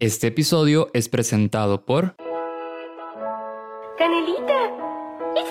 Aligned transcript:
Este 0.00 0.28
episodio 0.28 0.88
es 0.94 1.10
presentado 1.10 1.84
por 1.84 2.14
Canelita, 3.98 4.64
es 5.36 5.44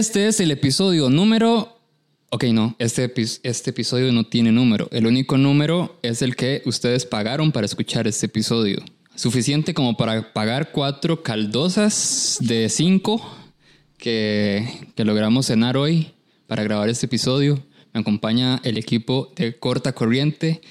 Este 0.00 0.28
es 0.28 0.40
el 0.40 0.50
episodio 0.50 1.10
número... 1.10 1.78
Ok, 2.30 2.44
no, 2.44 2.74
este, 2.78 3.14
epi- 3.14 3.38
este 3.42 3.68
episodio 3.68 4.10
no 4.12 4.24
tiene 4.24 4.50
número. 4.50 4.88
El 4.92 5.06
único 5.06 5.36
número 5.36 5.98
es 6.00 6.22
el 6.22 6.36
que 6.36 6.62
ustedes 6.64 7.04
pagaron 7.04 7.52
para 7.52 7.66
escuchar 7.66 8.08
este 8.08 8.24
episodio. 8.24 8.82
Suficiente 9.14 9.74
como 9.74 9.98
para 9.98 10.32
pagar 10.32 10.72
cuatro 10.72 11.22
caldosas 11.22 12.38
de 12.40 12.70
cinco 12.70 13.20
que, 13.98 14.66
que 14.94 15.04
logramos 15.04 15.48
cenar 15.48 15.76
hoy 15.76 16.12
para 16.46 16.62
grabar 16.62 16.88
este 16.88 17.04
episodio. 17.04 17.62
Me 17.92 18.00
acompaña 18.00 18.58
el 18.64 18.78
equipo 18.78 19.30
de 19.36 19.58
Corta 19.58 19.92
Corriente, 19.92 20.62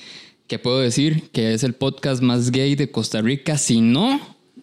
que 0.47 0.57
puedo 0.57 0.79
decir 0.79 1.29
que 1.29 1.53
es 1.53 1.63
el 1.63 1.75
podcast 1.75 2.23
más 2.23 2.49
gay 2.49 2.73
de 2.73 2.89
Costa 2.89 3.21
Rica, 3.21 3.59
si 3.59 3.79
no 3.79 4.19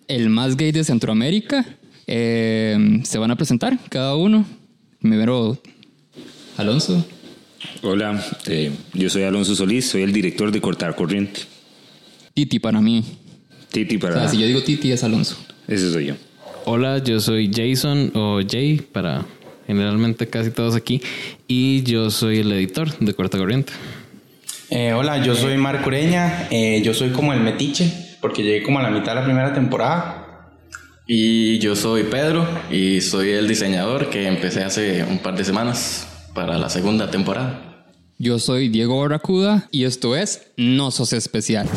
el 0.08 0.28
más 0.28 0.56
gay 0.56 0.72
de 0.72 0.82
Centroamérica. 0.82 1.64
Eh, 2.06 3.00
se 3.04 3.18
van 3.18 3.30
a 3.30 3.36
presentar 3.36 3.78
cada 3.88 4.14
uno. 4.16 4.46
Primero, 5.00 5.58
Alonso. 6.56 7.04
Hola, 7.82 8.22
eh, 8.46 8.72
yo 8.94 9.10
soy 9.10 9.24
Alonso 9.24 9.54
Solís, 9.54 9.88
soy 9.88 10.02
el 10.02 10.12
director 10.12 10.50
de 10.50 10.60
Cortar 10.60 10.94
Corriente. 10.94 11.40
Titi 12.34 12.58
para 12.58 12.80
mí. 12.80 13.04
Titi 13.70 13.96
O 13.96 14.00
para... 14.00 14.20
sea, 14.20 14.28
si 14.28 14.38
yo 14.38 14.46
digo 14.46 14.62
Titi 14.62 14.92
es 14.92 15.02
Alonso. 15.04 15.36
Ese 15.68 15.90
soy 15.90 16.06
yo. 16.06 16.14
Hola, 16.64 16.98
yo 16.98 17.20
soy 17.20 17.50
Jason 17.54 18.10
o 18.14 18.40
Jay 18.48 18.76
para 18.80 19.24
generalmente 19.66 20.28
casi 20.28 20.50
todos 20.50 20.74
aquí 20.74 21.00
y 21.46 21.82
yo 21.82 22.10
soy 22.10 22.38
el 22.38 22.52
editor 22.52 22.96
de 22.98 23.14
Corta 23.14 23.38
Corriente. 23.38 23.72
Eh, 24.70 24.92
hola, 24.92 25.24
yo 25.24 25.34
soy 25.34 25.56
Marco 25.56 25.88
Ureña, 25.88 26.48
eh, 26.50 26.82
yo 26.84 26.92
soy 26.92 27.10
como 27.10 27.32
el 27.32 27.40
metiche, 27.40 28.16
porque 28.20 28.42
llegué 28.42 28.62
como 28.62 28.80
a 28.80 28.82
la 28.82 28.90
mitad 28.90 29.12
de 29.12 29.20
la 29.20 29.24
primera 29.24 29.54
temporada. 29.54 30.15
Y 31.08 31.60
yo 31.60 31.76
soy 31.76 32.02
Pedro 32.02 32.48
y 32.68 33.00
soy 33.00 33.30
el 33.30 33.46
diseñador 33.46 34.10
que 34.10 34.26
empecé 34.26 34.64
hace 34.64 35.04
un 35.04 35.18
par 35.18 35.36
de 35.36 35.44
semanas 35.44 36.08
para 36.34 36.58
la 36.58 36.68
segunda 36.68 37.10
temporada. 37.12 37.84
Yo 38.18 38.40
soy 38.40 38.68
Diego 38.68 39.00
Barracuda 39.00 39.68
y 39.70 39.84
esto 39.84 40.16
es 40.16 40.50
No 40.56 40.90
Sos 40.90 41.12
Especial. 41.12 41.68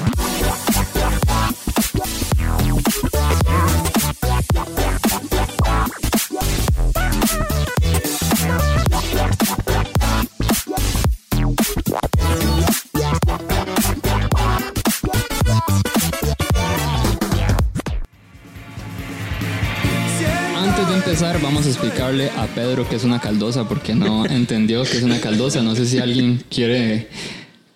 Vamos 22.11 22.31
a 22.37 22.47
Pedro 22.47 22.89
qué 22.89 22.95
es 22.95 23.03
una 23.03 23.19
caldosa 23.19 23.67
porque 23.67 23.93
no 23.93 24.25
entendió 24.29 24.83
qué 24.83 24.97
es 24.97 25.03
una 25.03 25.19
caldosa. 25.19 25.61
No 25.61 25.75
sé 25.75 25.85
si 25.85 25.99
alguien 25.99 26.43
quiere, 26.49 27.07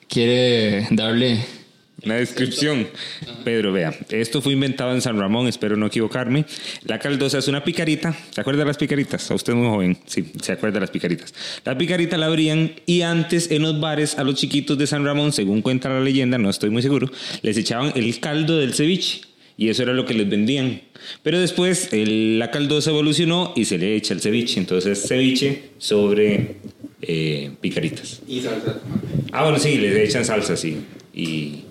quiere 0.08 0.88
darle 0.92 1.46
Una 2.04 2.16
descripción. 2.16 2.88
Pedro, 3.44 3.72
vea, 3.72 3.94
esto 4.10 4.42
fue 4.42 4.54
inventado 4.54 4.92
en 4.94 5.02
San 5.02 5.20
Ramón, 5.20 5.48
espero 5.48 5.78
no 5.78 5.86
equivocarme. 5.86 6.46
La 6.86 6.98
caldosa 6.98 7.38
es 7.38 7.48
una 7.48 7.64
picarita. 7.64 8.16
¿Se 8.32 8.42
acuerda 8.42 8.62
de 8.62 8.66
las 8.66 8.78
picaritas? 8.78 9.30
A 9.30 9.36
usted 9.36 9.54
es 9.54 9.60
muy 9.60 9.68
joven. 9.68 9.98
Sí, 10.06 10.32
se 10.42 10.54
acuerda 10.54 10.76
de 10.76 10.82
las 10.82 10.92
picaritas. 10.92 11.34
La 11.64 11.78
picarita 11.78 12.18
la 12.18 12.26
abrían 12.26 12.74
y 12.88 13.02
antes 13.02 13.52
en 13.52 13.62
los 13.62 13.80
bares 13.80 14.18
a 14.18 14.24
los 14.24 14.36
chiquitos 14.36 14.78
de 14.78 14.88
San 14.88 15.06
Ramón, 15.06 15.32
según 15.32 15.62
cuenta 15.62 15.90
la 15.90 16.00
leyenda, 16.00 16.40
no 16.40 16.50
estoy 16.50 16.72
muy 16.72 16.82
seguro, 16.82 17.12
les 17.44 17.56
echaban 17.58 17.92
el 17.96 18.20
caldo 18.20 18.58
del 18.58 18.74
ceviche. 18.74 19.33
Y 19.58 19.70
eso 19.70 19.84
era 19.84 19.94
lo 19.94 20.06
que 20.06 20.14
les 20.14 20.28
vendían. 20.30 20.82
Pero 21.22 21.40
después 21.40 21.90
el- 21.94 22.40
la 22.40 22.50
caldosa 22.52 22.90
evolucionó 22.90 23.54
y 23.56 23.66
se 23.66 23.78
le 23.78 23.96
echa 23.96 24.14
el 24.14 24.22
ceviche. 24.22 24.60
Entonces 24.60 25.06
ceviche 25.08 25.64
sobre 25.78 26.56
eh, 27.02 27.52
picaritas. 27.62 28.22
Y 28.28 28.42
salsa. 28.42 28.80
Ah, 29.32 29.44
bueno, 29.44 29.60
sí, 29.60 29.78
les 29.78 30.10
echan 30.10 30.24
salsa, 30.26 30.56
sí. 30.58 30.78
Y 31.14 31.64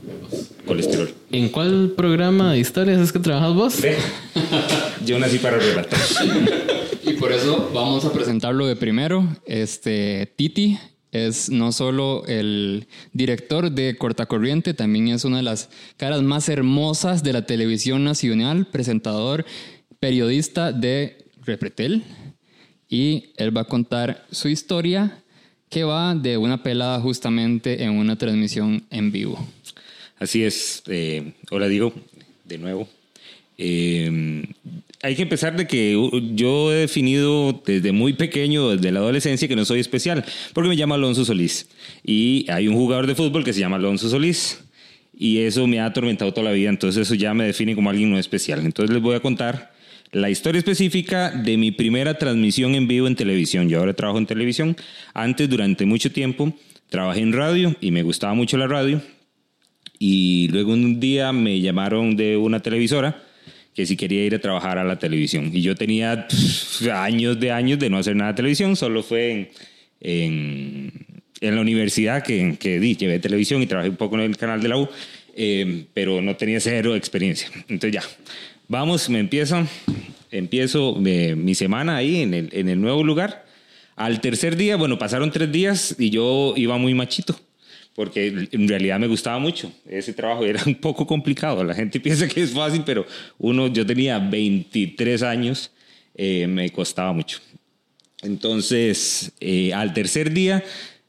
colesterol. 0.66 1.10
¿En 1.32 1.48
cuál 1.48 1.94
programa 1.97 2.53
de 2.53 2.59
historias 2.60 3.00
es 3.00 3.12
que 3.12 3.19
trabajas 3.19 3.54
vos? 3.54 3.81
Ve, 3.81 3.97
Yo 5.04 5.19
nací 5.19 5.38
para 5.38 5.59
relatar. 5.59 5.99
Y 7.04 7.14
por 7.14 7.32
eso 7.32 7.69
vamos 7.75 8.04
a 8.04 8.12
presentarlo 8.12 8.64
de 8.66 8.76
primero. 8.76 9.26
Este 9.44 10.32
Titi 10.37 10.78
es 11.12 11.50
no 11.50 11.73
solo 11.73 12.25
el 12.27 12.87
director 13.12 13.71
de 13.71 13.97
Cortacorriente, 13.97 14.75
también 14.75 15.09
es 15.09 15.25
una 15.25 15.37
de 15.37 15.43
las 15.43 15.69
caras 15.99 16.23
más 16.23 16.49
hermosas 16.49 17.23
de 17.23 17.34
la 17.34 17.47
televisión 17.47 18.03
nacional, 18.03 18.67
presentador, 18.67 19.45
periodista 20.00 20.73
de 20.73 21.19
Repretel. 21.45 22.03
Y 22.89 23.33
él 23.37 23.56
va 23.56 23.62
a 23.62 23.67
contar 23.67 24.27
su 24.31 24.49
historia 24.49 25.23
que 25.69 25.84
va 25.84 26.15
de 26.15 26.37
una 26.37 26.62
pelada 26.62 27.00
justamente 27.00 27.83
en 27.83 27.93
una 27.93 28.17
transmisión 28.17 28.84
en 28.91 29.12
vivo. 29.12 29.39
Así 30.19 30.44
es. 30.44 30.83
eh, 30.87 31.33
hola, 31.50 31.69
digo, 31.69 31.93
de 32.44 32.59
nuevo. 32.59 32.89
Eh, 33.65 34.43
hay 35.03 35.15
que 35.15 35.23
empezar 35.23 35.56
de 35.56 35.69
que 35.69 35.97
yo 36.34 36.73
he 36.73 36.77
definido 36.77 37.62
desde 37.65 37.93
muy 37.93 38.12
pequeño, 38.12 38.71
desde 38.71 38.91
la 38.91 38.99
adolescencia, 38.99 39.47
que 39.47 39.55
no 39.55 39.65
soy 39.65 39.78
especial, 39.78 40.25
porque 40.53 40.69
me 40.69 40.75
llamo 40.75 40.95
Alonso 40.95 41.25
Solís. 41.25 41.69
Y 42.05 42.47
hay 42.49 42.67
un 42.67 42.75
jugador 42.75 43.06
de 43.06 43.15
fútbol 43.15 43.45
que 43.45 43.53
se 43.53 43.61
llama 43.61 43.77
Alonso 43.77 44.09
Solís. 44.09 44.65
Y 45.17 45.39
eso 45.39 45.67
me 45.69 45.78
ha 45.78 45.87
atormentado 45.87 46.33
toda 46.33 46.47
la 46.47 46.53
vida, 46.53 46.71
entonces 46.71 47.03
eso 47.03 47.15
ya 47.15 47.34
me 47.34 47.45
define 47.45 47.77
como 47.77 47.91
alguien 47.91 48.11
no 48.11 48.19
especial. 48.19 48.65
Entonces 48.65 48.93
les 48.93 49.03
voy 49.03 49.15
a 49.15 49.21
contar 49.21 49.73
la 50.11 50.29
historia 50.31 50.59
específica 50.59 51.31
de 51.31 51.56
mi 51.56 51.71
primera 51.71 52.15
transmisión 52.19 52.75
en 52.75 52.89
vivo 52.89 53.06
en 53.06 53.15
televisión. 53.15 53.69
Yo 53.69 53.79
ahora 53.79 53.94
trabajo 53.94 54.19
en 54.19 54.27
televisión. 54.27 54.77
Antes, 55.15 55.49
durante 55.49 55.87
mucho 55.87 56.11
tiempo, 56.11 56.53
trabajé 56.89 57.21
en 57.21 57.33
radio 57.33 57.77
y 57.81 57.93
me 57.93 58.03
gustaba 58.03 58.34
mucho 58.34 58.56
la 58.56 58.67
radio. 58.67 59.00
Y 59.99 60.49
luego 60.49 60.73
un 60.73 60.99
día 60.99 61.33
me 61.33 61.61
llamaron 61.61 62.17
de 62.17 62.37
una 62.37 62.61
televisora 62.61 63.23
que 63.75 63.87
si 63.87 63.97
quería 63.97 64.25
ir 64.25 64.34
a 64.34 64.38
trabajar 64.38 64.78
a 64.78 64.84
la 64.84 64.99
televisión. 64.99 65.50
Y 65.53 65.62
yo 65.62 65.75
tenía 65.75 66.28
pff, 66.28 66.88
años 66.88 67.41
de 67.41 67.50
años 67.50 67.78
de 67.78 67.88
no 67.88 67.99
hacer 67.99 68.16
nada 68.16 68.33
de 68.33 68.37
televisión, 68.37 68.77
solo 68.77 69.03
fue 69.03 69.31
en, 69.31 69.49
en, 70.00 70.93
en 71.41 71.55
la 71.55 71.60
universidad 71.60 72.22
que, 72.22 72.56
que 72.59 72.78
di, 72.78 72.97
llevé 72.97 73.19
televisión 73.19 73.62
y 73.62 73.66
trabajé 73.66 73.91
un 73.91 73.97
poco 73.97 74.17
en 74.17 74.23
el 74.23 74.37
canal 74.37 74.62
de 74.62 74.69
la 74.69 74.76
U, 74.76 74.88
eh, 75.37 75.85
pero 75.94 76.20
no 76.20 76.37
tenía 76.37 76.61
cero 76.61 76.94
experiencia. 76.94 77.49
Entonces 77.69 77.93
ya, 77.93 78.02
vamos, 78.69 79.08
me 79.08 79.20
empiezo, 79.20 79.67
empiezo 80.31 81.00
eh, 81.05 81.35
mi 81.35 81.55
semana 81.55 81.97
ahí 81.97 82.23
en 82.23 82.35
el, 82.35 82.49
en 82.52 82.69
el 82.69 82.81
nuevo 82.81 83.02
lugar. 83.02 83.47
Al 83.97 84.20
tercer 84.20 84.56
día, 84.56 84.76
bueno, 84.76 84.99
pasaron 84.99 85.31
tres 85.31 85.50
días 85.52 85.97
y 85.99 86.11
yo 86.11 86.55
iba 86.56 86.76
muy 86.79 86.94
machito 86.94 87.38
porque 87.94 88.49
en 88.53 88.69
realidad 88.69 88.99
me 88.99 89.06
gustaba 89.06 89.39
mucho. 89.39 89.71
Ese 89.89 90.12
trabajo 90.12 90.44
era 90.44 90.62
un 90.67 90.75
poco 90.77 91.06
complicado. 91.06 91.62
La 91.65 91.75
gente 91.75 92.00
piensa 92.00 92.27
que 92.29 92.43
es 92.43 92.50
fácil, 92.53 92.83
pero 92.85 93.06
uno, 93.39 93.67
yo 93.69 93.85
tenía 93.87 94.19
23 94.19 95.23
años, 95.23 95.71
eh, 96.15 96.47
me 96.47 96.71
costaba 96.71 97.12
mucho. 97.12 97.39
Entonces, 98.23 99.33
eh, 99.41 99.73
al 99.75 99.93
tercer 99.93 100.33
día 100.33 100.62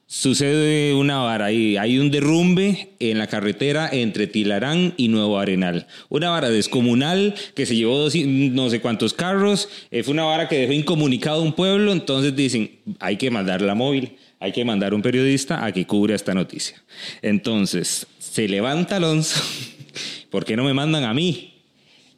sucede 0.07 0.93
una 0.93 1.17
vara 1.19 1.45
ahí. 1.45 1.77
Hay 1.77 1.97
un 1.99 2.11
derrumbe 2.11 2.89
en 2.99 3.17
la 3.17 3.27
carretera 3.27 3.89
entre 3.91 4.27
Tilarán 4.27 4.93
y 4.97 5.07
Nuevo 5.07 5.39
Arenal. 5.39 5.87
Una 6.09 6.29
vara 6.31 6.49
descomunal 6.49 7.33
que 7.55 7.65
se 7.65 7.75
llevó 7.75 7.97
dos- 7.97 8.15
no 8.15 8.69
sé 8.69 8.79
cuántos 8.81 9.13
carros. 9.13 9.69
Eh, 9.91 10.03
fue 10.03 10.13
una 10.13 10.23
vara 10.23 10.47
que 10.47 10.57
dejó 10.57 10.73
incomunicado 10.73 11.41
un 11.41 11.53
pueblo. 11.53 11.91
Entonces 11.91 12.35
dicen, 12.35 12.71
hay 12.99 13.17
que 13.17 13.29
mandar 13.31 13.61
la 13.61 13.75
móvil 13.75 14.13
hay 14.43 14.51
que 14.51 14.65
mandar 14.65 14.93
un 14.93 15.01
periodista 15.01 15.63
a 15.63 15.71
que 15.71 15.85
cubra 15.87 16.15
esta 16.15 16.33
noticia. 16.33 16.75
Entonces, 17.21 18.05
se 18.19 18.45
levanta 18.49 18.97
Alonso, 18.97 19.41
¿por 20.29 20.43
qué 20.43 20.57
no 20.57 20.65
me 20.65 20.73
mandan 20.73 21.05
a 21.05 21.13
mí? 21.13 21.53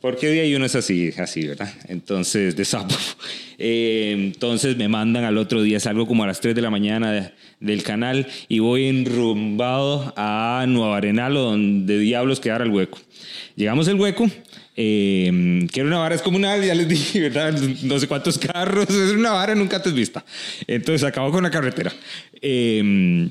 Porque 0.01 0.27
de 0.27 0.41
ahí 0.41 0.55
uno 0.55 0.65
es 0.65 0.75
así, 0.75 1.11
¿verdad? 1.47 1.71
Entonces, 1.87 2.55
de 2.55 2.65
sapo. 2.65 2.95
Eh, 3.57 4.11
entonces 4.17 4.75
me 4.75 4.89
mandan 4.89 5.23
al 5.23 5.37
otro 5.37 5.61
día, 5.63 5.79
salgo 5.79 6.05
como 6.07 6.25
a 6.25 6.27
las 6.27 6.41
3 6.41 6.53
de 6.55 6.61
la 6.61 6.69
mañana 6.69 7.13
de- 7.13 7.31
del 7.61 7.83
canal 7.83 8.27
y 8.49 8.59
voy 8.59 8.87
enrumbado 8.87 10.13
a 10.17 10.65
Nueva 10.67 10.97
Arenal, 10.97 11.37
o 11.37 11.41
donde 11.51 11.97
diablos 11.97 12.41
quedara 12.41 12.65
el 12.65 12.71
hueco. 12.71 12.99
Llegamos 13.55 13.87
al 13.87 13.95
hueco, 13.95 14.29
eh, 14.75 15.67
que 15.71 15.79
era 15.79 15.87
una 15.87 15.99
vara 15.99 16.15
descomunal, 16.15 16.63
ya 16.63 16.75
les 16.75 16.87
dije, 16.87 17.21
¿verdad? 17.21 17.53
No 17.83 17.99
sé 17.99 18.07
cuántos 18.07 18.37
carros, 18.37 18.89
es 18.89 19.11
una 19.11 19.31
vara 19.31 19.55
nunca 19.55 19.77
antes 19.77 19.93
vista. 19.93 20.25
Entonces 20.67 21.03
acabó 21.03 21.31
con 21.31 21.43
la 21.43 21.51
carretera. 21.51 21.93
Eh, 22.41 23.29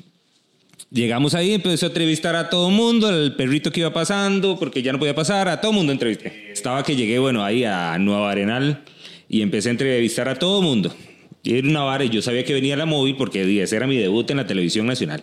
Llegamos 0.95 1.33
ahí, 1.33 1.53
empezó 1.53 1.87
a 1.87 1.89
entrevistar 1.89 2.37
a 2.37 2.49
todo 2.49 2.69
mundo, 2.69 3.07
al 3.07 3.35
perrito 3.35 3.69
que 3.69 3.81
iba 3.81 3.91
pasando, 3.91 4.57
porque 4.57 4.81
ya 4.81 4.93
no 4.93 4.99
podía 4.99 5.13
pasar, 5.13 5.49
a 5.49 5.59
todo 5.59 5.73
mundo 5.73 5.91
entrevisté. 5.91 6.51
Estaba 6.53 6.83
que 6.83 6.95
llegué, 6.95 7.19
bueno, 7.19 7.43
ahí 7.43 7.65
a 7.65 7.97
Nueva 7.97 8.31
Arenal 8.31 8.81
y 9.27 9.41
empecé 9.41 9.67
a 9.67 9.71
entrevistar 9.71 10.29
a 10.29 10.35
todo 10.35 10.61
mundo. 10.61 10.95
Y 11.43 11.57
era 11.57 11.67
una 11.67 11.81
vara 11.81 12.05
y 12.05 12.09
yo 12.09 12.21
sabía 12.21 12.45
que 12.45 12.53
venía 12.53 12.77
la 12.77 12.85
móvil 12.85 13.17
porque 13.17 13.61
ese 13.61 13.75
era 13.75 13.87
mi 13.87 13.97
debut 13.97 14.29
en 14.31 14.37
la 14.37 14.47
televisión 14.47 14.85
nacional. 14.85 15.21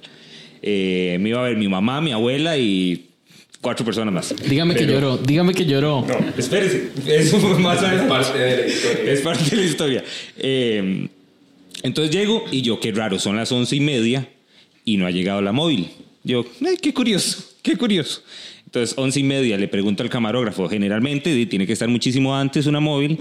Eh, 0.60 1.16
me 1.20 1.30
iba 1.30 1.40
a 1.40 1.44
ver 1.44 1.56
mi 1.56 1.68
mamá, 1.68 2.02
mi 2.02 2.12
abuela 2.12 2.58
y 2.58 3.06
cuatro 3.62 3.86
personas 3.86 4.12
más. 4.12 4.34
Dígame 4.46 4.74
que 4.74 4.84
lloró, 4.86 5.16
dígame 5.16 5.54
que 5.54 5.64
lloró. 5.64 6.04
No, 6.06 6.18
espérese. 6.36 6.90
Eso 7.06 7.38
fue 7.38 7.58
más 7.58 7.82
es 7.82 8.02
parte 8.02 8.38
de 8.38 8.56
la 8.58 8.66
historia. 8.66 9.12
Es 9.12 9.20
parte 9.22 9.44
de 9.50 9.56
la 9.56 9.62
historia. 9.64 10.04
Eh, 10.36 11.08
entonces 11.82 12.14
llego 12.14 12.44
y 12.50 12.60
yo, 12.60 12.78
qué 12.78 12.92
raro, 12.92 13.18
son 13.18 13.36
las 13.36 13.50
once 13.50 13.74
y 13.74 13.80
media 13.80 14.28
y 14.84 14.98
no 14.98 15.06
ha 15.06 15.10
llegado 15.10 15.40
la 15.40 15.52
móvil. 15.52 15.88
Yo, 16.24 16.44
"Ay, 16.66 16.76
qué 16.80 16.92
curioso, 16.92 17.42
qué 17.62 17.76
curioso. 17.76 18.22
Entonces, 18.66 18.96
once 18.96 19.20
y 19.20 19.22
media, 19.22 19.58
le 19.58 19.68
pregunto 19.68 20.02
al 20.02 20.08
camarógrafo, 20.08 20.66
generalmente 20.68 21.44
tiene 21.46 21.66
que 21.66 21.74
estar 21.74 21.88
muchísimo 21.88 22.34
antes 22.34 22.66
una 22.66 22.80
móvil 22.80 23.18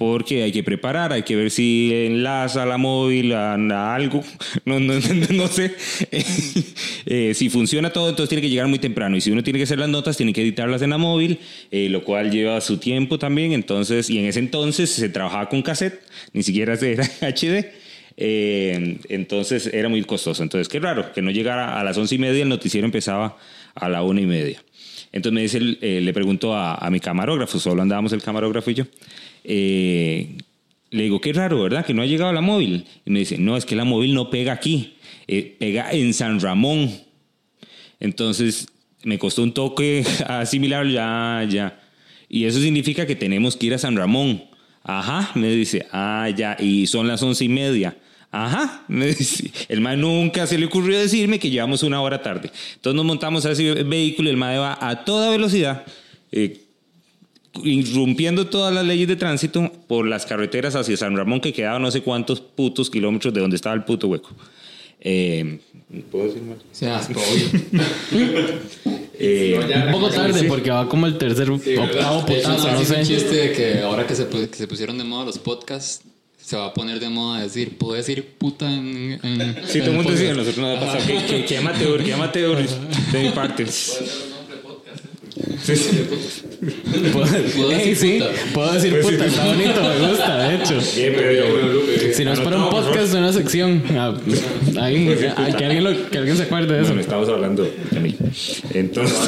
porque 0.00 0.42
hay 0.42 0.50
que 0.50 0.62
preparar, 0.62 1.12
hay 1.12 1.24
que 1.24 1.36
ver 1.36 1.50
si 1.50 1.90
enlaza 1.92 2.64
la 2.64 2.78
móvil 2.78 3.34
a, 3.34 3.52
a 3.52 3.94
algo, 3.94 4.24
no, 4.64 4.80
no, 4.80 4.94
no 4.94 5.46
sé. 5.46 5.76
Eh, 7.06 7.32
si 7.34 7.48
funciona 7.48 7.90
todo, 7.90 8.10
entonces 8.10 8.28
tiene 8.28 8.42
que 8.42 8.50
llegar 8.50 8.68
muy 8.68 8.78
temprano. 8.78 9.16
Y 9.16 9.20
si 9.20 9.30
uno 9.30 9.42
tiene 9.42 9.58
que 9.58 9.64
hacer 9.64 9.78
las 9.78 9.88
notas, 9.88 10.16
tiene 10.16 10.32
que 10.32 10.42
editarlas 10.42 10.80
en 10.82 10.90
la 10.90 10.98
móvil, 10.98 11.40
eh, 11.70 11.88
lo 11.88 12.04
cual 12.04 12.30
lleva 12.30 12.60
su 12.60 12.76
tiempo 12.76 13.18
también. 13.18 13.52
Entonces, 13.52 14.08
y 14.10 14.18
en 14.18 14.26
ese 14.26 14.38
entonces 14.38 14.90
se 14.90 15.08
trabajaba 15.08 15.48
con 15.48 15.62
cassette, 15.62 16.00
ni 16.32 16.42
siquiera 16.42 16.74
era 16.80 17.04
HD. 17.20 17.66
Eh, 18.16 18.98
entonces 19.08 19.66
era 19.72 19.88
muy 19.88 20.02
costoso. 20.04 20.42
Entonces, 20.42 20.68
qué 20.68 20.78
raro 20.78 21.12
que 21.12 21.20
no 21.20 21.30
llegara 21.30 21.80
a 21.80 21.84
las 21.84 21.98
once 21.98 22.14
y 22.14 22.18
media, 22.18 22.42
el 22.42 22.48
noticiero 22.48 22.84
empezaba 22.84 23.36
a 23.74 23.88
la 23.88 24.02
una 24.02 24.20
y 24.20 24.26
media. 24.26 24.62
Entonces 25.10 25.34
me 25.34 25.42
dice, 25.42 25.58
eh, 25.80 26.00
le 26.00 26.12
pregunto 26.12 26.54
a, 26.54 26.74
a 26.76 26.90
mi 26.90 27.00
camarógrafo, 27.00 27.58
solo 27.58 27.82
andábamos 27.82 28.12
el 28.12 28.22
camarógrafo 28.22 28.70
y 28.70 28.74
yo. 28.74 28.84
Eh, 29.44 30.36
le 30.90 31.02
digo, 31.04 31.20
qué 31.20 31.32
raro, 31.32 31.62
¿verdad? 31.62 31.84
Que 31.84 31.94
no 31.94 32.02
ha 32.02 32.06
llegado 32.06 32.32
la 32.32 32.40
móvil. 32.40 32.84
Y 33.06 33.10
me 33.10 33.20
dice, 33.20 33.38
no, 33.38 33.56
es 33.56 33.64
que 33.64 33.76
la 33.76 33.84
móvil 33.84 34.14
no 34.14 34.30
pega 34.30 34.52
aquí, 34.52 34.94
eh, 35.28 35.56
pega 35.58 35.90
en 35.92 36.12
San 36.14 36.40
Ramón. 36.40 36.90
Entonces 38.00 38.68
me 39.04 39.18
costó 39.18 39.42
un 39.42 39.52
toque 39.52 40.04
asimilar, 40.26 40.86
ya, 40.86 41.46
ya. 41.48 41.80
Y 42.28 42.44
eso 42.44 42.60
significa 42.60 43.06
que 43.06 43.16
tenemos 43.16 43.56
que 43.56 43.66
ir 43.66 43.74
a 43.74 43.78
San 43.78 43.96
Ramón. 43.96 44.44
Ajá, 44.82 45.30
me 45.34 45.50
dice, 45.50 45.86
ah, 45.92 46.28
ya, 46.34 46.56
y 46.58 46.86
son 46.86 47.06
las 47.06 47.22
once 47.22 47.44
y 47.44 47.48
media. 47.48 47.96
Ajá, 48.32 48.84
me 48.88 49.06
dice, 49.06 49.50
el 49.68 49.80
mae 49.80 49.96
nunca 49.96 50.46
se 50.46 50.56
le 50.58 50.66
ocurrió 50.66 50.98
decirme 50.98 51.38
que 51.38 51.50
llevamos 51.50 51.82
una 51.82 52.00
hora 52.00 52.22
tarde. 52.22 52.50
Entonces 52.74 52.96
nos 52.96 53.04
montamos 53.04 53.44
a 53.46 53.52
ese 53.52 53.82
vehículo 53.84 54.28
y 54.28 54.32
el 54.32 54.36
mae 54.36 54.58
va 54.58 54.78
a 54.80 55.04
toda 55.04 55.30
velocidad, 55.30 55.84
eh, 56.32 56.60
irrumpiendo 57.64 58.46
todas 58.46 58.72
las 58.74 58.84
leyes 58.84 59.08
de 59.08 59.16
tránsito 59.16 59.70
por 59.88 60.06
las 60.06 60.24
carreteras 60.26 60.74
hacia 60.76 60.96
San 60.96 61.16
Ramón, 61.16 61.40
que 61.40 61.52
quedaba 61.52 61.78
no 61.78 61.90
sé 61.90 62.02
cuántos 62.02 62.40
putos 62.40 62.90
kilómetros 62.90 63.34
de 63.34 63.40
donde 63.40 63.56
estaba 63.56 63.74
el 63.74 63.84
puto 63.84 64.08
hueco. 64.08 64.30
Eh, 65.00 65.58
¿Puedo 66.10 66.26
decir 66.26 66.42
más? 66.42 66.58
O 66.58 66.74
sea, 66.74 67.00
obvio. 67.08 67.60
Eh, 69.22 69.60
Un 69.86 69.92
poco 69.92 70.08
tarde 70.08 70.44
porque 70.44 70.70
va 70.70 70.88
como 70.88 71.06
el 71.06 71.18
tercer 71.18 71.50
octavo 71.50 72.22
De 72.22 72.38
hecho, 72.38 72.48
putazo, 72.48 72.68
no 72.72 72.80
es 72.80 72.88
un 72.90 72.96
sé. 72.96 73.02
chiste 73.02 73.34
de 73.34 73.52
que 73.52 73.80
ahora 73.82 74.06
que 74.06 74.14
se, 74.14 74.26
que 74.26 74.56
se 74.56 74.66
pusieron 74.66 74.96
de 74.96 75.04
moda 75.04 75.26
los 75.26 75.38
podcasts, 75.38 76.00
se 76.38 76.56
va 76.56 76.66
a 76.68 76.72
poner 76.72 77.00
de 77.00 77.10
moda 77.10 77.42
decir, 77.42 77.76
puedo 77.76 77.92
decir 77.92 78.24
puta 78.38 78.72
en. 78.72 79.20
en 79.22 79.56
Sí, 79.66 79.80
todo 79.80 79.90
el 79.90 79.96
mundo 79.96 80.04
podcast? 80.10 80.18
decía, 80.22 80.32
nosotros 80.34 80.56
no 80.58 80.72
ha 80.74 80.80
pasado. 80.80 81.06
Que, 81.06 81.26
que, 81.26 81.44
que 81.44 81.58
amateur, 81.58 82.02
que 82.02 82.12
amateur 82.14 82.66
de 83.12 83.22
mi 83.22 83.28
parte. 83.28 83.66
Sí, 85.62 85.76
sí. 85.76 86.06
Puedo, 87.12 87.26
decir 87.70 87.96
sí, 87.96 88.18
puta. 88.18 88.30
puedo 88.52 88.72
decir 88.72 88.92
Pues 89.00 89.06
puta, 89.14 89.26
está 89.26 89.44
bonito, 89.46 89.80
me 89.82 90.08
gusta, 90.08 90.38
de 90.48 90.54
hecho. 90.56 90.78
Bien, 90.96 91.12
pero 91.16 91.32
yo- 91.32 92.12
Si 92.14 92.24
no 92.24 92.32
es 92.32 92.40
para 92.40 92.56
un 92.58 92.70
podcast, 92.70 93.12
de 93.12 93.18
una 93.18 93.32
sección. 93.32 93.82
ah, 93.96 94.14
Ahí, 94.80 95.08
ah, 95.36 95.48
que, 95.56 95.64
alguien 95.64 95.84
lo- 95.84 96.10
que 96.10 96.18
alguien 96.18 96.36
se 96.36 96.42
acuerde 96.44 96.74
de 96.74 96.80
eso. 96.80 96.88
Bueno, 96.88 97.00
estamos 97.00 97.28
hablando 97.28 97.62
de 97.90 98.00
mí. 98.00 98.14
Entonces, 98.74 99.18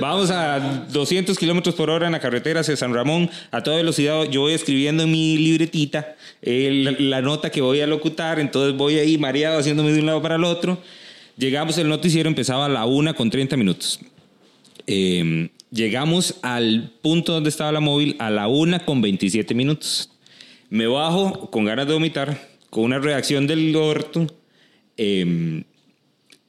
vamos 0.00 0.30
a 0.30 0.86
200 0.92 1.38
kilómetros 1.38 1.74
por 1.74 1.90
hora 1.90 2.06
en 2.06 2.12
la 2.12 2.20
carretera 2.20 2.60
hacia 2.60 2.76
San 2.76 2.92
Ramón 2.94 3.30
a 3.50 3.62
toda 3.62 3.76
velocidad. 3.76 4.24
Yo 4.30 4.40
voy 4.42 4.54
escribiendo 4.54 5.04
en 5.04 5.12
mi 5.12 5.36
libretita 5.38 6.16
eh, 6.42 6.70
la, 6.84 6.92
la 6.98 7.22
nota 7.22 7.50
que 7.50 7.60
voy 7.60 7.80
a 7.80 7.86
locutar. 7.86 8.40
Entonces 8.40 8.76
voy 8.76 8.98
ahí 8.98 9.18
mareado 9.18 9.58
haciéndome 9.58 9.92
de 9.92 10.00
un 10.00 10.06
lado 10.06 10.22
para 10.22 10.36
el 10.36 10.44
otro. 10.44 10.78
Llegamos, 11.36 11.78
el 11.78 11.88
noticiero 11.88 12.28
empezaba 12.28 12.66
a 12.66 12.68
la 12.68 12.84
una 12.86 13.14
con 13.14 13.28
30 13.30 13.56
minutos. 13.56 14.00
Eh, 14.86 15.48
llegamos 15.70 16.36
al 16.42 16.92
punto 17.02 17.32
donde 17.32 17.50
estaba 17.50 17.72
la 17.72 17.80
móvil 17.80 18.16
a 18.18 18.30
la 18.30 18.48
una 18.48 18.84
con 18.84 19.00
27 19.02 19.54
minutos. 19.54 20.10
Me 20.70 20.86
bajo 20.86 21.50
con 21.50 21.64
ganas 21.64 21.86
de 21.86 21.92
vomitar, 21.94 22.38
con 22.70 22.84
una 22.84 22.98
reacción 22.98 23.46
del 23.46 23.74
orto. 23.76 24.26
eh, 24.96 25.62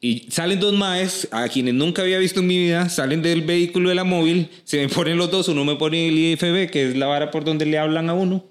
y 0.01 0.27
salen 0.29 0.59
dos 0.59 0.73
maes, 0.73 1.27
a 1.31 1.47
quienes 1.49 1.73
nunca 1.73 2.03
había 2.03 2.19
visto 2.19 2.39
en 2.41 2.45
mi 2.47 2.59
vida, 2.59 2.89
salen 2.89 3.23
del 3.23 3.41
vehículo 3.41 3.89
de 3.89 3.95
la 3.95 4.03
móvil, 4.03 4.49
se 4.63 4.77
me 4.77 4.87
ponen 4.87 5.17
los 5.17 5.31
dos, 5.31 5.47
uno 5.47 5.65
me 5.65 5.77
pone 5.77 6.07
el 6.09 6.15
IFB, 6.17 6.69
que 6.69 6.89
es 6.89 6.95
la 6.95 7.07
vara 7.07 7.31
por 7.31 7.43
donde 7.43 7.65
le 7.65 7.79
hablan 7.79 8.07
a 8.09 8.13
uno, 8.13 8.45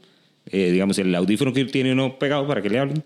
eh, 0.51 0.73
digamos 0.73 0.99
el 0.99 1.15
audífono 1.15 1.53
que 1.53 1.65
tiene 1.67 1.93
uno 1.93 2.19
pegado 2.19 2.45
para 2.49 2.61
que 2.61 2.71
le 2.71 2.81
hablen, 2.81 3.05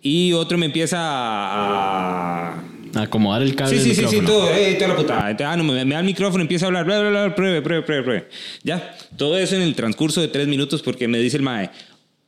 y 0.00 0.32
otro 0.32 0.56
me 0.58 0.66
empieza 0.66 0.98
a, 1.00 2.50
a- 2.52 2.64
Acomodar 2.98 3.42
el 3.42 3.54
cable 3.54 3.78
Sí, 3.78 3.94
sí, 3.94 4.00
del 4.00 4.10
sí, 4.10 4.18
sí, 4.18 4.24
todo, 4.24 4.52
eh, 4.52 4.74
toda 4.74 4.88
la 4.88 4.96
putada. 4.96 5.30
Entonces, 5.30 5.46
ah, 5.46 5.56
no, 5.56 5.64
me, 5.64 5.84
me 5.84 5.94
da 5.94 6.00
el 6.00 6.06
micrófono, 6.06 6.42
empieza 6.42 6.66
a 6.66 6.68
hablar, 6.68 6.84
bla, 6.84 7.00
bla, 7.00 7.10
bla, 7.10 7.34
pruebe, 7.34 7.62
pruebe, 7.62 7.82
pruebe, 7.82 8.02
pruebe. 8.02 8.28
Ya, 8.62 8.96
todo 9.16 9.38
eso 9.38 9.56
en 9.56 9.62
el 9.62 9.74
transcurso 9.74 10.20
de 10.20 10.28
tres 10.28 10.48
minutos 10.48 10.82
porque 10.82 11.08
me 11.08 11.18
dice 11.18 11.36
el 11.36 11.42
mae, 11.42 11.70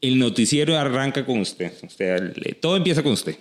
el 0.01 0.19
noticiero 0.19 0.79
arranca 0.79 1.25
con 1.25 1.41
usted, 1.41 1.73
todo 2.61 2.77
empieza 2.77 3.03
con 3.03 3.13
usted. 3.13 3.37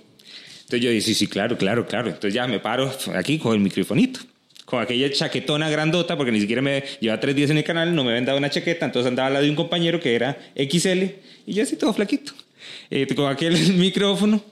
Entonces 0.70 0.86
yo 0.86 0.92
dije, 0.92 1.01
sí, 1.01 1.13
sí, 1.15 1.27
claro, 1.27 1.58
claro, 1.58 1.88
claro. 1.88 2.10
Entonces 2.10 2.34
ya 2.34 2.46
me 2.46 2.60
paro 2.60 2.92
aquí 3.15 3.39
con 3.39 3.54
el 3.54 3.60
microfonito, 3.60 4.20
con 4.65 4.82
aquella 4.82 5.12
chaquetona 5.12 5.68
grandota, 5.70 6.15
porque 6.15 6.32
ni 6.32 6.39
siquiera 6.39 6.62
me 6.62 6.84
lleva 7.00 7.20
tres 7.20 7.36
días 7.36 7.50
en 7.50 7.58
el 7.58 7.63
canal, 7.63 7.96
no 7.96 8.04
me 8.04 8.12
habían 8.12 8.25
dado 8.25 8.38
una 8.38 8.51
chaqueta, 8.51 8.86
entonces 8.86 9.10
andaba 9.10 9.32
la 9.32 9.42
de 9.42 9.50
un 9.50 9.56
compañero 9.56 10.00
que 10.00 10.13
era 10.13 10.38
XL 10.56 11.04
y 11.48 11.54
yo 11.54 11.63
así 11.63 11.75
todo 11.75 11.92
flaquito, 11.92 12.34
eh, 12.92 13.08
con 13.15 13.32
aquel 13.32 13.58
micrófono 13.74 14.44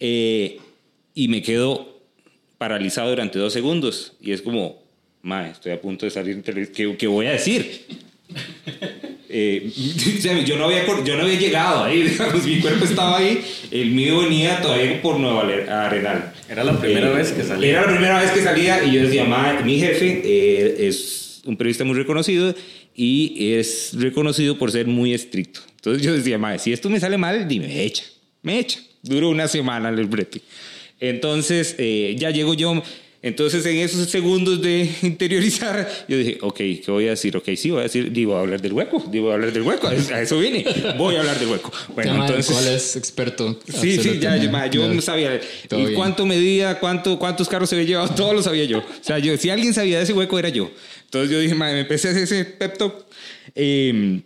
eh, 0.00 0.58
y 1.14 1.28
me 1.28 1.42
quedo 1.42 1.87
paralizado 2.58 3.08
durante 3.10 3.38
dos 3.38 3.52
segundos 3.52 4.12
y 4.20 4.32
es 4.32 4.42
como, 4.42 4.82
mae, 5.22 5.52
estoy 5.52 5.72
a 5.72 5.80
punto 5.80 6.04
de 6.04 6.10
salir 6.10 6.34
en 6.34 6.42
televisión, 6.42 6.74
¿qué, 6.92 6.96
qué 6.98 7.06
voy 7.06 7.26
a 7.26 7.32
decir? 7.32 7.86
Eh, 9.30 9.70
o 10.18 10.20
sea, 10.22 10.42
yo, 10.42 10.56
no 10.56 10.64
había, 10.64 10.86
yo 11.04 11.16
no 11.16 11.22
había 11.22 11.38
llegado 11.38 11.84
ahí, 11.84 12.02
digamos, 12.08 12.44
mi 12.46 12.60
cuerpo 12.60 12.84
estaba 12.84 13.18
ahí, 13.18 13.44
el 13.70 13.90
mío 13.90 14.20
venía 14.20 14.60
todavía 14.62 15.02
por 15.02 15.20
Nueva 15.20 15.42
Arenal. 15.42 16.32
Era 16.48 16.64
la 16.64 16.80
primera 16.80 17.10
vez 17.10 17.32
que 17.32 17.42
salía. 17.42 17.70
Era 17.70 17.80
la 17.82 17.88
primera 17.88 18.20
vez 18.22 18.30
que 18.30 18.42
salía 18.42 18.82
y 18.84 18.92
yo 18.92 19.02
decía, 19.02 19.24
"Ma, 19.24 19.60
mi 19.62 19.78
jefe 19.78 20.22
eh, 20.24 20.88
es 20.88 21.42
un 21.44 21.56
periodista 21.56 21.84
muy 21.84 21.94
reconocido 21.94 22.54
y 22.94 23.52
es 23.52 23.90
reconocido 23.92 24.58
por 24.58 24.72
ser 24.72 24.86
muy 24.86 25.12
estricto. 25.12 25.60
Entonces 25.76 26.02
yo 26.02 26.14
decía, 26.14 26.38
"Ma, 26.38 26.58
si 26.58 26.72
esto 26.72 26.88
me 26.88 26.98
sale 26.98 27.18
mal, 27.18 27.46
dime, 27.46 27.68
me 27.68 27.84
echa, 27.84 28.04
me 28.42 28.58
echa. 28.58 28.80
Duró 29.02 29.28
una 29.28 29.46
semana 29.46 29.90
el 29.90 30.06
brete. 30.06 30.40
Entonces 31.00 31.74
eh, 31.78 32.16
ya 32.18 32.30
llego 32.30 32.54
yo. 32.54 32.82
Entonces, 33.20 33.66
en 33.66 33.78
esos 33.78 34.08
segundos 34.08 34.62
de 34.62 34.88
interiorizar, 35.02 35.90
yo 36.06 36.16
dije, 36.16 36.38
ok, 36.40 36.56
¿qué 36.56 36.84
voy 36.86 37.06
a 37.08 37.10
decir? 37.10 37.36
Ok, 37.36 37.48
sí, 37.56 37.68
voy 37.70 37.80
a 37.80 37.82
decir, 37.82 38.12
digo, 38.12 38.30
voy 38.30 38.38
a 38.38 38.42
hablar 38.42 38.62
del 38.62 38.72
hueco, 38.72 39.04
digo, 39.10 39.24
voy 39.24 39.32
a 39.32 39.34
hablar 39.34 39.52
del 39.52 39.62
hueco, 39.62 39.88
a 39.88 39.94
eso- 40.22 40.38
vine, 40.38 40.64
voy 40.96 41.16
a 41.16 41.20
hablar 41.20 41.36
del 41.36 41.48
hueco. 41.48 41.72
Bueno, 41.96 42.12
Tema 42.12 42.26
entonces... 42.28 42.54
cual 42.54 42.68
es 42.68 42.94
experto. 42.94 43.58
Sí, 43.66 43.98
sí, 44.00 44.18
ya, 44.20 44.36
yo 44.36 44.86
Ya. 44.86 44.94
no 44.94 45.02
sabía. 45.02 45.40
¿Y 45.68 45.94
cuánto 45.94 46.26
medía? 46.26 46.78
Cuánto, 46.78 47.18
¿Cuántos 47.18 47.48
carros 47.48 47.68
se 47.68 47.74
había 47.74 47.88
llevado? 47.88 48.14
Todo 48.14 48.34
lo 48.34 48.42
sabía 48.42 48.64
yo. 48.66 48.78
O 48.78 48.84
sea, 49.04 49.18
yo, 49.18 49.36
si 49.36 49.50
alguien 49.50 49.74
sabía 49.74 49.98
de 49.98 50.04
ese 50.04 50.12
hueco, 50.12 50.38
era 50.38 50.48
yo. 50.50 50.70
Entonces 51.06 51.28
yo 51.28 51.40
dije, 51.40 51.56
ma, 51.56 51.72
me 51.72 51.80
empecé 51.80 52.06
a 52.08 52.10
hacer 52.12 52.22
ese 52.22 52.44
pep 52.44 52.78
talk. 52.78 53.04
Eh, 53.56 54.20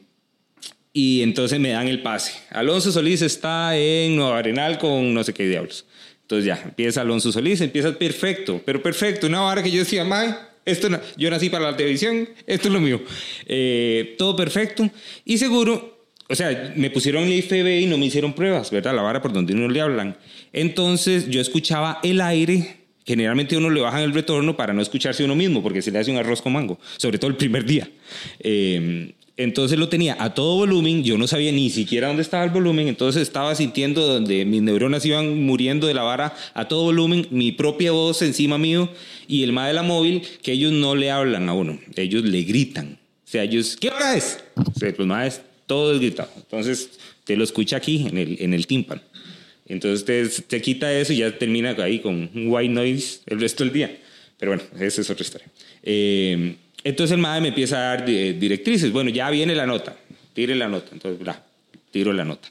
y 0.92 1.22
entonces 1.22 1.58
me 1.58 1.70
dan 1.70 1.88
el 1.88 2.02
pase. 2.02 2.34
Alonso 2.50 2.92
Solís 2.92 3.22
está 3.22 3.74
en 3.78 4.16
Nueva 4.16 4.38
Arenal 4.38 4.76
con 4.78 5.14
no 5.14 5.24
sé 5.24 5.32
qué 5.32 5.48
diablos. 5.48 5.86
Entonces 6.22 6.46
ya, 6.46 6.60
empieza 6.64 7.00
Alonso 7.02 7.30
Solís, 7.32 7.60
empieza 7.60 7.92
perfecto, 7.98 8.60
pero 8.64 8.82
perfecto, 8.82 9.26
una 9.26 9.40
vara 9.40 9.62
que 9.62 9.70
yo 9.70 9.80
decía, 9.80 10.04
mae, 10.04 10.34
esto 10.64 10.88
no- 10.88 11.00
yo 11.16 11.28
nací 11.30 11.50
para 11.50 11.70
la 11.70 11.76
televisión, 11.76 12.28
esto 12.46 12.68
es 12.68 12.74
lo 12.74 12.80
mío. 12.80 13.02
Eh, 13.46 14.14
todo 14.16 14.34
perfecto 14.36 14.88
y 15.24 15.36
seguro, 15.38 16.06
o 16.28 16.34
sea, 16.34 16.72
me 16.76 16.88
pusieron 16.90 17.24
el 17.24 17.32
IFB 17.34 17.80
y 17.82 17.86
no 17.86 17.98
me 17.98 18.06
hicieron 18.06 18.32
pruebas, 18.32 18.70
¿verdad? 18.70 18.94
La 18.94 19.02
vara 19.02 19.20
por 19.20 19.32
donde 19.32 19.52
uno 19.52 19.68
le 19.68 19.80
hablan. 19.80 20.16
Entonces 20.52 21.28
yo 21.28 21.40
escuchaba 21.40 21.98
el 22.02 22.20
aire. 22.20 22.76
Generalmente 23.04 23.56
uno 23.56 23.68
le 23.68 23.80
bajan 23.80 24.02
el 24.02 24.14
retorno 24.14 24.56
para 24.56 24.72
no 24.72 24.80
escucharse 24.80 25.24
uno 25.24 25.34
mismo, 25.34 25.60
porque 25.62 25.82
se 25.82 25.90
le 25.90 25.98
hace 25.98 26.10
un 26.12 26.18
arroz 26.18 26.40
con 26.40 26.52
mango, 26.52 26.78
sobre 26.96 27.18
todo 27.18 27.30
el 27.30 27.36
primer 27.36 27.64
día. 27.66 27.90
Eh, 28.38 29.12
entonces 29.36 29.78
lo 29.78 29.88
tenía 29.88 30.16
a 30.18 30.34
todo 30.34 30.56
volumen, 30.56 31.02
yo 31.04 31.16
no 31.16 31.26
sabía 31.26 31.52
ni 31.52 31.70
siquiera 31.70 32.08
dónde 32.08 32.22
estaba 32.22 32.44
el 32.44 32.50
volumen, 32.50 32.88
entonces 32.88 33.22
estaba 33.22 33.54
sintiendo 33.54 34.06
donde 34.06 34.44
mis 34.44 34.62
neuronas 34.62 35.04
iban 35.06 35.42
muriendo 35.42 35.86
de 35.86 35.94
la 35.94 36.02
vara 36.02 36.34
a 36.54 36.68
todo 36.68 36.84
volumen, 36.84 37.26
mi 37.30 37.52
propia 37.52 37.92
voz 37.92 38.22
encima 38.22 38.58
mío 38.58 38.90
y 39.26 39.42
el 39.42 39.52
ma 39.52 39.66
de 39.66 39.72
la 39.72 39.82
móvil, 39.82 40.22
que 40.42 40.52
ellos 40.52 40.72
no 40.72 40.94
le 40.94 41.10
hablan 41.10 41.48
a 41.48 41.54
uno, 41.54 41.80
ellos 41.96 42.24
le 42.24 42.42
gritan. 42.42 42.98
O 43.24 43.30
sea, 43.32 43.44
ellos, 43.44 43.76
¿qué 43.80 43.88
hora 43.88 44.14
es? 44.14 44.44
O 44.56 44.78
sea, 44.78 44.94
pues 44.94 45.08
ma, 45.08 45.26
es 45.26 45.40
todo 45.66 45.94
es 45.94 46.00
gritado. 46.00 46.30
Entonces 46.36 46.90
te 47.24 47.34
lo 47.34 47.44
escucha 47.44 47.76
aquí 47.76 48.06
en 48.06 48.18
el, 48.18 48.36
en 48.40 48.52
el 48.52 48.66
tímpano. 48.66 49.00
Entonces 49.66 50.04
te, 50.04 50.42
te 50.42 50.60
quita 50.60 50.92
eso 50.92 51.14
y 51.14 51.18
ya 51.18 51.38
termina 51.38 51.74
ahí 51.78 52.00
con 52.00 52.28
un 52.34 52.48
white 52.48 52.72
noise 52.72 53.20
el 53.26 53.40
resto 53.40 53.64
del 53.64 53.72
día. 53.72 53.98
Pero 54.38 54.52
bueno, 54.52 54.68
esa 54.78 55.00
es 55.00 55.08
otra 55.08 55.22
historia. 55.22 55.48
Eh, 55.82 56.56
entonces 56.84 57.14
el 57.14 57.20
MAE 57.20 57.40
me 57.40 57.48
empieza 57.48 57.76
a 57.76 57.96
dar 57.96 58.08
eh, 58.08 58.34
directrices. 58.38 58.92
Bueno, 58.92 59.10
ya 59.10 59.30
viene 59.30 59.54
la 59.54 59.66
nota. 59.66 59.96
Tire 60.34 60.54
la 60.54 60.68
nota. 60.68 60.88
Entonces, 60.92 61.20
bla, 61.20 61.42
tiro 61.90 62.12
la 62.12 62.24
nota. 62.24 62.48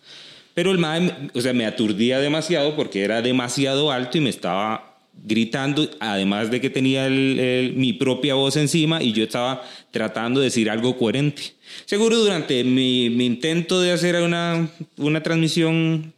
Pero 0.54 0.72
el 0.72 0.78
MAE, 0.78 1.30
o 1.34 1.42
sea, 1.42 1.54
me 1.54 1.66
aturdía 1.66 2.20
demasiado 2.20 2.76
porque 2.76 3.04
era 3.04 3.22
demasiado 3.22 3.92
alto 3.92 4.18
y 4.18 4.22
me 4.22 4.30
estaba 4.30 4.88
gritando, 5.24 5.90
además 6.00 6.50
de 6.52 6.60
que 6.62 6.70
tenía 6.70 7.06
el- 7.06 7.40
el- 7.40 7.74
mi 7.74 7.94
propia 7.94 8.34
voz 8.36 8.56
encima 8.58 9.04
y 9.04 9.12
yo 9.14 9.24
estaba 9.24 9.62
tratando 9.92 10.40
de 10.40 10.46
decir 10.46 10.70
algo 10.70 10.98
coherente. 10.98 11.54
Seguro 11.86 12.18
durante 12.18 12.64
mi, 12.64 13.10
mi 13.10 13.26
intento 13.26 13.80
de 13.82 13.92
hacer 13.92 14.16
una, 14.22 14.70
una 14.98 15.22
transmisión 15.22 16.14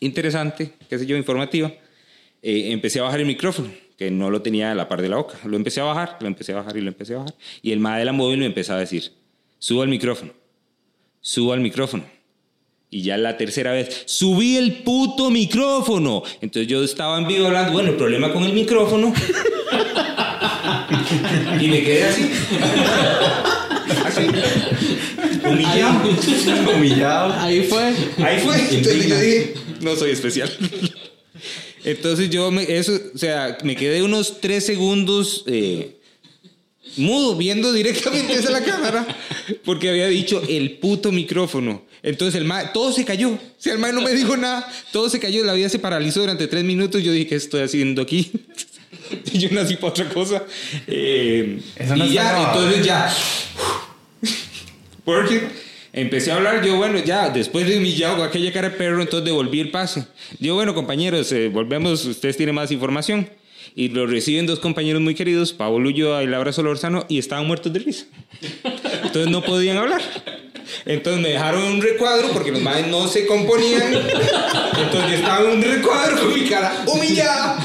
interesante, 0.00 0.72
qué 0.88 0.98
sé 0.98 1.06
yo, 1.06 1.16
informativa, 1.16 1.72
eh, 2.42 2.68
empecé 2.70 3.00
a 3.00 3.04
bajar 3.04 3.20
el 3.20 3.26
micrófono, 3.26 3.70
que 3.98 4.10
no 4.12 4.30
lo 4.30 4.42
tenía 4.42 4.70
a 4.70 4.76
la 4.76 4.88
par 4.88 5.02
de 5.02 5.08
la 5.08 5.16
boca. 5.16 5.36
Lo 5.44 5.56
empecé 5.56 5.80
a 5.80 5.84
bajar, 5.84 6.18
lo 6.20 6.28
empecé 6.28 6.52
a 6.52 6.56
bajar 6.56 6.76
y 6.76 6.80
lo 6.80 6.88
empecé 6.88 7.14
a 7.14 7.18
bajar. 7.18 7.34
Y 7.62 7.72
el 7.72 7.80
MAE 7.80 7.98
de 7.98 8.04
la 8.04 8.12
móvil 8.12 8.38
me 8.38 8.46
empezaba 8.46 8.76
a 8.78 8.80
decir, 8.80 9.10
suba 9.58 9.82
el 9.82 9.90
micrófono, 9.90 10.32
suba 11.20 11.56
el 11.56 11.60
micrófono. 11.60 12.04
Y 12.90 13.02
ya 13.02 13.18
la 13.18 13.36
tercera 13.36 13.72
vez, 13.72 14.04
subí 14.06 14.56
el 14.56 14.84
puto 14.84 15.30
micrófono. 15.30 16.22
Entonces 16.40 16.68
yo 16.68 16.84
estaba 16.84 17.18
en 17.18 17.26
vivo 17.26 17.48
hablando, 17.48 17.72
bueno, 17.72 17.90
el 17.90 17.96
problema 17.96 18.32
con 18.32 18.44
el 18.44 18.52
micrófono. 18.52 19.12
y 21.60 21.68
me 21.68 21.82
quedé 21.82 22.04
así. 22.04 22.30
así. 24.06 24.26
Humillado. 25.44 26.08
Humillado. 26.76 27.32
Ahí 27.32 27.64
fue. 27.64 27.92
Ahí 28.24 28.38
fue. 28.38 28.60
Entonces 28.60 29.08
yo 29.08 29.18
dije, 29.18 29.54
no 29.80 29.96
soy 29.96 30.12
especial. 30.12 30.56
Entonces 31.88 32.28
yo, 32.28 32.50
me, 32.50 32.64
eso, 32.64 33.00
o 33.14 33.16
sea, 33.16 33.56
me 33.62 33.74
quedé 33.74 34.02
unos 34.02 34.42
tres 34.42 34.66
segundos 34.66 35.42
eh, 35.46 35.96
mudo, 36.98 37.34
viendo 37.34 37.72
directamente 37.72 38.34
hacia 38.34 38.50
la 38.50 38.62
cámara, 38.62 39.06
porque 39.64 39.88
había 39.88 40.06
dicho 40.08 40.42
el 40.46 40.72
puto 40.72 41.12
micrófono. 41.12 41.86
Entonces 42.02 42.38
el 42.38 42.44
mae, 42.46 42.66
todo 42.74 42.92
se 42.92 43.06
cayó. 43.06 43.30
O 43.30 43.40
sea, 43.56 43.72
el 43.72 43.78
mae 43.78 43.94
no 43.94 44.02
me 44.02 44.12
dijo 44.12 44.36
nada, 44.36 44.70
todo 44.92 45.08
se 45.08 45.18
cayó, 45.18 45.42
la 45.44 45.54
vida 45.54 45.70
se 45.70 45.78
paralizó 45.78 46.20
durante 46.20 46.46
tres 46.46 46.62
minutos. 46.62 47.02
Yo 47.02 47.10
dije, 47.10 47.26
¿qué 47.26 47.34
estoy 47.36 47.62
haciendo 47.62 48.02
aquí? 48.02 48.32
Yo 49.32 49.48
nací 49.52 49.76
para 49.76 49.88
otra 49.88 50.08
cosa. 50.10 50.44
Eh, 50.86 51.58
Eso 51.74 51.96
no 51.96 52.04
y 52.04 52.12
ya, 52.12 52.24
grabado. 52.24 52.60
entonces 52.60 52.86
ya. 52.86 53.16
Porque 55.06 55.48
empecé 56.00 56.32
a 56.32 56.36
hablar, 56.36 56.64
yo, 56.64 56.76
bueno, 56.76 56.98
ya, 56.98 57.28
después 57.30 57.66
de 57.66 57.78
humillado 57.78 58.16
con 58.16 58.26
aquella 58.26 58.52
cara 58.52 58.70
de 58.70 58.76
perro, 58.76 59.00
entonces 59.00 59.24
devolví 59.24 59.60
el 59.60 59.70
pase. 59.70 60.04
Yo, 60.38 60.54
bueno, 60.54 60.74
compañeros, 60.74 61.30
eh, 61.32 61.48
volvemos, 61.48 62.04
ustedes 62.04 62.36
tienen 62.36 62.54
más 62.54 62.70
información. 62.70 63.28
Y 63.74 63.90
lo 63.90 64.06
reciben 64.06 64.46
dos 64.46 64.58
compañeros 64.58 65.00
muy 65.02 65.14
queridos, 65.14 65.52
Pablo 65.52 65.88
Ulloa 65.88 66.22
y 66.22 66.26
Laura 66.26 66.52
Solorzano, 66.52 67.04
y 67.08 67.18
estaban 67.18 67.46
muertos 67.46 67.72
de 67.72 67.78
risa. 67.80 68.06
Entonces 69.04 69.30
no 69.30 69.42
podían 69.42 69.76
hablar. 69.76 70.02
Entonces 70.84 71.22
me 71.22 71.30
dejaron 71.30 71.62
un 71.62 71.82
recuadro 71.82 72.28
porque 72.32 72.50
los 72.50 72.60
madres 72.60 72.88
no 72.88 73.06
se 73.08 73.26
componían. 73.26 73.94
Entonces 73.94 75.20
estaba 75.20 75.44
en 75.44 75.58
un 75.58 75.62
recuadro 75.62 76.20
con 76.20 76.34
mi 76.34 76.48
cara 76.48 76.84
humillada, 76.86 77.58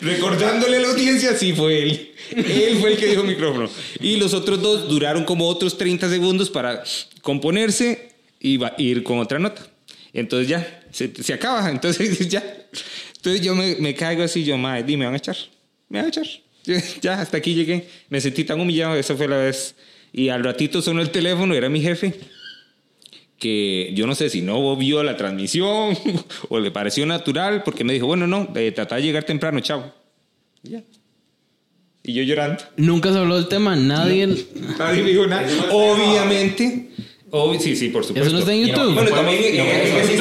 recordándole 0.00 0.76
a 0.76 0.80
la 0.80 0.88
audiencia, 0.88 1.36
sí 1.36 1.52
fue 1.52 1.82
él. 1.82 2.12
Él 2.36 2.78
fue 2.80 2.92
el 2.92 2.96
que 2.98 3.06
dijo 3.06 3.22
micrófono. 3.22 3.68
Y 4.00 4.16
los 4.16 4.34
otros 4.34 4.60
dos 4.60 4.88
duraron 4.88 5.24
como 5.24 5.46
otros 5.48 5.76
30 5.78 6.08
segundos 6.10 6.50
para 6.50 6.82
componerse 7.22 8.10
y 8.40 8.56
va- 8.56 8.74
ir 8.78 9.02
con 9.02 9.18
otra 9.18 9.38
nota. 9.38 9.66
Entonces 10.12 10.48
ya, 10.48 10.82
se, 10.90 11.32
acaba. 11.34 11.70
Entonces 11.70 12.28
ya. 12.28 12.42
Entonces 13.16 13.42
yo 13.42 13.54
me, 13.54 13.76
me 13.76 13.94
caigo 13.94 14.22
así, 14.22 14.44
yo, 14.44 14.56
madre, 14.56 14.82
dime, 14.84 15.00
¿me 15.00 15.04
van 15.06 15.14
a 15.14 15.18
echar? 15.18 15.36
¿Me 15.88 15.98
van 15.98 16.06
a 16.06 16.08
echar? 16.08 16.26
Ya, 17.00 17.20
hasta 17.20 17.36
aquí 17.36 17.54
llegué. 17.54 17.86
Me 18.08 18.20
sentí 18.20 18.44
tan 18.44 18.60
humillado, 18.60 18.96
esa 18.96 19.14
fue 19.16 19.28
la 19.28 19.36
vez. 19.38 19.74
Y 20.12 20.30
al 20.30 20.42
ratito 20.42 20.80
sonó 20.82 21.00
el 21.02 21.10
teléfono, 21.10 21.54
era 21.54 21.68
mi 21.68 21.80
jefe, 21.80 22.14
que 23.38 23.90
yo 23.94 24.06
no 24.06 24.14
sé 24.14 24.30
si 24.30 24.40
no 24.42 24.76
vio 24.76 25.02
la 25.02 25.16
transmisión 25.16 25.96
o 26.48 26.58
le 26.58 26.70
pareció 26.70 27.04
natural, 27.06 27.62
porque 27.64 27.84
me 27.84 27.92
dijo, 27.92 28.06
bueno, 28.06 28.26
no, 28.26 28.48
eh, 28.54 28.72
trata 28.72 28.96
de 28.96 29.02
llegar 29.02 29.24
temprano, 29.24 29.60
chao. 29.60 29.92
Y 30.62 30.70
ya. 30.70 30.82
Y 32.02 32.12
yo 32.14 32.22
llorando. 32.22 32.62
Nunca 32.76 33.12
se 33.12 33.18
habló 33.18 33.34
del 33.36 33.48
tema. 33.48 33.74
Nadie. 33.74 34.26
Nadie 34.78 35.02
me 35.02 35.10
dijo 35.10 35.26
nada. 35.26 35.44
Obviamente. 35.72 36.90
obvi- 37.30 37.58
sí, 37.58 37.74
sí, 37.74 37.88
por 37.88 38.04
supuesto. 38.04 38.28
Eso 38.28 38.32
no 38.32 38.38
está 38.38 38.52
en 38.54 38.66
YouTube. 38.68 38.94
Bueno, 38.94 39.10
también 39.10 39.56
no 39.56 39.64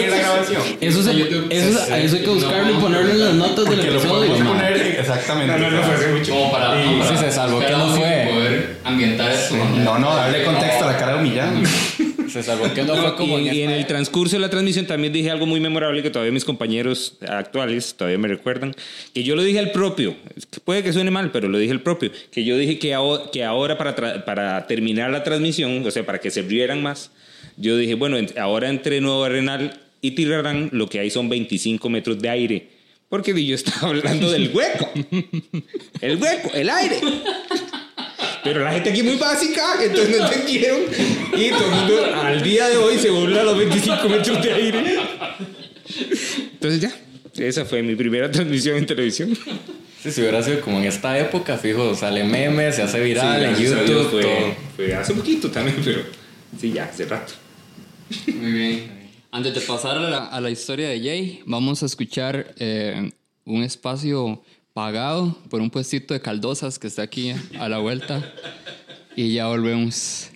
la 0.10 0.17
grabación. 0.17 0.62
Eso, 0.81 1.03
se, 1.03 1.12
eso, 1.12 1.93
eso 1.95 2.15
hay 2.15 2.22
que 2.24 2.29
buscarlo 2.29 2.72
y 2.72 2.81
ponerlo 2.81 3.12
en 3.12 3.19
las 3.19 3.34
notas 3.36 3.69
del 3.69 3.79
Que 3.81 3.91
lo 3.91 4.00
episodio. 4.00 4.29
podemos 4.34 4.39
ma. 4.39 4.48
poner 4.53 4.77
exactamente. 5.00 5.53
No, 5.53 5.60
no, 5.60 5.72
no, 5.77 5.84
fue 5.84 5.93
hace 5.95 6.07
mucho. 6.12 6.31
Como 6.34 6.51
para, 6.51 6.84
Y- 6.84 7.00
para- 7.00 7.10
sí 7.12 7.17
se 7.24 7.31
salvó 7.31 7.60
que 7.60 7.69
no 7.72 7.88
fue. 7.95 8.29
poder 8.34 8.77
ambientar 8.84 9.31
esto. 9.31 9.55
No, 9.55 10.00
no, 10.00 10.15
darle 10.15 10.43
contexto 10.43 10.86
a 10.86 10.91
la 10.91 10.98
cara 10.98 11.17
humillada. 11.17 11.53
Se 12.36 12.44
salvó 12.44 12.74
que 12.74 12.84
no 12.84 12.98
fue 12.98 13.15
como 13.15 13.39
y, 13.39 13.48
en 13.48 13.56
y 13.56 13.62
en 13.62 13.70
el 13.70 13.88
transcurso 13.88 14.36
de 14.36 14.42
la 14.42 14.50
transmisión 14.50 14.86
también 14.86 15.13
dije 15.13 15.32
algo 15.32 15.46
muy 15.46 15.62
memorable 15.62 16.04
que 16.04 16.10
todavía 16.10 16.34
mis 16.34 16.44
compañeros 16.44 17.13
actuales 17.25 17.96
todavía 17.96 18.18
me 18.18 18.27
recuerdan, 18.27 18.75
que 19.13 19.24
yo 19.24 19.38
lo 19.38 19.42
dije 19.42 19.58
al 19.60 19.72
propio, 19.72 20.18
puede 20.65 20.84
que 20.84 20.92
suene 20.92 21.12
mal, 21.12 21.32
pero 21.32 21.48
lo 21.48 21.58
dije 21.58 21.72
al 21.72 21.80
propio, 21.82 22.12
que 22.34 22.44
yo 22.44 22.58
dije 22.58 22.77
que, 22.77 22.94
aho- 22.94 23.32
que 23.32 23.46
ahora 23.46 23.77
para, 23.77 24.25
para 24.25 24.68
terminar 24.68 25.12
la 25.12 25.24
transmisión, 25.24 25.82
o 25.88 25.92
sea, 25.92 26.06
para 26.06 26.20
que 26.20 26.30
se 26.30 26.42
rieran 26.42 26.84
más, 26.84 27.10
yo 27.56 27.77
dije, 27.77 27.94
bueno, 27.94 28.18
en- 28.18 28.27
ahora 28.38 28.68
entre 28.70 29.00
Nuevo 29.00 29.24
Arenal 29.24 29.80
y 30.01 30.12
Tirarán 30.12 30.68
lo 30.74 30.89
que 30.89 31.00
hay 31.00 31.10
son 31.10 31.30
25 31.30 31.88
metros 31.89 32.20
de 32.20 32.27
aire, 32.27 32.68
porque 33.08 33.32
yo 33.46 33.56
estaba 33.56 33.88
hablando 33.88 34.30
del 34.30 34.51
hueco, 34.54 34.89
el 36.01 36.18
hueco, 36.18 36.51
el 36.54 36.70
aire. 36.70 36.98
Pero 38.46 38.64
la 38.64 38.72
gente 38.74 38.92
aquí 38.92 39.00
es 39.00 39.06
muy 39.06 39.16
básica, 39.16 39.84
entonces 39.84 40.20
no 40.20 40.24
entendieron. 40.28 40.82
Y 41.36 41.50
todo 41.50 41.66
el 41.66 41.72
mundo 41.72 42.16
al 42.22 42.44
día 42.44 42.70
de 42.70 42.78
hoy 42.78 43.00
se 43.00 43.10
burla 43.10 43.40
de 43.40 43.44
los 43.44 43.58
25 43.58 44.08
metros 44.08 44.44
de 44.44 44.54
aire. 44.54 45.00
Entonces 46.54 46.80
ya, 46.80 46.96
esa 47.44 47.66
fue 47.66 47.82
mi 47.82 47.96
primera 47.96 48.30
transmisión 48.30 48.78
en 48.78 48.86
televisión. 48.86 49.36
Sí, 50.04 50.12
si 50.12 50.22
hubiera 50.22 50.44
sido 50.44 50.62
como 50.62 50.78
en 50.78 50.84
esta 50.84 51.18
época, 51.18 51.58
fijo, 51.58 51.96
sale 51.96 52.24
memes, 52.24 52.75
se 52.75 52.84
hace 52.84 53.00
viral 53.04 53.44
en 53.44 53.56
a 53.56 53.58
YouTube, 53.58 54.12
fue, 54.12 54.22
todo. 54.22 54.56
fue 54.75 54.94
hace 54.94 55.14
poquito 55.16 55.50
también, 55.50 55.82
pero 55.84 56.02
sí, 56.60 56.72
ya, 56.72 56.86
hace 56.86 57.06
rato. 57.06 57.34
Muy 58.28 58.52
bien. 58.52 59.10
Antes 59.32 59.56
de 59.56 59.62
pasar 59.62 59.98
a 59.98 60.02
la, 60.02 60.25
a 60.28 60.40
la 60.40 60.52
historia 60.52 60.90
de 60.90 61.00
Jay, 61.00 61.42
vamos 61.48 61.82
a 61.82 61.88
escuchar 61.88 62.54
eh, 62.60 63.10
un 63.46 63.64
espacio 63.64 64.44
pagado 64.75 65.34
por 65.50 65.62
un 65.62 65.70
puestito 65.70 66.13
de 66.13 66.20
caldosas 66.20 66.77
que 66.77 66.88
está 66.88 67.01
aquí 67.01 67.34
a 67.58 67.70
la 67.70 67.77
vuelta. 67.77 68.22
Y 69.15 69.34
ya 69.34 69.48
volvemos. 69.48 70.29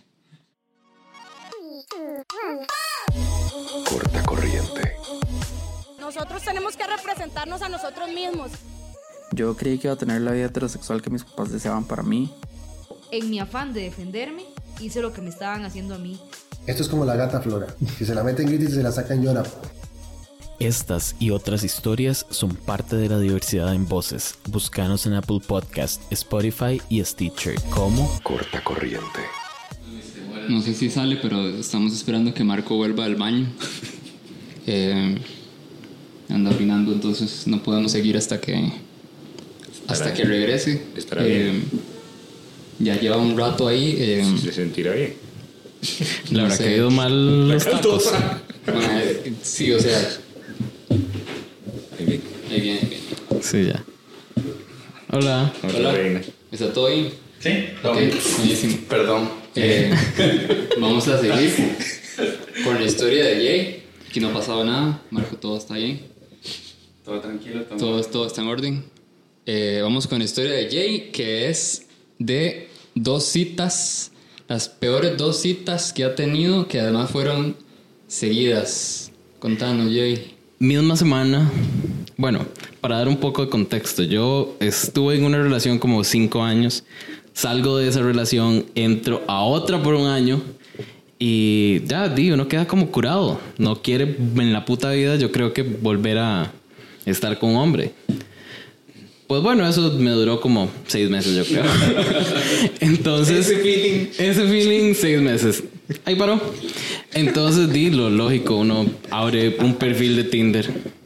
Corta 3.90 4.24
corriente. 4.24 4.94
Nosotros 6.00 6.42
tenemos 6.42 6.78
que 6.78 6.88
representarnos 6.88 7.62
a 7.62 7.68
nosotros 7.68 8.08
mismos. 8.14 8.52
Yo 9.34 9.58
creí 9.58 9.78
que 9.78 9.88
iba 9.88 9.96
a 9.96 9.98
tener 9.98 10.22
la 10.22 10.32
vida 10.32 10.46
heterosexual 10.46 11.02
que 11.02 11.10
mis 11.10 11.26
papás 11.26 11.52
deseaban 11.52 11.84
para 11.84 12.02
mí. 12.02 12.34
En 13.12 13.30
mi 13.30 13.42
afán 13.42 13.74
de 13.74 13.82
defenderme, 13.82 14.46
hice 14.80 15.02
lo 15.02 15.12
que 15.12 15.22
me 15.22 15.32
estaban 15.32 15.66
haciendo 15.66 15.96
a 15.96 15.98
mí. 15.98 16.18
Esto 16.66 16.84
es 16.84 16.88
como 16.88 17.04
la 17.04 17.18
gata 17.18 17.42
Flora. 17.42 17.68
Si 17.98 18.06
se 18.06 18.16
la 18.16 18.24
meten 18.24 18.48
grita 18.48 18.64
y 18.64 18.74
se 18.74 18.84
la 18.84 18.94
sacan 18.94 19.22
llora. 19.22 19.44
Estas 20.60 21.16
y 21.20 21.30
otras 21.30 21.64
historias 21.64 22.26
son 22.32 22.56
parte 22.56 22.98
de 22.98 23.08
la 23.08 23.18
diversidad 23.20 23.74
en 23.74 23.88
voces. 23.88 24.36
Búscanos 24.50 25.06
en 25.06 25.14
Apple 25.14 25.40
Podcast, 25.46 26.02
Spotify 26.12 26.82
y 26.90 27.04
Stitcher 27.04 27.56
como 27.70 28.20
Corta 28.24 28.62
corriente. 28.64 29.20
No 30.50 30.62
sé 30.62 30.74
si 30.74 30.90
sale, 30.90 31.16
pero 31.22 31.48
estamos 31.48 31.94
esperando 31.94 32.34
que 32.34 32.44
Marco 32.44 32.76
vuelva 32.76 33.06
al 33.06 33.16
baño. 33.16 33.48
Eh, 34.72 35.18
anda 36.30 36.52
orinando, 36.52 36.92
entonces 36.92 37.48
no 37.48 37.64
podemos 37.64 37.92
seguir 37.92 38.16
hasta 38.18 38.40
que 38.40 38.72
hasta 39.88 40.14
que 40.14 40.26
regrese. 40.26 40.84
Estará 40.96 41.26
Eh, 41.26 41.44
bien. 41.44 41.64
Ya 42.78 43.00
lleva 43.00 43.18
un 43.18 43.36
rato 43.36 43.68
ahí. 43.68 43.96
eh, 43.98 44.36
Se 44.40 44.52
sentirá 44.52 44.92
bien. 44.94 45.16
Le 46.30 46.38
no 46.38 46.42
habrá 46.44 46.56
sé. 46.56 46.66
caído 46.66 46.92
mal 46.92 47.50
los 47.50 47.64
tacos. 47.66 48.12
Ma, 48.68 49.02
eh, 49.02 49.34
sí, 49.42 49.72
o 49.72 49.80
sea, 49.80 50.08
Sí, 53.50 53.66
ya. 53.66 53.84
Hola. 55.12 55.52
Hola. 55.64 55.92
reina. 55.92 56.22
¿Está 56.52 56.72
todo 56.72 56.88
bien? 56.88 57.12
Sí, 57.40 57.50
Ok, 57.84 57.98
buenísimo. 58.38 58.78
Perdón. 58.88 59.28
Eh, 59.56 59.92
vamos 60.80 61.08
a 61.08 61.20
seguir 61.20 61.52
con 62.64 62.76
la 62.76 62.86
historia 62.86 63.26
de 63.26 63.36
Jay. 63.38 63.84
Aquí 64.08 64.20
no 64.20 64.28
ha 64.28 64.34
pasado 64.34 64.64
nada. 64.64 65.02
Marco, 65.10 65.36
todo 65.36 65.58
está 65.58 65.74
bien. 65.74 66.00
Todo 67.04 67.22
tranquilo, 67.22 67.64
todo. 67.64 67.80
Todo, 67.80 68.04
todo 68.04 68.28
está 68.28 68.42
en 68.42 68.48
orden. 68.50 68.86
Eh, 69.48 69.80
vamos 69.82 70.06
con 70.06 70.20
la 70.20 70.26
historia 70.26 70.52
de 70.52 70.70
Jay, 70.70 71.10
que 71.12 71.50
es 71.50 71.88
de 72.20 72.68
dos 72.94 73.24
citas, 73.24 74.12
las 74.48 74.70
peores 74.70 75.18
dos 75.18 75.42
citas 75.42 75.92
que 75.92 76.04
ha 76.04 76.14
tenido, 76.14 76.68
que 76.68 76.80
además 76.80 77.10
fueron 77.10 77.58
seguidas. 78.08 79.12
Contanos, 79.40 79.88
Jay. 79.92 80.36
Misma 80.60 80.96
semana. 80.96 81.52
Bueno, 82.20 82.46
para 82.82 82.98
dar 82.98 83.08
un 83.08 83.16
poco 83.16 83.46
de 83.46 83.50
contexto, 83.50 84.04
yo 84.04 84.58
estuve 84.60 85.16
en 85.16 85.24
una 85.24 85.38
relación 85.38 85.80
como 85.80 86.04
cinco 86.04 86.44
años. 86.44 86.84
Salgo 87.32 87.78
de 87.78 87.88
esa 87.88 88.02
relación, 88.02 88.66
entro 88.76 89.24
a 89.26 89.44
otra 89.44 89.82
por 89.82 89.94
un 89.94 90.06
año. 90.06 90.42
Y 91.18 91.82
ya, 91.86 92.10
di, 92.10 92.30
uno 92.32 92.50
queda 92.50 92.68
como 92.68 92.92
curado. 92.92 93.40
No 93.58 93.82
quiere 93.82 94.18
en 94.36 94.52
la 94.52 94.66
puta 94.66 94.92
vida, 94.92 95.16
yo 95.16 95.32
creo 95.32 95.54
que 95.54 95.64
volver 95.64 96.18
a 96.18 96.52
estar 97.06 97.40
con 97.40 97.52
un 97.52 97.56
hombre. 97.56 97.94
Pues 99.28 99.42
bueno, 99.42 99.66
eso 99.66 99.94
me 99.94 100.12
duró 100.12 100.42
como 100.42 100.70
seis 100.88 101.10
meses, 101.10 101.38
yo 101.38 101.46
creo. 101.46 101.64
Entonces. 102.82 103.48
Ese 103.48 103.62
feeling. 103.62 104.08
Ese 104.18 104.46
feeling, 104.46 104.94
seis 104.94 105.22
meses. 105.22 105.64
Ahí 106.04 106.16
paró. 106.16 106.38
Entonces, 107.14 107.72
di 107.72 107.92
lo 107.92 108.10
lógico, 108.10 108.58
uno 108.58 108.88
abre 109.10 109.56
un 109.62 109.76
perfil 109.76 110.18
de 110.18 110.26
Tinder. 110.26 110.99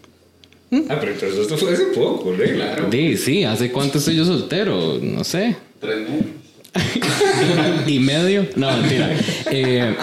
Ah, 0.90 0.98
pero 1.00 1.12
entonces 1.14 1.40
esto 1.40 1.58
fue 1.58 1.74
hace 1.74 1.86
poco, 1.88 2.32
¿no? 2.32 2.44
Claro. 2.44 2.90
Di, 2.90 3.18
sí, 3.18 3.44
¿hace 3.44 3.72
cuánto 3.72 4.00
estoy 4.00 4.16
yo 4.16 4.26
soltero? 4.26 5.00
No 5.02 5.24
sé. 5.24 5.56
Tres 5.80 6.10
meses. 6.10 6.26
y 7.88 8.00
medio. 8.00 8.48
No, 8.56 8.72
mentira. 8.78 9.16
Eh, 9.56 9.96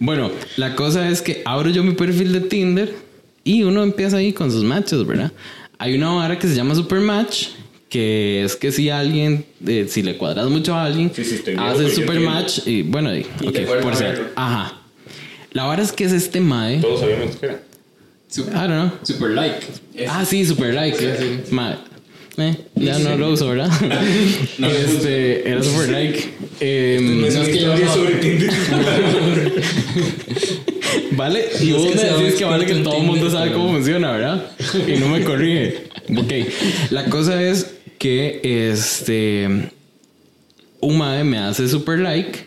bueno, 0.00 0.32
la 0.56 0.74
cosa 0.74 1.08
es 1.08 1.22
que 1.22 1.42
abro 1.44 1.70
yo 1.70 1.84
mi 1.84 1.92
perfil 1.94 2.32
de 2.32 2.40
Tinder 2.40 2.92
y 3.44 3.62
uno 3.62 3.84
empieza 3.84 4.16
ahí 4.16 4.32
con 4.32 4.50
sus 4.50 4.64
matches, 4.64 5.06
¿verdad? 5.06 5.30
Hay 5.78 5.94
una 5.94 6.10
vara 6.10 6.38
que 6.38 6.48
se 6.48 6.56
llama 6.56 6.74
Supermatch, 6.74 7.50
que 7.88 8.42
es 8.42 8.56
que 8.56 8.72
si 8.72 8.90
alguien, 8.90 9.44
eh, 9.64 9.86
si 9.88 10.02
le 10.02 10.16
cuadras 10.16 10.48
mucho 10.48 10.74
a 10.74 10.84
alguien, 10.84 11.12
Sí, 11.14 11.24
sí, 11.24 11.36
estoy 11.36 11.54
bien, 11.54 11.64
hace 11.64 11.90
Supermatch 11.90 12.66
y 12.66 12.82
bueno, 12.82 13.14
y, 13.14 13.24
Y 13.40 13.46
ok, 13.46 13.52
te 13.52 13.60
puedes 13.62 13.84
por 13.84 13.94
cierto. 13.94 14.22
Ajá. 14.34 14.80
La 15.52 15.64
vara 15.64 15.82
es 15.82 15.92
que 15.92 16.04
es 16.04 16.12
este 16.12 16.40
mae. 16.40 16.80
Todos 16.80 17.00
sabíamos 17.00 17.36
que 17.36 17.46
era. 17.46 17.62
Super, 18.34 18.50
I 18.56 18.66
don't 18.66 18.88
know. 18.88 18.90
super 19.04 19.28
like. 19.30 19.62
Ah, 20.08 20.24
sí, 20.24 20.44
super 20.44 20.72
like. 20.74 20.96
Ma- 21.52 21.78
eh, 22.36 22.56
ya 22.74 22.98
no 22.98 23.16
lo 23.16 23.30
uso, 23.30 23.46
¿verdad? 23.48 23.70
este, 24.58 25.48
era 25.48 25.62
super 25.62 25.88
like. 25.88 26.34
Em, 26.58 27.20
No 27.20 27.26
es 27.28 27.48
que 27.48 27.60
yo 27.60 27.76
no- 27.76 27.94
sobre 27.94 28.14
Tinder. 28.16 28.50
vale, 31.12 31.44
y 31.60 31.70
No 31.70 31.78
vos 31.78 31.94
me 31.94 32.02
decís 32.02 32.34
que 32.34 32.44
vale 32.44 32.66
que 32.66 32.74
todo 32.76 32.96
el 32.98 33.04
mundo 33.04 33.30
sabe 33.30 33.52
cómo 33.52 33.70
funciona, 33.72 34.10
¿verdad? 34.10 34.50
Y 34.86 34.98
no 34.98 35.08
me 35.10 35.22
corrige. 35.22 35.84
Ok, 36.16 36.32
la 36.90 37.04
cosa 37.04 37.40
es 37.40 37.70
que 37.98 38.40
este. 38.42 39.70
Un 40.80 40.98
mae 40.98 41.22
me 41.24 41.38
hace 41.38 41.68
super 41.68 41.98
like, 42.00 42.46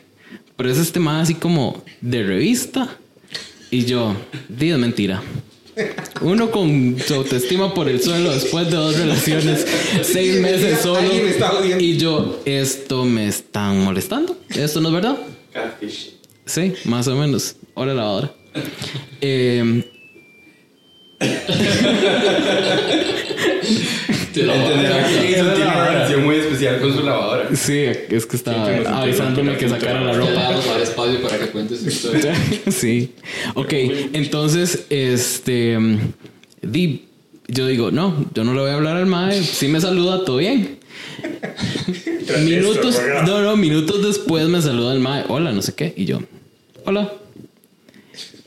pero 0.58 0.70
es 0.70 0.78
este 0.78 1.00
mae 1.00 1.22
así 1.22 1.34
como 1.34 1.82
de 2.02 2.24
revista. 2.24 2.90
Y 3.72 3.86
yo, 3.86 4.16
di, 4.50 4.70
es 4.72 4.78
mentira. 4.78 5.22
Uno 6.22 6.52
con 6.52 6.98
su 7.06 7.14
autoestima 7.14 7.74
por 7.74 7.88
el 7.88 8.02
suelo 8.02 8.32
después 8.32 8.70
de 8.70 8.76
dos 8.76 8.98
relaciones, 8.98 9.66
seis 10.04 10.40
meses 10.40 10.80
solo. 10.82 11.02
Me 11.02 11.30
está. 11.30 11.52
Y 11.80 11.98
yo, 11.98 12.42
esto 12.46 13.06
me 13.06 13.28
están 13.28 13.84
molestando. 13.84 14.38
Esto 14.50 14.82
no 14.82 14.90
es 14.90 14.96
verdad. 14.96 15.18
Catfish. 15.54 16.14
Sí, 16.46 16.74
más 16.86 17.08
o 17.08 17.16
menos. 17.16 17.56
Hora 17.74 17.94
lavadora. 17.94 18.32
Eh, 19.22 19.84
Entenderá 24.42 25.08
que 25.08 25.14
Jason 25.34 25.54
tiene 25.56 25.72
una 25.72 25.86
relación 25.90 26.24
muy 26.26 26.36
especial 26.36 26.80
con 26.80 26.94
su 26.94 27.04
lavadora. 27.04 27.56
sí, 27.56 27.86
es 28.10 28.26
que 28.26 28.36
estaba 28.36 28.66
Siempre 28.66 28.90
nos 28.90 29.02
avisándome 29.04 29.58
que 29.58 29.70
sacara 29.70 30.02
la 30.02 30.12
Ya 30.14 30.18
le 30.20 30.26
ropa. 30.26 30.50
vamos 30.50 30.68
a 30.68 30.72
dar 30.72 30.82
espacio 30.82 31.22
para 31.22 31.40
que 31.40 31.46
cuentes 31.48 31.80
su 31.82 31.88
historia. 31.90 32.34
sí. 32.72 33.14
Ok, 33.56 33.74
entonces, 34.14 34.86
este. 34.90 35.78
Di, 36.62 37.06
yo 37.48 37.68
digo, 37.68 37.92
no, 37.92 38.26
yo 38.34 38.44
no 38.44 38.54
le 38.54 38.62
voy 38.62 38.72
a 38.72 38.76
hablar 38.76 38.98
al 38.98 39.06
mae. 39.06 39.42
Si 39.42 39.68
me 39.68 39.80
saluda, 39.80 40.26
todo 40.26 40.38
bien. 40.38 40.80
minutos, 42.44 43.00
no, 43.26 43.42
no, 43.42 43.56
minutos 43.58 44.06
después 44.06 44.48
me 44.48 44.62
saluda 44.62 44.94
el 44.94 45.00
mae. 45.00 45.24
Hola, 45.28 45.52
no 45.52 45.62
sé 45.62 45.74
qué. 45.74 45.94
Y 45.96 46.06
yo, 46.06 46.20
hola. 46.86 47.14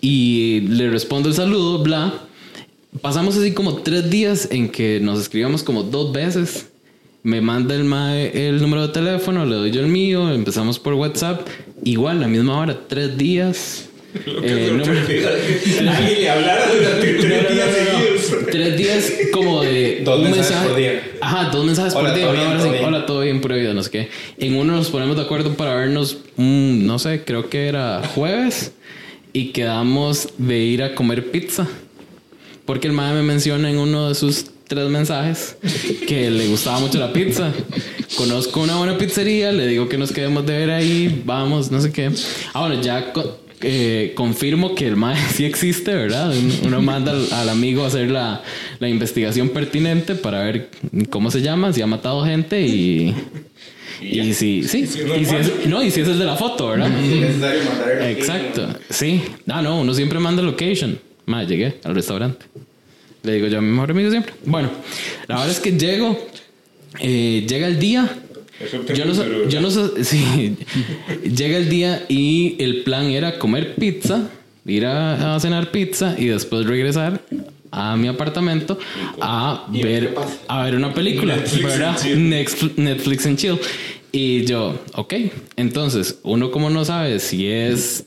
Y 0.00 0.60
le 0.68 0.90
respondo 0.90 1.28
el 1.28 1.34
saludo, 1.34 1.82
bla. 1.82 2.12
Pasamos 3.00 3.36
así 3.36 3.52
como 3.52 3.76
tres 3.82 4.10
días 4.10 4.48
en 4.50 4.68
que 4.68 4.98
nos 5.00 5.20
escribíamos 5.20 5.62
como 5.62 5.82
dos 5.84 6.12
veces. 6.12 6.66
Me 7.22 7.40
manda 7.40 7.74
el 7.74 7.84
mae 7.84 8.48
el 8.48 8.60
número 8.60 8.86
de 8.86 8.92
teléfono, 8.94 9.44
le 9.44 9.54
doy 9.54 9.70
yo 9.70 9.80
el 9.80 9.86
mío, 9.88 10.32
empezamos 10.32 10.78
por 10.78 10.94
WhatsApp. 10.94 11.46
Igual, 11.84 12.20
la 12.20 12.28
misma 12.28 12.58
hora, 12.58 12.78
tres 12.88 13.16
días. 13.16 13.86
Eh, 14.42 14.70
número- 14.72 14.90
Alguien 15.00 16.20
le 16.20 16.30
hablara 16.30 16.64
durante 16.74 17.14
tres 17.14 17.52
días 17.52 17.68
seguidos. 17.70 18.46
Tres 18.50 18.76
días 18.76 19.12
como 19.32 19.62
de 19.62 20.00
Dos 20.04 20.16
un 20.18 20.24
mensajes 20.24 20.50
mensaje 20.50 20.68
por 20.68 20.76
día. 20.78 21.02
Ajá, 21.20 21.50
dos 21.50 21.64
mensajes 21.64 21.94
Hola, 21.94 22.08
por 22.08 22.16
día. 22.18 22.24
¿todo 22.26 22.32
una 22.34 22.40
bien? 22.42 22.50
hora 22.52 22.60
¿Todo 22.64 22.72
bien? 22.72 22.84
Hola, 22.84 23.06
todo 23.06 23.20
bien, 23.20 23.40
pura 23.40 23.56
vida, 23.56 23.74
no 23.74 23.82
sé 23.84 23.90
qué. 23.90 24.08
En 24.38 24.56
uno 24.56 24.72
nos 24.74 24.88
ponemos 24.90 25.16
de 25.16 25.22
acuerdo 25.22 25.54
para 25.54 25.74
vernos, 25.74 26.18
un, 26.36 26.86
no 26.86 26.98
sé, 26.98 27.22
creo 27.24 27.48
que 27.50 27.68
era 27.68 28.02
jueves. 28.14 28.72
Y 29.32 29.52
quedamos 29.52 30.30
de 30.38 30.58
ir 30.58 30.82
a 30.82 30.94
comer 30.96 31.30
pizza. 31.30 31.68
Porque 32.70 32.86
el 32.86 32.92
madre 32.92 33.16
me 33.16 33.22
menciona 33.24 33.68
en 33.68 33.78
uno 33.78 34.08
de 34.08 34.14
sus 34.14 34.44
tres 34.68 34.88
mensajes 34.88 35.56
que 36.06 36.30
le 36.30 36.46
gustaba 36.46 36.78
mucho 36.78 37.00
la 37.00 37.12
pizza. 37.12 37.52
Conozco 38.16 38.60
una 38.60 38.76
buena 38.76 38.96
pizzería, 38.96 39.50
le 39.50 39.66
digo 39.66 39.88
que 39.88 39.98
nos 39.98 40.12
quedemos 40.12 40.46
de 40.46 40.56
ver 40.56 40.70
ahí, 40.70 41.20
vamos, 41.24 41.72
no 41.72 41.80
sé 41.80 41.90
qué. 41.90 42.12
Ah, 42.54 42.60
bueno, 42.68 42.80
ya 42.80 43.12
co- 43.12 43.40
eh, 43.62 44.12
confirmo 44.14 44.76
que 44.76 44.86
el 44.86 44.94
MAE 44.94 45.16
sí 45.34 45.44
existe, 45.46 45.92
¿verdad? 45.92 46.32
Uno 46.64 46.80
manda 46.80 47.10
al, 47.10 47.26
al 47.32 47.48
amigo 47.48 47.82
a 47.82 47.88
hacer 47.88 48.08
la, 48.08 48.40
la 48.78 48.88
investigación 48.88 49.48
pertinente 49.48 50.14
para 50.14 50.44
ver 50.44 50.70
cómo 51.10 51.32
se 51.32 51.42
llama, 51.42 51.72
si 51.72 51.82
ha 51.82 51.88
matado 51.88 52.24
gente 52.24 52.62
y. 52.64 53.12
Y 54.00 54.32
si, 54.32 54.62
sí, 54.62 54.82
y 55.18 55.24
si 55.26 55.34
es, 55.34 55.66
no, 55.66 55.82
y 55.82 55.90
si 55.90 56.02
es 56.02 56.08
el 56.08 56.20
de 56.20 56.24
la 56.24 56.36
foto, 56.36 56.68
¿verdad? 56.68 56.88
Si 57.02 57.14
es 57.14 57.20
necesario 57.20 57.64
mandar 57.64 57.90
el 57.90 58.16
Exacto, 58.16 58.68
sí. 58.90 59.22
Ah, 59.48 59.60
no, 59.60 59.80
uno 59.80 59.92
siempre 59.92 60.20
manda 60.20 60.40
location. 60.40 61.00
Más, 61.30 61.46
llegué 61.48 61.76
al 61.84 61.94
restaurante. 61.94 62.44
Le 63.22 63.34
digo 63.34 63.46
yo 63.46 63.58
a 63.58 63.60
mi 63.60 63.68
mejor 63.70 63.90
amigo 63.92 64.10
siempre. 64.10 64.32
Bueno, 64.44 64.70
la 65.28 65.36
verdad 65.36 65.50
es 65.50 65.60
que 65.60 65.72
llego, 65.78 66.18
eh, 66.98 67.46
llega 67.48 67.66
el 67.66 67.78
día. 67.78 68.08
Yo 68.94 69.04
no, 69.06 69.14
sé, 69.14 69.22
yo 69.48 69.60
no 69.60 69.70
sé, 69.70 70.04
sí, 70.04 70.56
llega 71.22 71.56
el 71.56 71.68
día 71.70 72.04
y 72.08 72.56
el 72.58 72.82
plan 72.82 73.06
era 73.06 73.38
comer 73.38 73.74
pizza, 73.76 74.28
ir 74.66 74.84
a, 74.86 75.34
a 75.36 75.40
cenar 75.40 75.70
pizza 75.70 76.14
y 76.18 76.26
después 76.26 76.66
regresar 76.66 77.22
a 77.70 77.96
mi 77.96 78.08
apartamento 78.08 78.78
a 79.20 79.66
ver, 79.70 80.14
a 80.48 80.64
ver 80.64 80.74
una 80.74 80.92
película, 80.92 81.36
¿verdad? 81.62 81.96
Next- 82.16 82.74
Netflix 82.76 83.24
and 83.26 83.38
chill. 83.38 83.58
Y 84.12 84.44
yo, 84.44 84.78
ok, 84.94 85.14
entonces 85.56 86.18
uno 86.24 86.50
como 86.50 86.68
no 86.68 86.84
sabe 86.84 87.18
si 87.20 87.46
es 87.46 88.04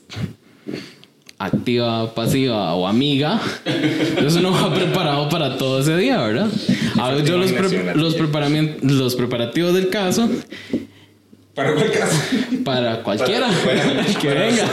activa, 1.38 2.14
pasiva 2.14 2.74
o 2.74 2.86
amiga, 2.86 3.40
entonces 3.64 4.36
uno 4.40 4.52
va 4.52 4.72
preparado 4.74 5.28
para 5.28 5.58
todo 5.58 5.80
ese 5.80 5.96
día, 5.96 6.18
¿verdad? 6.22 6.48
Hago 6.98 7.20
yo 7.20 7.36
los, 7.38 7.50
pre- 7.52 7.94
los, 7.94 8.14
los 8.82 9.14
preparativos 9.16 9.74
del 9.74 9.88
caso 9.88 10.28
¿Para 11.54 11.72
cuál 11.74 11.90
caso? 11.92 12.16
para 12.64 13.02
cualquiera 13.02 13.48
que 14.20 14.28
venga. 14.28 14.68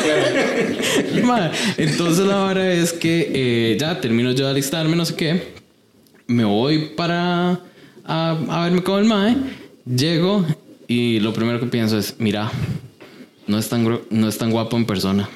Entonces 1.78 2.26
la 2.26 2.44
hora 2.46 2.72
es 2.74 2.92
que 2.94 3.32
eh, 3.34 3.78
ya 3.80 4.00
termino 4.02 4.32
yo 4.32 4.46
de 4.46 4.52
alistarme, 4.52 4.96
no 4.96 5.06
sé 5.06 5.16
qué. 5.16 5.54
Me 6.28 6.44
voy 6.44 6.92
para 6.98 7.60
a, 8.06 8.38
a 8.50 8.64
verme 8.64 8.82
con 8.82 9.00
el 9.00 9.06
mae. 9.06 9.36
Llego 9.86 10.46
y 10.88 11.20
lo 11.20 11.34
primero 11.34 11.60
que 11.60 11.66
pienso 11.68 11.98
es, 12.00 12.16
mira, 12.20 12.52
no 13.48 13.58
es 13.60 13.70
tan, 13.70 14.00
no 14.10 14.28
es 14.28 14.38
tan 14.38 14.50
guapo 14.52 14.76
en 14.78 14.86
persona. 14.86 15.30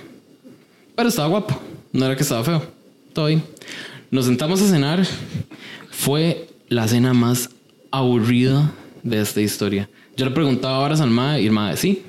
Pero 0.95 1.09
estaba 1.09 1.27
guapo. 1.27 1.59
No 1.91 2.05
era 2.05 2.15
que 2.15 2.23
estaba 2.23 2.43
feo. 2.43 2.63
Todo 3.13 3.27
bien. 3.27 3.43
Nos 4.11 4.25
sentamos 4.25 4.61
a 4.61 4.67
cenar. 4.67 5.05
Fue 5.91 6.47
la 6.69 6.87
cena 6.87 7.13
más 7.13 7.49
aburrida 7.91 8.71
de 9.03 9.21
esta 9.21 9.41
historia. 9.41 9.89
Yo 10.17 10.25
le 10.25 10.31
preguntaba 10.31 10.79
horas 10.79 11.01
al 11.01 11.09
mae 11.09 11.41
y 11.41 11.45
el 11.47 11.51
mae, 11.51 11.77
sí. 11.77 12.03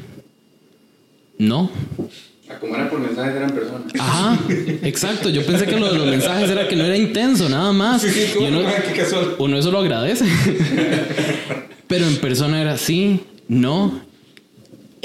No. 1.38 1.70
A 2.48 2.58
como 2.58 2.74
era 2.76 2.88
por 2.88 3.00
mensajes 3.00 3.34
eran 3.34 3.50
personas. 3.50 3.92
Ajá, 3.98 4.38
exacto. 4.82 5.28
Yo 5.28 5.44
pensé 5.44 5.66
que 5.66 5.78
lo 5.78 5.92
de 5.92 5.98
los 5.98 6.06
mensajes 6.06 6.48
era 6.48 6.68
que 6.68 6.76
no 6.76 6.84
era 6.84 6.96
intenso, 6.96 7.48
nada 7.48 7.72
más. 7.72 8.04
y 8.04 8.44
uno, 8.44 8.60
uno 9.38 9.58
eso 9.58 9.70
lo 9.70 9.80
agradece. 9.80 10.24
Pero 11.88 12.06
en 12.06 12.16
persona 12.16 12.60
era 12.60 12.76
sí, 12.76 13.20
no. 13.48 14.00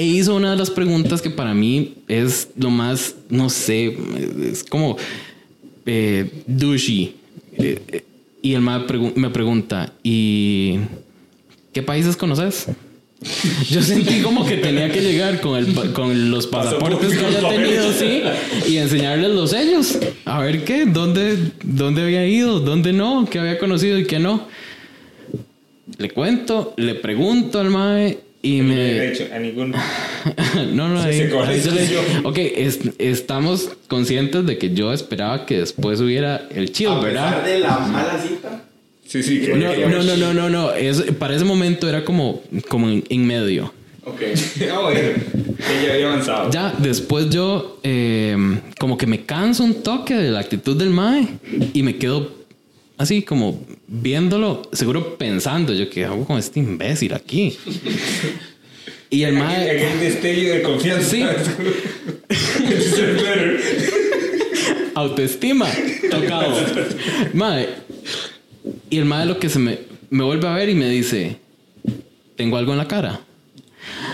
E 0.01 0.03
hizo 0.03 0.35
una 0.35 0.49
de 0.49 0.57
las 0.57 0.71
preguntas 0.71 1.21
que 1.21 1.29
para 1.29 1.53
mí 1.53 1.93
es 2.07 2.47
lo 2.57 2.71
más, 2.71 3.13
no 3.29 3.51
sé, 3.51 3.95
es 4.51 4.63
como 4.63 4.97
eh, 5.85 6.27
douchey. 6.47 7.13
Eh, 7.59 7.79
eh, 7.87 8.03
y 8.41 8.55
el 8.55 8.63
pregu- 8.63 9.13
me 9.15 9.29
pregunta, 9.29 9.93
¿y 10.01 10.77
qué 11.71 11.83
países 11.83 12.17
conoces? 12.17 12.65
Yo 13.69 13.83
sentí 13.83 14.23
como 14.23 14.43
que 14.43 14.57
tenía 14.57 14.91
que 14.91 15.01
llegar 15.01 15.39
con, 15.39 15.55
el, 15.59 15.93
con 15.93 16.31
los 16.31 16.47
pasaportes 16.47 17.15
que 17.15 17.23
haya 17.23 17.47
tenido, 17.47 17.93
sí, 17.93 18.23
y 18.67 18.77
enseñarles 18.77 19.29
los 19.29 19.51
sellos. 19.51 19.99
A 20.25 20.41
ver 20.41 20.65
qué, 20.65 20.87
dónde, 20.87 21.51
dónde 21.63 22.01
había 22.01 22.25
ido, 22.25 22.59
dónde 22.59 22.91
no, 22.91 23.27
qué 23.29 23.37
había 23.37 23.59
conocido 23.59 23.99
y 23.99 24.07
qué 24.07 24.17
no. 24.17 24.47
Le 25.99 26.09
cuento, 26.09 26.73
le 26.77 26.95
pregunto 26.95 27.59
al 27.59 27.69
mae 27.69 28.17
y 28.43 28.61
me... 28.61 29.07
Hecho, 29.09 29.27
a 29.33 29.39
ninguno. 29.39 29.77
no, 30.73 30.89
no, 30.89 31.01
Sí, 31.03 31.09
ahí- 31.09 31.59
se 31.61 31.69
ahí. 31.69 32.21
Ok, 32.23 32.37
es- 32.37 32.79
estamos 32.97 33.69
conscientes 33.87 34.45
de 34.45 34.57
que 34.57 34.73
yo 34.73 34.91
esperaba 34.93 35.45
que 35.45 35.59
después 35.59 35.99
hubiera 36.01 36.47
el 36.53 36.71
chill, 36.71 36.87
A 36.87 36.99
¿verdad? 36.99 37.29
pesar 37.29 37.45
de 37.45 37.59
la 37.59 37.77
mala 37.79 38.19
cita. 38.21 38.63
Sí, 39.07 39.21
sí. 39.23 39.41
que- 39.41 39.53
No, 39.55 39.75
no, 39.89 40.03
no, 40.03 40.17
no, 40.17 40.33
no, 40.33 40.49
no. 40.49 40.71
Es, 40.73 41.01
para 41.19 41.35
ese 41.35 41.45
momento 41.45 41.87
era 41.89 42.03
como, 42.03 42.41
como 42.67 42.89
en, 42.89 43.03
en 43.09 43.27
medio. 43.27 43.73
Ok. 44.05 44.21
Ah, 44.73 44.79
bueno. 44.81 44.99
Ya 45.85 45.93
había 45.93 46.07
avanzado. 46.07 46.49
Ya 46.51 46.73
después 46.79 47.29
yo 47.29 47.79
eh, 47.83 48.35
como 48.79 48.97
que 48.97 49.05
me 49.05 49.21
canso 49.25 49.63
un 49.63 49.83
toque 49.83 50.15
de 50.15 50.31
la 50.31 50.39
actitud 50.39 50.75
del 50.75 50.89
mae 50.89 51.27
y 51.73 51.83
me 51.83 51.97
quedo 51.97 52.31
así 52.97 53.21
como 53.21 53.63
viéndolo, 53.91 54.61
seguro 54.71 55.17
pensando 55.17 55.73
yo 55.73 55.89
que 55.89 56.05
hago 56.05 56.25
con 56.25 56.39
este 56.39 56.59
imbécil 56.59 57.13
aquí. 57.13 57.57
Y 59.09 59.23
el 59.23 59.33
mae... 59.33 59.69
Aquel, 59.69 59.99
destello 59.99 60.53
de 60.53 60.61
confianza. 60.61 61.09
Sí. 61.09 61.21
Autoestima. 64.95 65.67
Tocado. 66.09 66.55
Mae. 67.33 67.67
Y 68.89 68.97
el 68.97 69.05
mae 69.05 69.25
lo 69.25 69.37
que 69.37 69.49
se 69.49 69.59
me, 69.59 69.79
me 70.09 70.23
vuelve 70.23 70.47
a 70.47 70.53
ver 70.53 70.69
y 70.69 70.75
me 70.75 70.87
dice, 70.87 71.37
tengo 72.37 72.55
algo 72.55 72.71
en 72.71 72.77
la 72.77 72.87
cara. 72.87 73.19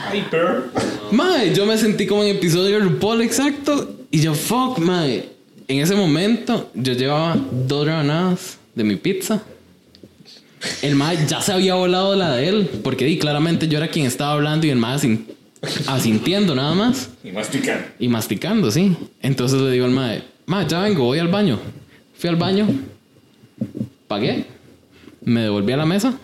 Ay, 0.10 0.26
pero. 0.32 0.63
Mae, 1.12 1.54
yo 1.54 1.68
me 1.68 1.78
sentí 1.78 2.08
como 2.08 2.24
en 2.24 2.36
episodio 2.36 2.80
de 2.80 2.86
RuPaul 2.86 3.22
exacto. 3.22 3.96
Y 4.10 4.22
yo, 4.22 4.34
fuck, 4.34 4.80
mae. 4.80 5.30
En 5.68 5.80
ese 5.80 5.96
momento, 5.96 6.72
yo 6.74 6.94
llevaba 6.94 7.38
dos 7.52 7.86
rebanadas 7.86 8.58
de 8.74 8.84
mi 8.84 8.96
pizza. 8.96 9.44
El 10.82 10.95
mae 10.95 11.17
ya 11.27 11.41
se 11.41 11.53
había 11.53 11.75
volado 11.75 12.15
la 12.15 12.36
de 12.36 12.47
él. 12.49 12.69
Porque 12.84 13.06
di, 13.06 13.17
claramente 13.17 13.67
yo 13.67 13.77
era 13.77 13.88
quien 13.89 14.06
estaba 14.06 14.34
hablando 14.34 14.65
y 14.67 14.69
el 14.69 14.77
mae 14.77 14.95
asin- 14.97 15.25
asintiendo 15.88 16.56
nada 16.56 16.73
más. 16.75 17.10
Y 17.23 17.32
masticar. 17.32 17.93
Y 17.99 18.08
masticando, 18.08 18.71
sí. 18.71 18.95
Entonces 19.21 19.60
le 19.62 19.71
digo 19.71 19.86
al 19.86 19.91
mae, 19.91 20.23
mae, 20.45 20.65
ya 20.67 20.82
vengo, 20.82 21.03
voy 21.03 21.19
al 21.19 21.27
baño. 21.27 21.60
Fui 22.17 22.30
al 22.30 22.36
baño, 22.36 22.67
pagué, 24.08 24.45
me 25.23 25.41
devolví 25.41 25.71
a 25.73 25.77
la 25.77 25.86
mesa. 25.86 26.17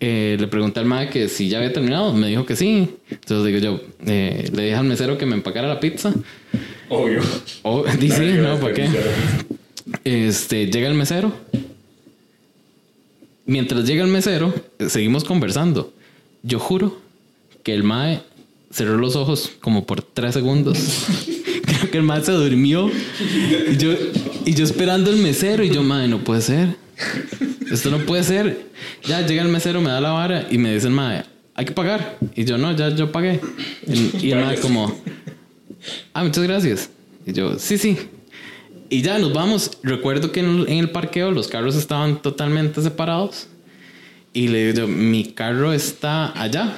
Eh, 0.00 0.36
le 0.40 0.48
pregunté 0.48 0.80
al 0.80 0.86
mae 0.86 1.08
que 1.08 1.28
si 1.28 1.48
ya 1.48 1.58
había 1.58 1.72
terminado, 1.72 2.12
me 2.12 2.26
dijo 2.28 2.44
que 2.44 2.56
sí. 2.56 2.88
Entonces 3.10 3.46
digo 3.46 3.58
yo, 3.58 3.80
eh, 4.06 4.50
le 4.52 4.62
dije 4.64 4.74
al 4.74 4.84
mesero 4.86 5.16
que 5.18 5.26
me 5.26 5.34
empacara 5.36 5.68
la 5.68 5.78
pizza. 5.78 6.12
Obvio. 6.88 7.20
Oh, 7.62 7.84
di 7.98 8.10
sí, 8.10 8.18
Nadie 8.18 8.40
va 8.40 8.50
a 8.50 8.54
no, 8.54 8.60
¿para 8.60 8.74
qué? 8.74 8.88
Este, 10.04 10.66
llega 10.66 10.88
el 10.88 10.94
mesero. 10.94 11.32
Mientras 13.44 13.86
llega 13.86 14.04
el 14.04 14.10
mesero, 14.10 14.54
seguimos 14.88 15.24
conversando. 15.24 15.92
Yo 16.42 16.58
juro 16.58 17.00
que 17.62 17.74
el 17.74 17.82
mae 17.82 18.22
cerró 18.70 18.96
los 18.96 19.16
ojos 19.16 19.52
como 19.60 19.84
por 19.84 20.02
tres 20.02 20.34
segundos. 20.34 20.78
Creo 21.64 21.90
que 21.90 21.98
el 21.98 22.04
mae 22.04 22.22
se 22.22 22.32
durmió. 22.32 22.90
Y 23.70 23.76
yo, 23.76 23.94
y 24.44 24.54
yo 24.54 24.64
esperando 24.64 25.10
el 25.10 25.16
mesero 25.16 25.64
y 25.64 25.70
yo, 25.70 25.82
mae, 25.82 26.08
no 26.08 26.22
puede 26.22 26.40
ser. 26.40 26.76
Esto 27.70 27.90
no 27.90 27.98
puede 28.00 28.22
ser. 28.22 28.66
Ya 29.04 29.26
llega 29.26 29.42
el 29.42 29.48
mesero, 29.48 29.80
me 29.80 29.90
da 29.90 30.00
la 30.00 30.10
vara 30.10 30.46
y 30.50 30.58
me 30.58 30.74
dice 30.74 30.86
el 30.86 30.92
mae, 30.92 31.24
hay 31.54 31.64
que 31.64 31.72
pagar. 31.72 32.18
Y 32.34 32.44
yo, 32.44 32.58
no, 32.58 32.76
ya 32.76 32.90
yo 32.90 33.10
pagué. 33.10 33.40
Y 33.86 34.30
el 34.30 34.40
mae 34.40 34.58
como, 34.58 34.94
ah, 36.14 36.24
muchas 36.24 36.44
gracias. 36.44 36.90
Y 37.26 37.32
yo, 37.32 37.58
sí, 37.58 37.78
sí. 37.78 37.96
Y 38.92 39.00
ya 39.00 39.18
nos 39.18 39.32
vamos. 39.32 39.78
Recuerdo 39.82 40.32
que 40.32 40.40
en, 40.40 40.68
en 40.68 40.76
el 40.76 40.90
parqueo 40.90 41.30
los 41.30 41.48
carros 41.48 41.76
estaban 41.76 42.20
totalmente 42.20 42.82
separados. 42.82 43.48
Y 44.34 44.48
le 44.48 44.74
digo, 44.74 44.86
mi 44.86 45.32
carro 45.32 45.72
está 45.72 46.38
allá. 46.38 46.76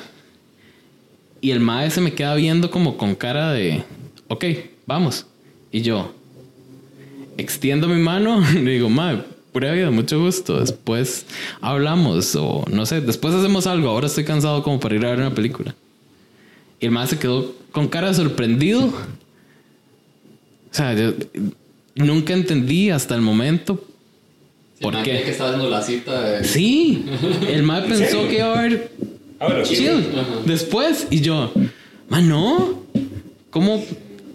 Y 1.40 1.50
el 1.50 1.59
mae 1.59 1.90
se 1.90 2.00
me 2.00 2.14
queda 2.14 2.37
viendo 2.37 2.70
como 2.70 2.96
con 2.96 3.16
cara 3.16 3.50
de, 3.50 3.83
ok, 4.29 4.44
vamos. 4.87 5.27
Y 5.72 5.83
yo 5.83 6.14
extiendo 7.37 7.88
mi 7.88 8.00
mano, 8.00 8.40
le 8.55 8.70
digo, 8.70 8.88
mae, 8.88 9.24
pura 9.53 9.72
vida, 9.72 9.90
mucho 9.90 10.20
gusto. 10.20 10.61
Después 10.61 11.27
hablamos 11.61 12.37
o 12.37 12.64
no 12.70 12.87
sé, 12.87 13.00
después 13.00 13.35
hacemos 13.35 13.66
algo. 13.66 13.88
Ahora 13.88 14.07
estoy 14.07 14.22
cansado 14.22 14.62
como 14.62 14.79
para 14.79 14.94
ir 14.94 15.05
a 15.05 15.11
ver 15.11 15.18
una 15.18 15.35
película. 15.35 15.74
Y 16.79 16.87
el 16.87 16.92
mae 16.92 17.09
se 17.09 17.18
quedó 17.18 17.57
con 17.72 17.88
cara 17.88 18.07
de 18.07 18.14
sorprendido. 18.14 18.87
O 18.87 18.92
sea, 20.70 20.94
yo 20.94 21.12
nunca 21.96 22.33
entendí 22.33 22.90
hasta 22.90 23.14
el 23.14 23.20
momento 23.20 23.85
por 24.80 24.96
que 25.02 25.11
qué. 25.22 25.30
estaba 25.30 25.50
haciendo 25.50 25.70
la 25.70 25.83
cita 25.83 26.20
de... 26.22 26.44
Sí, 26.44 27.04
el 27.48 27.62
mae 27.62 27.83
pensó 27.83 28.28
que 28.28 28.37
iba 28.37 28.46
a 28.54 28.59
haber 28.59 28.90
Ah, 29.40 29.48
sí. 29.64 29.76
chill 29.76 30.04
después 30.46 31.07
y 31.11 31.20
yo, 31.20 31.52
man, 32.09 32.28
no. 32.28 32.83
¿Cómo? 33.50 33.85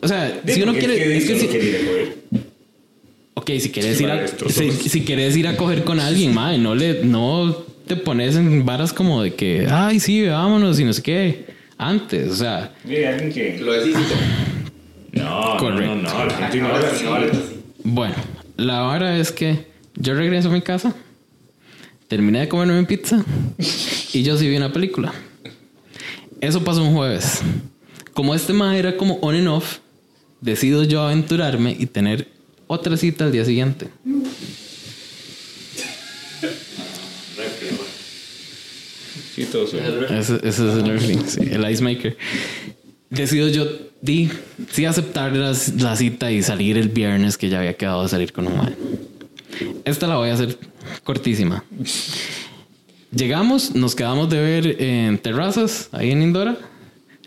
O 0.02 0.08
sea, 0.08 0.42
Sí, 0.46 0.54
si 0.54 0.62
uno 0.64 0.74
quiere. 0.74 1.18
Es 1.18 1.24
Es 1.30 1.42
que 1.42 1.48
que 1.48 1.62
si- 1.62 2.40
ok, 3.34 3.52
si 3.60 3.70
quieres 3.72 4.00
ir 4.02 4.10
a. 4.12 4.28
Si, 4.28 4.72
si 4.72 5.02
quieres 5.02 5.36
ir 5.36 5.48
a 5.48 5.58
coger 5.58 5.84
con 5.84 6.00
alguien, 6.00 6.34
mae, 6.34 6.58
no 6.58 6.76
le. 6.76 7.04
No 7.04 7.66
te 7.88 7.96
pones 7.96 8.36
en 8.36 8.66
varas 8.66 8.94
como 8.94 9.24
de 9.24 9.34
que, 9.34 9.68
ay, 9.70 10.00
sí, 10.00 10.26
vámonos 10.28 10.80
y 10.80 10.84
no 10.86 10.94
sé 10.94 11.02
qué. 11.02 11.46
Antes, 11.78 12.30
o 12.32 12.36
sea, 12.36 12.72
alguien 12.84 13.32
que. 13.34 13.58
Lo 13.60 13.72
decís. 13.74 13.96
No, 15.62 15.66
Correcto. 15.66 15.96
no, 15.96 16.02
no, 16.02 16.26
la 16.26 16.34
gente 16.38 16.58
no 16.62 16.68
habla 16.70 16.88
así. 16.90 17.06
Bueno, 17.84 18.16
la 18.58 18.80
vara 18.82 19.18
es 19.18 19.32
que 19.32 19.68
yo 19.96 20.14
regreso 20.14 20.50
a 20.50 20.52
mi 20.52 20.62
casa, 20.62 20.96
terminé 22.08 22.40
de 22.42 22.48
comerme 22.48 22.80
mi 22.80 22.86
pizza 22.86 23.24
y 24.14 24.24
yo 24.24 24.38
sí 24.38 24.48
vi 24.48 24.56
una 24.58 24.72
película. 24.72 25.14
Eso 26.42 26.64
pasó 26.64 26.84
un 26.84 26.94
jueves. 26.96 27.42
Como 28.14 28.34
este 28.36 28.54
ma 28.54 28.78
era 28.78 28.96
como 28.98 29.16
on 29.22 29.36
and 29.36 29.48
off, 29.50 29.80
decido 30.42 30.84
yo 30.84 31.02
aventurarme 31.02 31.76
y 31.78 31.86
tener 31.86 32.28
otra 32.68 32.96
cita 32.98 33.26
al 33.26 33.32
día 33.32 33.44
siguiente. 33.46 33.88
Sí, 39.36 39.46
todo 39.46 39.68
suena. 39.68 39.88
Ese, 40.20 40.36
ese 40.36 40.48
es 40.48 40.60
el 40.60 40.86
refri, 40.88 41.18
sí, 41.28 41.40
el 41.52 41.70
ice 41.70 41.84
maker. 41.84 42.18
Decido 43.10 43.48
yo 43.48 43.66
di, 44.02 44.30
sí 44.72 44.86
aceptar 44.86 45.36
las- 45.36 45.74
la, 45.82 45.96
cita 45.96 46.32
y 46.32 46.44
salir 46.44 46.78
el 46.78 46.90
viernes 46.90 47.38
que 47.38 47.50
ya 47.50 47.60
había 47.60 47.74
quedado 47.76 48.04
de 48.04 48.10
salir 48.10 48.32
con 48.32 48.48
un 48.48 48.58
man. 48.58 48.76
Esta 49.84 50.06
la 50.08 50.18
voy 50.18 50.30
a 50.30 50.34
hacer 50.36 50.58
cortísima. 51.04 51.64
Llegamos, 53.12 53.74
nos 53.74 53.96
quedamos 53.96 54.30
de 54.30 54.40
ver 54.40 54.82
en 54.82 55.18
terrazas, 55.18 55.90
ahí 55.92 56.12
en 56.12 56.22
Indora. 56.22 56.58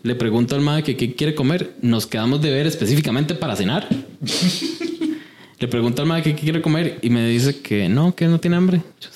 Le 0.03 0.15
pregunto 0.15 0.55
al 0.55 0.61
madre 0.61 0.83
que 0.83 0.95
qué 0.95 1.13
quiere 1.15 1.35
comer. 1.35 1.75
Nos 1.81 2.07
quedamos 2.07 2.41
de 2.41 2.51
ver 2.51 2.65
específicamente 2.65 3.35
para 3.35 3.55
cenar. 3.55 3.87
Le 5.59 5.67
pregunto 5.67 6.01
al 6.01 6.07
madre 6.07 6.23
que 6.23 6.35
qué 6.35 6.41
quiere 6.41 6.61
comer 6.61 6.99
y 7.01 7.09
me 7.09 7.27
dice 7.27 7.59
que 7.61 7.87
no, 7.89 8.13
que 8.15 8.27
no 8.27 8.39
tiene 8.39 8.57
hambre. 8.57 8.81
Yo, 8.99 9.09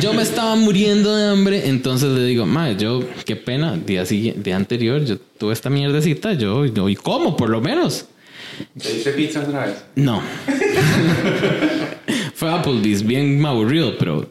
yo 0.00 0.12
me 0.12 0.22
estaba 0.22 0.56
muriendo 0.56 1.14
de 1.14 1.28
hambre, 1.28 1.68
entonces 1.68 2.10
le 2.10 2.24
digo, 2.24 2.46
madre, 2.46 2.76
yo, 2.78 3.04
qué 3.24 3.36
pena, 3.36 3.76
día, 3.76 4.04
siguiente, 4.04 4.40
día 4.42 4.56
anterior, 4.56 5.04
yo 5.04 5.18
tuve 5.18 5.52
esta 5.52 5.70
mierdecita, 5.70 6.32
yo, 6.32 6.66
yo, 6.66 6.88
¿y 6.88 6.96
cómo? 6.96 7.36
Por 7.36 7.50
lo 7.50 7.60
menos. 7.60 8.06
¿Pediste 8.74 9.12
pizza 9.12 9.42
otra 9.42 9.66
vez? 9.66 9.84
No. 9.94 10.20
Fue 12.34 12.50
Applebee's, 12.50 13.06
bien 13.06 13.44
aburrido, 13.46 13.96
pero 13.98 14.28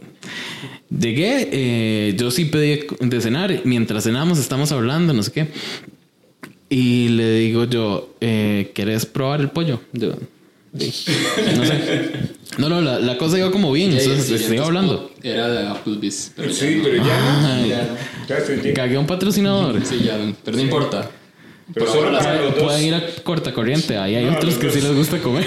llegué, 0.90 1.48
eh, 1.52 2.14
yo 2.18 2.30
sí 2.30 2.46
pedí 2.46 2.88
de 3.00 3.22
cenar, 3.22 3.62
mientras 3.64 4.04
cenamos 4.04 4.38
estamos 4.38 4.74
hablando, 4.74 5.14
no 5.14 5.24
sé 5.24 5.32
qué. 5.32 5.48
Y 6.70 7.08
le 7.10 7.40
digo 7.40 7.64
yo, 7.64 8.14
eh, 8.20 8.72
¿querés 8.74 9.06
probar 9.06 9.40
el 9.40 9.50
pollo? 9.50 9.80
Yo, 9.94 10.16
No 10.74 11.66
sé. 11.66 12.38
No, 12.58 12.70
no, 12.70 12.82
la, 12.82 13.00
la 13.00 13.18
cosa 13.18 13.38
iba 13.38 13.52
como 13.52 13.72
bien, 13.72 13.92
entonces 13.92 14.30
les 14.30 14.46
sigo 14.46 14.64
hablando. 14.64 15.12
Era 15.22 15.48
de 15.48 15.68
Applebee's. 15.68 16.32
Pero 16.36 16.52
Sí, 16.52 16.82
pero 16.84 16.98
ya. 16.98 17.98
Ya 18.28 18.38
estoy 18.38 18.74
cagué 18.74 18.96
a 18.96 19.00
un 19.00 19.08
patrocinador. 19.08 19.86
Sí, 19.86 20.02
ya, 20.04 20.18
pero 20.44 20.58
no 20.58 20.64
importa. 20.64 21.12
Pero 21.74 21.86
solo 21.92 22.18
para 22.18 22.42
los 22.42 22.56
dos. 22.56 22.64
Pueden 22.64 22.86
ir 22.86 22.96
a 22.96 23.04
corta 23.24 23.54
corriente, 23.54 23.98
ahí 23.98 24.16
hay 24.16 24.26
otros 24.28 24.56
que 24.56 24.70
sí 24.72 24.82
les 24.82 24.96
gusta 24.96 25.20
comer. 25.20 25.46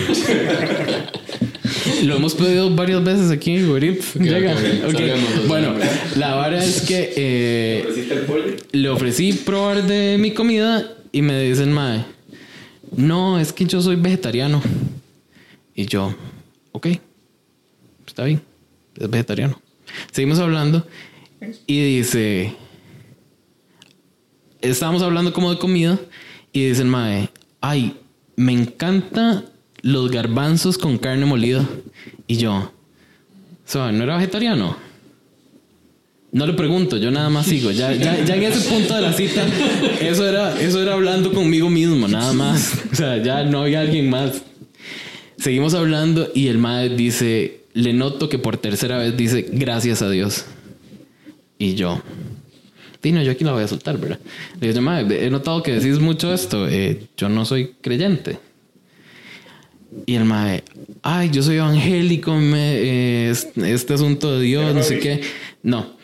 Lo 2.05 2.17
hemos 2.17 2.35
pedido 2.35 2.71
varias 2.75 3.03
veces 3.03 3.31
aquí 3.31 3.57
en 3.57 3.69
Uber 3.69 3.85
Eats. 3.85 4.15
Llega. 4.15 4.55
los 4.55 5.49
Bueno, 5.49 5.75
la 6.17 6.35
vara 6.35 6.63
es 6.63 6.83
que 6.83 7.13
eh, 7.17 8.57
le 8.73 8.89
ofrecí 8.89 9.33
probar 9.33 9.87
de 9.87 10.17
mi 10.19 10.33
comida 10.33 10.95
y 11.13 11.23
me 11.23 11.43
dicen, 11.43 11.73
mae, 11.73 12.05
no, 12.97 13.39
es 13.39 13.53
que 13.53 13.65
yo 13.65 13.81
soy 13.81 13.97
vegetariano. 13.97 14.63
Y 15.81 15.87
yo, 15.87 16.15
ok, 16.73 16.89
está 18.07 18.25
bien, 18.25 18.43
es 18.99 19.09
vegetariano. 19.09 19.59
Seguimos 20.13 20.39
hablando 20.39 20.87
y 21.67 21.97
dice, 21.97 22.55
estábamos 24.61 25.01
hablando 25.01 25.33
como 25.33 25.51
de 25.51 25.59
comida 25.59 25.99
y 26.53 26.67
dicen, 26.67 26.87
mae, 26.91 27.31
ay, 27.63 27.97
me 28.37 28.53
encanta 28.53 29.47
los 29.81 30.11
garbanzos 30.11 30.77
con 30.77 30.99
carne 30.99 31.25
molida. 31.25 31.67
Y 32.27 32.37
yo, 32.37 32.71
"So, 33.65 33.91
¿no 33.91 34.05
era 34.05 34.17
vegetariano? 34.19 34.77
No 36.31 36.47
le 36.47 36.53
pregunto, 36.53 36.99
yo 36.99 37.11
nada 37.11 37.31
más 37.31 37.47
sigo. 37.47 37.71
Ya, 37.71 37.95
ya, 37.95 38.23
ya 38.23 38.37
en 38.37 38.43
ese 38.43 38.69
punto 38.69 38.95
de 38.97 39.01
la 39.01 39.15
cita, 39.15 39.47
eso 40.03 40.29
era, 40.29 40.61
eso 40.61 40.83
era 40.83 40.93
hablando 40.93 41.33
conmigo 41.33 41.71
mismo, 41.71 42.07
nada 42.07 42.35
más. 42.35 42.75
O 42.93 42.95
sea, 42.95 43.17
ya 43.23 43.45
no 43.45 43.63
había 43.63 43.81
alguien 43.81 44.11
más. 44.11 44.43
Seguimos 45.41 45.75
hablando 45.75 46.29
y 46.35 46.49
el 46.49 46.59
mae 46.59 46.91
dice, 46.91 47.61
le 47.73 47.93
noto 47.93 48.29
que 48.29 48.39
por 48.39 48.57
tercera 48.59 48.99
vez 48.99 49.17
dice, 49.17 49.47
gracias 49.51 50.03
a 50.03 50.11
Dios. 50.11 50.45
Y 51.59 51.75
yo, 51.75 52.03
Dino, 53.03 53.23
yo 53.23 53.33
aquí 53.33 53.45
la 53.45 53.53
voy 53.53 53.63
a 53.63 53.69
soltar, 53.69 53.99
¿verdad? 53.99 54.19
Le 54.61 54.69
digo, 54.69 54.83
mae, 54.83 55.07
he 55.27 55.31
notado 55.31 55.63
que 55.63 55.73
decís 55.73 55.99
mucho 55.99 56.33
esto. 56.35 56.69
eh, 56.69 57.07
yo 57.17 57.29
no 57.31 57.45
soy 57.47 57.73
creyente. 57.81 58.39
Y 60.07 60.15
el 60.15 60.25
mae, 60.25 60.63
ay, 61.03 61.31
yo 61.31 61.43
soy 61.43 61.57
evangélico, 61.57 62.35
me, 62.37 62.75
eh, 62.75 63.31
es- 63.31 63.49
este 63.57 63.95
asunto 63.95 64.39
de 64.39 64.45
Dios, 64.45 64.75
no 64.75 64.83
sé 64.83 64.99
qué. 64.99 65.21
No. 65.63 65.99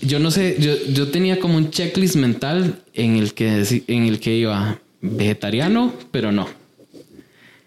Yo 0.00 0.18
no 0.18 0.30
sé, 0.30 0.56
yo, 0.60 0.72
yo 0.92 1.08
tenía 1.08 1.38
como 1.40 1.56
un 1.56 1.70
checklist 1.70 2.16
mental 2.16 2.82
en 2.94 3.16
el 3.16 3.34
que, 3.34 3.64
en 3.88 4.04
el 4.04 4.20
que 4.20 4.36
iba 4.36 4.80
vegetariano, 5.00 5.92
pero 6.10 6.30
no. 6.32 6.48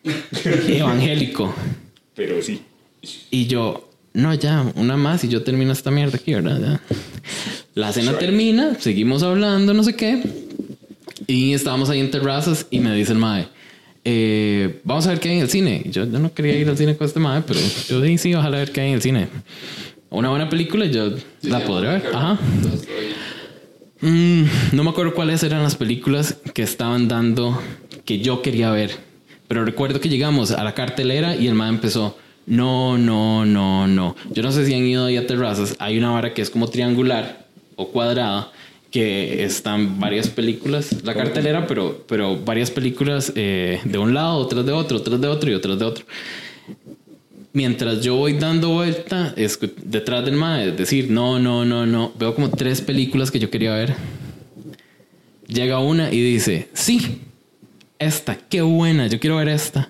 Evangélico. 0.68 1.54
Pero 2.16 2.42
sí. 2.42 2.62
Y 3.32 3.48
yo, 3.48 3.90
no, 4.14 4.34
ya, 4.34 4.66
una 4.76 4.98
más 4.98 5.24
y 5.24 5.28
yo 5.28 5.44
termino 5.44 5.72
esta 5.72 5.92
mierda 5.92 6.18
aquí, 6.18 6.34
¿verdad? 6.34 6.60
Ya. 6.60 6.82
La 7.74 7.92
cena 7.92 8.18
termina, 8.18 8.76
seguimos 8.80 9.22
hablando, 9.24 9.74
no 9.74 9.84
sé 9.84 9.96
qué. 9.96 10.24
Y 11.28 11.54
estábamos 11.54 11.90
ahí 11.90 12.00
en 12.00 12.12
terrazas 12.12 12.68
y 12.70 12.80
me 12.80 12.96
dice 12.96 13.12
el 13.12 13.18
mae, 13.18 13.48
eh, 14.06 14.80
vamos 14.84 15.08
a 15.08 15.10
ver 15.10 15.20
qué 15.20 15.30
hay 15.30 15.36
en 15.38 15.42
el 15.42 15.50
cine. 15.50 15.82
Y 15.86 15.90
Yo, 15.90 16.06
yo 16.06 16.20
no 16.20 16.34
quería 16.34 16.58
ir 16.58 16.70
al 16.70 16.78
cine 16.78 16.96
con 16.96 17.08
este 17.08 17.20
mae, 17.20 17.42
pero 17.42 17.60
yo 17.90 18.00
dije, 18.00 18.18
sí, 18.18 18.34
ojalá 18.34 18.60
ver 18.60 18.72
qué 18.72 18.82
hay 18.82 18.90
en 18.90 18.94
el 18.96 19.02
cine. 19.02 19.28
Una 20.10 20.30
buena 20.30 20.48
película, 20.48 20.86
yo 20.86 21.12
la 21.42 21.66
podré 21.66 21.90
ver. 21.90 22.04
Ajá. 22.14 22.40
Mm, 24.02 24.44
no 24.74 24.84
me 24.84 24.90
acuerdo 24.92 25.14
cuáles 25.14 25.42
eran 25.44 25.64
las 25.64 25.76
películas 25.76 26.38
que 26.54 26.62
estaban 26.62 27.08
dando 27.08 27.60
que 28.06 28.20
yo 28.20 28.42
quería 28.42 28.70
ver. 28.72 28.92
Pero 29.48 29.64
recuerdo 29.66 30.00
que 30.00 30.10
llegamos 30.10 30.52
a 30.52 30.64
la 30.64 30.74
cartelera 30.74 31.36
y 31.36 31.48
el 31.48 31.54
man 31.56 31.70
empezó. 31.76 32.18
No, 32.48 32.98
no, 32.98 33.46
no, 33.46 33.88
no. 33.88 34.16
Yo 34.32 34.44
no 34.44 34.52
sé 34.52 34.66
si 34.66 34.74
han 34.74 34.86
ido 34.86 35.06
ahí 35.06 35.18
a 35.18 35.26
terrazas. 35.28 35.76
Hay 35.80 35.98
una 35.98 36.12
vara 36.12 36.34
que 36.34 36.42
es 36.42 36.50
como 36.50 36.68
triangular 36.68 37.46
o 37.76 37.90
cuadrada 37.90 38.52
que 38.92 39.44
están 39.44 40.00
varias 40.00 40.30
películas. 40.30 41.04
La 41.04 41.14
cartelera, 41.14 41.68
pero, 41.68 42.04
pero 42.08 42.38
varias 42.38 42.72
películas 42.72 43.34
eh, 43.36 43.82
de 43.84 43.98
un 43.98 44.14
lado, 44.14 44.38
otras 44.38 44.66
de 44.66 44.72
otro, 44.72 44.98
otras 44.98 45.20
de 45.20 45.28
otro 45.28 45.52
y 45.52 45.54
otras 45.54 45.78
de 45.80 45.86
otro. 45.86 46.06
Mientras 47.54 48.02
yo 48.02 48.16
voy 48.16 48.34
dando 48.34 48.70
vuelta 48.70 49.34
escu- 49.38 49.74
detrás 49.84 50.26
del 50.26 50.36
mae, 50.36 50.70
es 50.70 50.78
decir, 50.78 51.10
no, 51.10 51.40
no, 51.40 51.64
no, 51.66 51.86
no, 51.86 52.12
veo 52.20 52.36
como 52.36 52.50
tres 52.50 52.82
películas 52.82 53.32
que 53.32 53.40
yo 53.40 53.50
quería 53.50 53.74
ver. 53.74 53.96
Llega 55.48 55.80
una 55.80 56.12
y 56.12 56.22
dice, 56.22 56.68
sí, 56.74 57.22
esta, 58.06 58.36
qué 58.38 58.62
buena, 58.62 59.08
yo 59.08 59.20
quiero 59.20 59.38
ver 59.38 59.50
esta. 59.50 59.90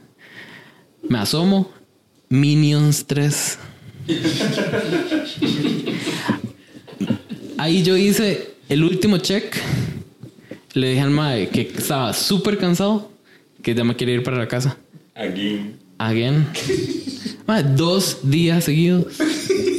Me 1.08 1.18
asomo, 1.20 1.72
Minions 2.30 3.06
3. 3.06 3.60
Ahí 7.58 7.84
yo 7.84 7.96
hice 7.98 8.56
el 8.70 8.84
último 8.84 9.18
check. 9.18 9.56
Le 10.74 10.90
dije 10.90 11.02
al 11.02 11.12
mae 11.12 11.48
que 11.50 11.62
estaba 11.62 12.12
súper 12.14 12.58
cansado, 12.58 13.10
que 13.62 13.74
ya 13.74 13.84
me 13.84 13.96
quería 13.96 14.16
ir 14.16 14.24
para 14.24 14.38
la 14.38 14.48
casa. 14.48 14.78
Again. 15.98 16.48
Mae, 17.48 17.64
dos 17.64 18.20
días 18.24 18.64
seguidos. 18.66 19.14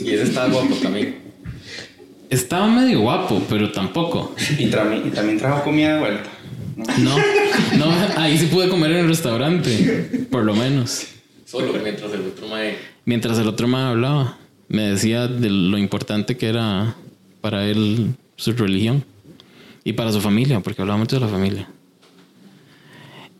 Y 0.04 0.10
ese 0.10 0.22
estaba 0.22 0.48
guapo 0.48 0.74
también. 0.76 1.16
Estaba 2.30 2.66
medio 2.68 3.00
guapo, 3.00 3.42
pero 3.48 3.70
tampoco. 3.72 4.34
Y, 4.58 4.66
tra- 4.66 5.06
y 5.06 5.10
también 5.10 5.38
trajo 5.38 5.62
comida 5.64 5.94
de 5.94 6.00
vuelta. 6.00 6.30
No, 6.76 7.16
no, 7.78 7.90
ahí 8.16 8.36
sí 8.36 8.46
pude 8.46 8.68
comer 8.68 8.90
en 8.92 8.96
el 8.98 9.08
restaurante, 9.08 10.26
por 10.30 10.44
lo 10.44 10.54
menos. 10.54 11.06
Solo 11.46 11.72
mientras 11.82 12.12
el 12.12 12.20
otro 12.20 12.48
mae. 12.48 12.76
Mientras 13.06 13.38
el 13.38 13.48
otro 13.48 13.66
me 13.66 13.78
hablaba, 13.78 14.36
me 14.68 14.82
decía 14.82 15.26
de 15.26 15.48
lo 15.48 15.78
importante 15.78 16.36
que 16.36 16.48
era 16.48 16.94
para 17.40 17.66
él 17.66 18.14
su 18.36 18.52
religión 18.52 19.04
y 19.84 19.94
para 19.94 20.12
su 20.12 20.20
familia, 20.20 20.60
porque 20.60 20.82
hablaba 20.82 20.98
mucho 20.98 21.16
de 21.16 21.20
la 21.20 21.28
familia. 21.28 21.68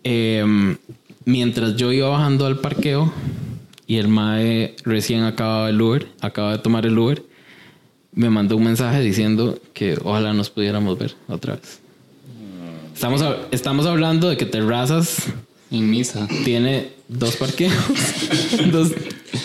Em, 0.02 0.76
mientras 1.24 1.76
yo 1.76 1.92
iba 1.92 2.08
bajando 2.08 2.46
al 2.46 2.60
parqueo 2.60 3.12
y 3.86 3.96
el 3.96 4.08
mae 4.08 4.76
recién 4.84 5.24
acababa 5.24 5.68
el 5.68 5.82
Uber, 5.82 6.06
acaba 6.20 6.52
de 6.52 6.58
tomar 6.58 6.86
el 6.86 6.98
Uber, 6.98 7.22
me 8.12 8.30
mandó 8.30 8.56
un 8.56 8.64
mensaje 8.64 9.00
diciendo 9.00 9.60
que 9.74 9.98
ojalá 10.02 10.32
nos 10.32 10.48
pudiéramos 10.48 10.96
ver 10.98 11.14
otra 11.28 11.56
vez. 11.56 11.80
Estamos, 12.96 13.20
hab- 13.20 13.46
estamos 13.50 13.84
hablando 13.86 14.28
de 14.30 14.36
que 14.38 14.46
Terrazas 14.46 15.24
En 15.70 15.90
misa. 15.90 16.26
tiene 16.44 16.88
dos 17.08 17.36
parqueos. 17.36 17.74
dos, 18.72 18.92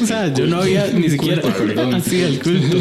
o 0.02 0.06
sea, 0.06 0.34
yo 0.34 0.48
no 0.48 0.62
había 0.62 0.88
ni 0.88 1.10
siquiera. 1.10 1.42
Así, 1.96 2.22
el 2.22 2.40
culto. 2.42 2.78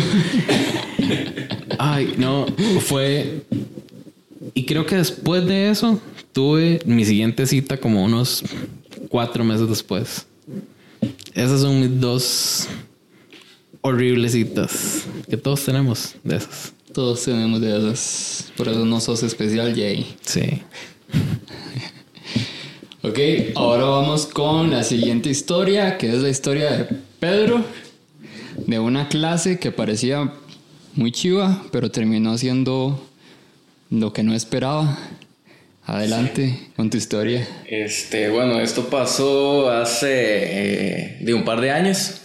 Ay, 1.78 2.14
no, 2.18 2.46
fue. 2.80 3.42
Y 4.54 4.64
creo 4.64 4.86
que 4.86 4.96
después 4.96 5.44
de 5.46 5.70
eso 5.70 6.00
tuve 6.32 6.80
mi 6.86 7.04
siguiente 7.04 7.46
cita 7.46 7.76
como 7.78 8.04
unos 8.04 8.44
cuatro 9.08 9.42
meses 9.44 9.68
después. 9.68 10.24
Esas 11.34 11.62
son 11.62 11.80
mis 11.80 12.00
dos 12.00 12.68
horribles 13.80 14.32
citas 14.32 15.04
que 15.28 15.36
todos 15.36 15.64
tenemos 15.64 16.14
de 16.22 16.36
esas. 16.36 16.72
Todos 16.92 17.24
tenemos 17.24 17.60
de 17.60 17.76
esas. 17.76 18.52
Por 18.56 18.68
eso 18.68 18.84
no 18.84 19.00
sos 19.00 19.22
especial, 19.22 19.74
Jay. 19.74 20.16
Sí. 20.22 20.62
Ok, 23.02 23.18
ahora 23.54 23.84
vamos 23.84 24.26
con 24.26 24.70
la 24.70 24.84
siguiente 24.84 25.30
historia, 25.30 25.96
que 25.96 26.10
es 26.10 26.16
la 26.16 26.28
historia 26.28 26.70
de 26.70 26.84
Pedro, 27.18 27.64
de 28.58 28.78
una 28.78 29.08
clase 29.08 29.58
que 29.58 29.72
parecía 29.72 30.34
muy 30.92 31.10
chiva, 31.10 31.62
pero 31.72 31.90
terminó 31.90 32.36
siendo 32.36 33.02
lo 33.88 34.12
que 34.12 34.22
no 34.22 34.34
esperaba. 34.34 34.98
Adelante 35.86 36.68
con 36.76 36.90
tu 36.90 36.98
historia. 36.98 37.48
Este, 37.66 38.28
bueno, 38.28 38.60
esto 38.60 38.90
pasó 38.90 39.70
hace 39.70 40.08
eh, 40.12 41.18
de 41.22 41.32
un 41.32 41.44
par 41.44 41.62
de 41.62 41.70
años. 41.70 42.20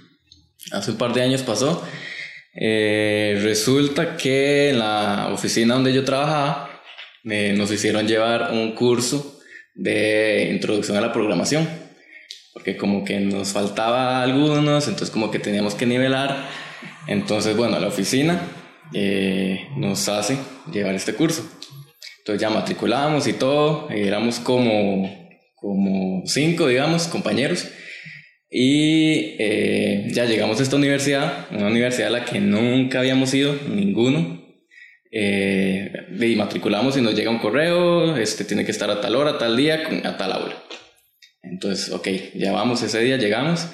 hace 0.72 0.92
un 0.92 0.96
par 0.96 1.12
de 1.12 1.20
años 1.20 1.42
pasó. 1.42 1.84
Eh, 2.58 3.38
resulta 3.42 4.16
que 4.16 4.70
en 4.70 4.78
la 4.78 5.28
oficina 5.32 5.74
donde 5.74 5.92
yo 5.92 6.04
trabajaba 6.04 6.70
eh, 7.24 7.54
nos 7.56 7.70
hicieron 7.70 8.06
llevar 8.06 8.52
un 8.52 8.72
curso 8.72 9.40
de 9.74 10.48
introducción 10.52 10.96
a 10.96 11.00
la 11.00 11.12
programación. 11.12 11.68
Porque 12.52 12.76
como 12.76 13.04
que 13.04 13.20
nos 13.20 13.52
faltaba 13.52 14.22
algunos, 14.22 14.88
entonces 14.88 15.10
como 15.10 15.30
que 15.30 15.38
teníamos 15.38 15.74
que 15.74 15.86
nivelar. 15.86 16.48
Entonces, 17.06 17.56
bueno, 17.56 17.78
la 17.78 17.88
oficina 17.88 18.40
eh, 18.94 19.68
nos 19.76 20.08
hace 20.08 20.38
llevar 20.72 20.94
este 20.94 21.14
curso. 21.14 21.46
Entonces 22.18 22.40
ya 22.40 22.50
matriculamos 22.50 23.26
y 23.26 23.34
todo, 23.34 23.88
éramos 23.90 24.40
como, 24.40 25.30
como 25.54 26.22
cinco, 26.26 26.66
digamos, 26.66 27.06
compañeros. 27.06 27.68
Y 28.50 29.36
eh, 29.38 30.08
ya 30.12 30.24
llegamos 30.24 30.60
a 30.60 30.62
esta 30.62 30.76
universidad, 30.76 31.46
una 31.50 31.66
universidad 31.66 32.08
a 32.08 32.18
la 32.18 32.24
que 32.24 32.40
nunca 32.40 33.00
habíamos 33.00 33.34
ido, 33.34 33.54
ninguno. 33.68 34.44
Eh, 35.10 35.90
y 36.20 36.36
matriculamos 36.36 36.96
y 36.96 37.00
nos 37.00 37.14
llega 37.14 37.30
un 37.30 37.38
correo, 37.38 38.16
este 38.16 38.44
tiene 38.44 38.64
que 38.64 38.70
estar 38.70 38.90
a 38.90 39.00
tal 39.00 39.16
hora, 39.16 39.32
a 39.32 39.38
tal 39.38 39.56
día, 39.56 39.88
a 40.04 40.16
tal 40.16 40.32
aula. 40.32 40.62
Entonces, 41.42 41.92
ok, 41.92 42.08
ya 42.34 42.52
vamos 42.52 42.82
ese 42.82 43.00
día, 43.00 43.16
llegamos, 43.16 43.68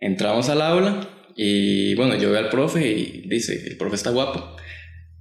entramos 0.00 0.48
al 0.48 0.62
aula 0.62 1.08
y 1.36 1.94
bueno, 1.96 2.16
yo 2.16 2.30
veo 2.30 2.40
al 2.40 2.48
profe 2.48 2.86
y 2.86 3.24
dice, 3.28 3.62
el 3.66 3.76
profe 3.76 3.96
está 3.96 4.10
guapo. 4.10 4.56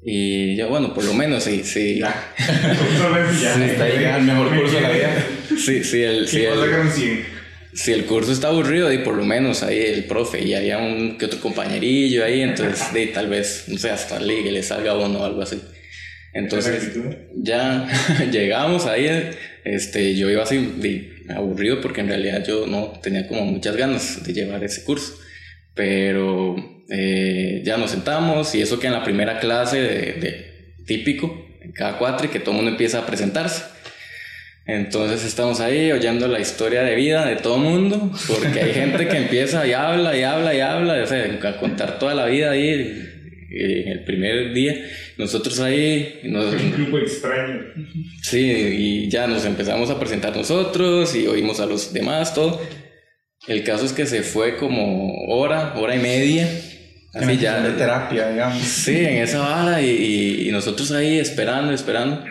Y 0.08 0.56
yo, 0.56 0.70
bueno, 0.70 0.94
por 0.94 1.04
lo 1.04 1.14
menos 1.14 1.44
sí, 1.44 1.64
sí. 1.64 2.00
Sí, 3.40 3.64
está 3.64 3.84
ahí, 3.86 4.04
el 4.18 4.24
mejor 4.24 4.56
curso 4.56 4.76
de 4.76 4.82
la 4.82 4.92
vida. 4.92 5.26
Sí, 5.58 5.84
sí, 5.84 6.02
el, 6.02 6.28
sí, 6.28 6.44
el, 6.44 6.60
si 7.76 7.92
el 7.92 8.06
curso 8.06 8.32
está 8.32 8.48
aburrido, 8.48 8.92
y 8.92 9.00
por 9.00 9.16
lo 9.16 9.26
menos 9.26 9.62
ahí 9.62 9.80
el 9.80 10.06
profe 10.06 10.42
y 10.42 10.54
había 10.54 10.78
un 10.78 11.18
que 11.18 11.26
otro 11.26 11.42
compañerillo 11.42 12.24
ahí, 12.24 12.42
entonces 12.42 12.94
de, 12.94 13.08
tal 13.08 13.28
vez, 13.28 13.66
no 13.68 13.78
sé, 13.78 13.90
hasta 13.90 14.20
ligue 14.20 14.52
le 14.52 14.64
salga 14.64 14.98
uno 14.98 15.20
o 15.20 15.26
algo 15.26 15.42
así. 15.42 15.62
Entonces 16.34 16.98
ya 17.36 17.86
llegamos 18.32 18.86
ahí, 18.86 19.10
este, 19.66 20.16
yo 20.16 20.30
iba 20.30 20.44
así 20.44 20.74
de, 20.78 21.34
aburrido 21.36 21.82
porque 21.82 22.00
en 22.00 22.08
realidad 22.08 22.46
yo 22.46 22.66
no 22.66 22.94
tenía 23.04 23.28
como 23.28 23.46
muchas 23.46 23.76
ganas 23.76 24.24
de 24.26 24.34
llevar 24.34 24.64
ese 24.64 24.86
curso, 24.86 25.20
pero 25.74 26.56
eh, 26.90 27.62
ya 27.66 27.78
nos 27.78 27.92
sentamos 27.92 28.56
y 28.56 28.62
eso 28.62 28.80
que 28.80 28.88
en 28.88 28.94
la 28.94 29.04
primera 29.04 29.40
clase 29.40 29.82
de, 29.82 30.14
de 30.14 30.76
típico, 30.86 31.46
en 31.62 31.74
cada 31.74 31.98
cuatro, 31.98 32.28
y 32.28 32.30
que 32.30 32.40
todo 32.40 32.52
el 32.52 32.58
mundo 32.58 32.72
empieza 32.72 33.00
a 33.00 33.06
presentarse. 33.06 33.75
Entonces 34.68 35.24
estamos 35.26 35.60
ahí 35.60 35.92
oyendo 35.92 36.28
la 36.28 36.40
historia 36.40 36.82
de 36.82 36.96
vida 36.96 37.26
de 37.28 37.36
todo 37.36 37.58
el 37.58 37.62
mundo, 37.62 38.12
porque 38.28 38.62
hay 38.62 38.74
gente 38.74 39.08
que 39.08 39.18
empieza 39.18 39.66
y 39.68 39.74
habla 39.74 40.18
y 40.18 40.24
habla 40.24 40.56
y 40.56 40.60
habla, 40.60 41.04
o 41.04 41.06
sea, 41.08 41.24
a 41.44 41.58
contar 41.58 42.00
toda 42.00 42.16
la 42.16 42.26
vida 42.26 42.52
ahí 42.52 42.70
en 43.52 43.88
el 43.90 44.04
primer 44.06 44.54
día. 44.54 44.76
Nosotros 45.18 45.60
ahí... 45.60 46.20
Nos, 46.24 46.54
Un 46.54 46.72
grupo 46.72 46.98
extraño. 46.98 47.60
Sí, 48.24 48.40
y 48.52 49.10
ya 49.10 49.28
nos 49.28 49.46
empezamos 49.46 49.90
a 49.92 50.00
presentar 50.00 50.36
nosotros 50.36 51.16
y 51.16 51.28
oímos 51.28 51.60
a 51.60 51.68
los 51.68 51.94
demás, 51.94 52.34
todo. 52.34 52.60
El 53.48 53.64
caso 53.64 53.86
es 53.86 53.94
que 53.94 54.08
se 54.08 54.24
fue 54.24 54.58
como 54.58 55.14
hora, 55.28 55.76
hora 55.78 55.96
y 55.96 56.00
media. 56.00 56.50
Así 57.14 57.38
ya. 57.38 57.62
de 57.62 57.70
terapia, 57.74 58.30
digamos. 58.30 58.62
Sí, 58.64 58.98
en 58.98 59.18
esa 59.24 59.42
hora 59.64 59.80
y, 59.82 59.90
y- 59.90 60.50
y 60.50 60.52
nosotros 60.52 60.92
ahí 60.92 61.18
esperando, 61.20 61.72
esperando. 61.72 62.26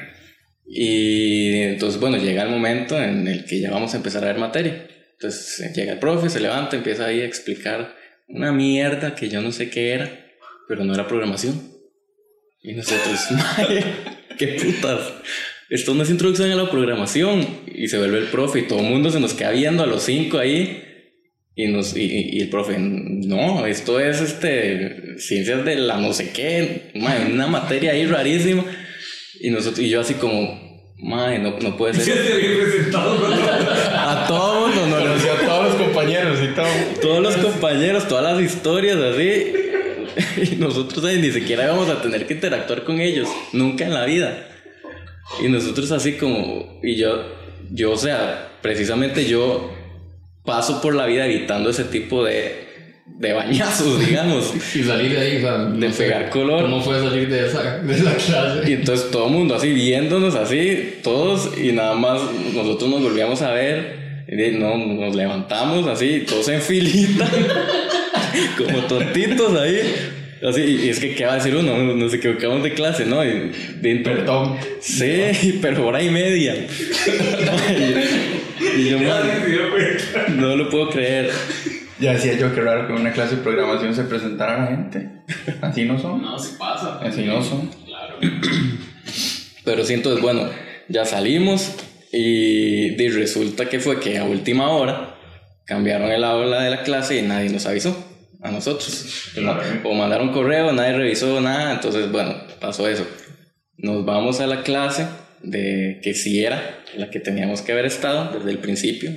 Y 0.67 1.55
entonces, 1.63 2.01
bueno, 2.01 2.17
llega 2.17 2.43
el 2.43 2.49
momento 2.51 3.01
en 3.03 3.29
el 3.29 3.45
que 3.45 3.61
ya 3.61 3.71
vamos 3.71 3.95
a 3.95 3.99
empezar 3.99 4.25
a 4.25 4.29
ver 4.29 4.39
materia. 4.39 4.87
Entonces 5.13 5.61
eh, 5.61 5.73
llega 5.75 5.93
el 5.93 5.99
profe, 5.99 6.29
se 6.31 6.41
levanta, 6.41 6.77
empieza 6.77 7.07
ahí 7.07 7.21
a 7.21 7.27
explicar 7.27 7.95
una 8.29 8.53
mierda 8.53 9.15
que 9.15 9.29
yo 9.29 9.41
no 9.43 9.53
sé 9.53 9.71
qué 9.71 9.91
era, 9.93 10.27
pero 10.69 10.85
no 10.85 10.95
era 10.95 11.07
programación. 11.07 11.61
Y 12.63 12.73
nosotros, 12.73 13.21
"Mae, 13.31 13.85
qué 14.39 14.47
putas. 14.63 15.13
Esto 15.71 15.95
no 15.95 16.03
es 16.03 16.11
introducción 16.11 16.51
a 16.51 16.57
la 16.57 16.71
programación. 16.71 17.47
Y 17.75 17.89
se 17.89 17.99
vuelve 17.99 18.19
el 18.19 18.27
profe 18.27 18.61
y 18.61 18.63
todo 18.63 18.81
el 18.81 18.87
mundo 18.87 19.11
se 19.11 19.21
nos 19.21 19.35
queda 19.35 19.51
viendo 19.51 19.83
a 19.83 19.87
los 19.87 20.03
cinco 20.03 20.39
ahí. 20.39 20.83
Y, 21.57 21.69
nos, 21.69 21.97
y, 21.97 22.03
y- 22.03 22.41
el 22.41 22.49
profe, 22.49 22.77
no, 22.79 23.65
esto 23.67 24.01
es 24.01 24.21
este, 24.21 25.19
ciencias 25.19 25.65
de 25.65 25.77
la 25.77 25.99
no 25.99 26.13
sé 26.13 26.31
qué, 26.31 26.91
mae, 26.97 27.27
una 27.33 27.47
materia 27.47 27.93
ahí 27.93 28.07
rarísima. 28.07 28.65
Y, 29.41 29.51
nosotros, 29.51 29.81
y 29.81 29.89
yo 29.89 30.01
así 30.01 30.15
como, 30.15 30.83
madre, 30.99 31.39
no, 31.39 31.59
no 31.61 31.77
puede 31.77 31.95
ser. 31.95 32.93
A 32.95 34.25
todo 34.27 34.69
mundo, 34.69 34.87
no, 34.87 34.97
Conocí 34.99 35.29
a 35.29 35.47
todos 35.47 35.65
los 35.67 35.75
compañeros 35.75 36.39
y 36.43 36.55
todo. 36.55 36.67
todos 37.01 37.23
los 37.23 37.37
compañeros, 37.37 38.09
todas 38.09 38.35
las 38.35 38.43
historias 38.43 38.97
así. 38.97 39.53
Y 40.53 40.57
nosotros 40.57 41.05
ahí 41.05 41.19
ni 41.19 41.31
siquiera 41.33 41.65
íbamos 41.65 41.89
a 41.89 42.01
tener 42.01 42.27
que 42.27 42.35
interactuar 42.35 42.85
con 42.85 43.01
ellos, 43.01 43.29
nunca 43.53 43.85
en 43.85 43.95
la 43.95 44.05
vida. 44.05 44.47
Y 45.43 45.49
nosotros 45.49 45.91
así 45.91 46.13
como, 46.13 46.79
y 46.83 46.97
yo, 46.97 47.25
yo, 47.71 47.93
o 47.93 47.97
sea, 47.97 48.59
precisamente 48.63 49.25
yo 49.27 49.73
paso 50.45 50.81
por 50.81 50.95
la 50.95 51.07
vida 51.07 51.27
evitando 51.27 51.71
ese 51.71 51.85
tipo 51.85 52.25
de, 52.25 52.69
de 53.07 53.33
bañazos, 53.33 54.01
digamos. 54.07 54.53
Y 54.75 54.83
salir 54.83 55.13
de 55.13 55.19
ahí, 55.21 55.37
o 55.39 55.41
sea, 55.41 55.59
De 55.59 55.87
no 55.89 55.93
sé, 55.93 56.05
pegar 56.05 56.31
color. 56.31 56.63
¿Cómo 56.63 56.83
fue 56.83 57.01
salir 57.01 57.29
de 57.29 57.47
esa, 57.47 57.79
de 57.79 57.95
esa 57.95 58.15
clase? 58.17 58.71
Y 58.71 58.75
entonces 58.75 59.11
todo 59.11 59.27
el 59.27 59.33
mundo 59.33 59.55
así 59.55 59.73
viéndonos 59.73 60.35
así, 60.35 60.95
todos, 61.03 61.51
y 61.59 61.73
nada 61.73 61.95
más 61.95 62.21
nosotros 62.55 62.91
nos 62.91 63.03
volvíamos 63.03 63.43
a 63.43 63.53
ver, 63.53 64.25
y 64.29 64.57
no, 64.59 64.77
nos 64.79 65.15
levantamos 65.15 65.87
así, 65.87 66.25
todos 66.27 66.49
en 66.49 66.61
filita, 66.63 67.29
como 68.59 68.79
tontitos 68.87 69.59
ahí. 69.61 69.81
Así, 70.43 70.61
y 70.61 70.89
es 70.91 71.01
que, 71.01 71.15
¿qué 71.15 71.25
va 71.25 71.33
a 71.33 71.37
decir 71.37 71.57
uno? 71.57 71.75
Nos 71.95 72.13
equivocamos 72.13 72.63
de 72.63 72.75
clase, 72.75 73.07
¿no? 73.07 73.25
Y, 73.25 73.51
de- 73.81 73.97
Perdón. 74.05 74.57
Sí, 74.81 75.59
pero 75.63 75.87
hora 75.87 76.03
y 76.03 76.11
media. 76.11 76.55
y, 76.57 76.67
y 78.81 78.89
yo, 78.91 78.99
man, 78.99 79.23
no 80.37 80.55
lo 80.57 80.69
puedo 80.69 80.91
creer. 80.91 81.31
Ya 82.05 82.13
decía 82.13 82.37
yo 82.37 82.55
que 82.55 82.61
raro 82.61 82.87
que 82.87 82.93
en 82.93 83.01
una 83.01 83.13
clase 83.13 83.37
de 83.37 83.43
programación 83.43 83.95
se 83.95 84.05
presentara 84.05 84.59
la 84.59 84.67
gente. 84.67 85.11
Así 85.63 85.87
no 85.87 85.99
son. 85.99 86.21
No, 86.21 86.39
sí 86.39 86.55
pasa. 86.59 86.99
Así 86.99 87.23
no 87.23 87.43
son. 87.43 87.71
Claro. 87.87 88.19
Pero 89.65 89.85
sí, 89.87 89.95
entonces, 89.95 90.21
bueno, 90.21 90.51
ya 90.89 91.07
salimos 91.07 91.75
y, 92.13 93.03
y 93.03 93.09
resulta 93.09 93.71
que 93.71 93.81
fue 93.81 94.01
que 94.01 94.19
a 94.19 94.25
última 94.25 94.69
hora 94.69 95.15
cambiaron 95.65 96.11
el 96.11 96.25
aula 96.25 96.61
de 96.61 96.69
la 96.69 96.83
clase 96.83 97.17
y 97.17 97.23
nadie 97.23 97.49
nos 97.49 97.65
avisó 97.65 97.97
a 98.43 98.51
nosotros. 98.51 99.33
O 99.85 99.95
mandaron 99.95 100.31
correo, 100.31 100.75
nadie 100.75 100.93
revisó 100.93 101.41
nada, 101.41 101.73
entonces, 101.73 102.13
bueno, 102.13 102.35
pasó 102.61 102.87
eso. 102.87 103.07
Nos 103.79 104.05
vamos 104.05 104.41
a 104.41 104.47
la 104.47 104.63
clase 104.63 105.07
de 105.43 106.01
que 106.03 106.13
sí 106.13 106.45
era 106.45 106.83
la 106.99 107.09
que 107.09 107.19
teníamos 107.19 107.63
que 107.63 107.73
haber 107.73 107.87
estado 107.87 108.39
desde 108.39 108.51
el 108.51 108.59
principio, 108.59 109.11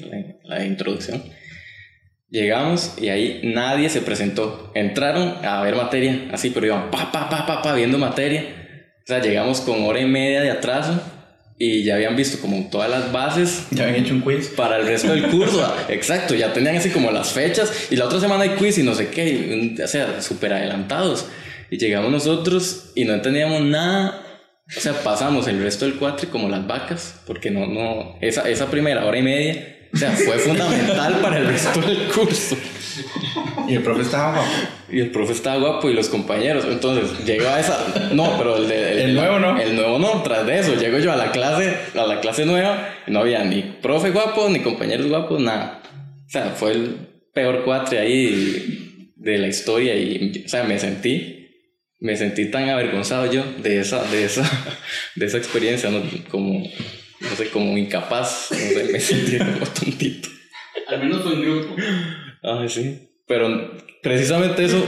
la, 0.46 0.58
la 0.60 0.66
introducción. 0.66 1.22
Llegamos 2.30 2.94
y 2.98 3.10
ahí 3.10 3.42
nadie 3.44 3.90
se 3.90 4.02
presentó. 4.02 4.72
Entraron 4.76 5.46
a 5.46 5.62
ver 5.62 5.76
materia, 5.76 6.28
así, 6.32 6.50
pero 6.50 6.66
iban 6.66 6.92
pa, 6.92 7.12
pa, 7.12 7.30
pa, 7.30 7.46
pa, 7.46 7.62
pa, 7.62 7.74
viendo 7.74 7.98
materia. 7.98 8.44
O 9.04 9.08
sea, 9.08 9.22
llegamos 9.22 9.62
con 9.62 9.84
hora 9.86 10.02
y 10.02 10.06
media 10.06 10.42
de 10.42 10.52
atraso 10.52 11.00
y 11.58 11.84
ya 11.84 11.96
habían 11.96 12.16
visto 12.16 12.40
como 12.40 12.70
todas 12.70 12.90
las 12.90 13.12
bases 13.12 13.66
Ya 13.72 13.86
habían 13.86 14.04
hecho 14.04 14.14
un 14.14 14.22
quiz. 14.22 14.50
para 14.50 14.78
el 14.78 14.86
resto 14.86 15.14
del 15.14 15.30
curso. 15.30 15.74
Exacto, 15.90 16.36
ya 16.36 16.52
tenían 16.52 16.76
así 16.76 16.90
como 16.90 17.12
las 17.12 17.32
fechas 17.32 17.88
y 17.90 17.96
la 17.96 18.06
otra 18.06 18.20
semana 18.20 18.44
hay 18.44 18.52
quiz 18.52 18.78
y 18.78 18.84
no 18.84 18.94
sé 18.94 19.10
qué, 19.10 19.30
y, 19.78 19.82
o 19.82 19.88
sea, 19.88 20.22
súper 20.22 20.54
adelantados. 20.54 21.28
Y 21.70 21.78
llegamos 21.78 22.12
nosotros 22.12 22.92
y 22.96 23.06
no 23.06 23.14
entendíamos 23.14 23.62
nada. 23.62 24.24
O 24.76 24.80
sea, 24.82 24.94
pasamos 25.02 25.48
el 25.48 25.64
resto 25.64 25.86
del 25.86 25.96
cuatri 25.96 26.28
como 26.28 26.50
las 26.50 26.68
vacas, 26.68 27.22
porque 27.26 27.52
no, 27.52 27.68
no, 27.68 28.18
esa, 28.20 28.50
esa 28.50 28.70
primera 28.70 29.06
hora 29.06 29.18
y 29.18 29.24
media, 29.24 29.77
o 29.94 29.98
sea, 29.98 30.12
fue 30.12 30.38
fundamental 30.40 31.20
para 31.22 31.38
el 31.40 31.48
resto 31.48 31.82
del 31.82 32.08
curso. 32.08 32.58
Y 33.68 33.76
el 33.76 33.82
profe 33.84 34.02
estaba 34.04 34.32
guapo. 34.34 34.50
Y 34.92 35.00
el 35.02 35.12
profe 35.12 35.34
estaba 35.34 35.58
guapo 35.60 35.90
y 35.90 35.94
los 35.94 36.10
compañeros. 36.10 36.66
Entonces 36.70 37.26
llegó 37.26 37.48
a 37.50 37.60
esa. 37.60 38.10
No, 38.14 38.38
pero 38.38 38.58
el, 38.58 38.68
de- 38.68 39.04
El 39.04 39.16
nuevo 39.16 39.40
no. 39.40 39.60
El 39.60 39.76
nuevo 39.76 40.00
no. 40.00 40.24
Tras 40.24 40.46
de 40.46 40.60
eso, 40.60 40.76
llego 40.76 40.98
yo 41.00 41.12
a 41.12 41.16
la 41.16 41.32
clase, 41.32 41.76
a 41.96 42.06
la 42.06 42.20
clase 42.22 42.46
nueva. 42.46 42.90
y 43.06 43.12
no 43.12 43.20
había 43.20 43.44
ni 43.44 43.62
profe 43.62 44.12
guapo, 44.12 44.50
ni 44.50 44.60
compañeros 44.60 45.08
guapos, 45.08 45.40
nada. 45.42 45.82
O 46.26 46.30
sea, 46.30 46.52
fue 46.56 46.72
el 46.72 46.96
peor 47.34 47.64
cuatre 47.64 48.00
ahí 48.00 49.12
de 49.16 49.38
la 49.38 49.48
historia. 49.48 49.96
Y, 49.96 50.44
o 50.46 50.50
sea, 50.50 50.64
me 50.64 50.80
sentí. 50.80 51.34
Me 52.00 52.16
sentí 52.16 52.52
tan 52.52 52.70
avergonzado 52.70 53.32
yo 53.32 53.44
de 53.64 53.80
esa, 53.80 54.04
de 54.04 54.24
esa, 54.26 54.44
de 55.16 55.26
esa 55.26 55.38
experiencia, 55.38 55.90
¿no? 55.90 56.02
como, 56.30 56.64
no 57.20 57.36
sé, 57.36 57.50
como 57.50 57.78
incapaz, 57.78 58.48
no 58.52 58.58
sé, 58.58 58.90
me 58.92 59.00
sentí 59.00 59.38
como 59.38 59.66
tontito. 59.68 60.30
Al 60.88 61.00
menos 61.00 61.24
fue 61.24 61.34
en 61.34 61.42
grupo. 61.42 61.76
Ay, 62.44 62.70
sí. 62.70 63.08
Pero 63.28 63.74
precisamente 64.02 64.64
eso, 64.64 64.88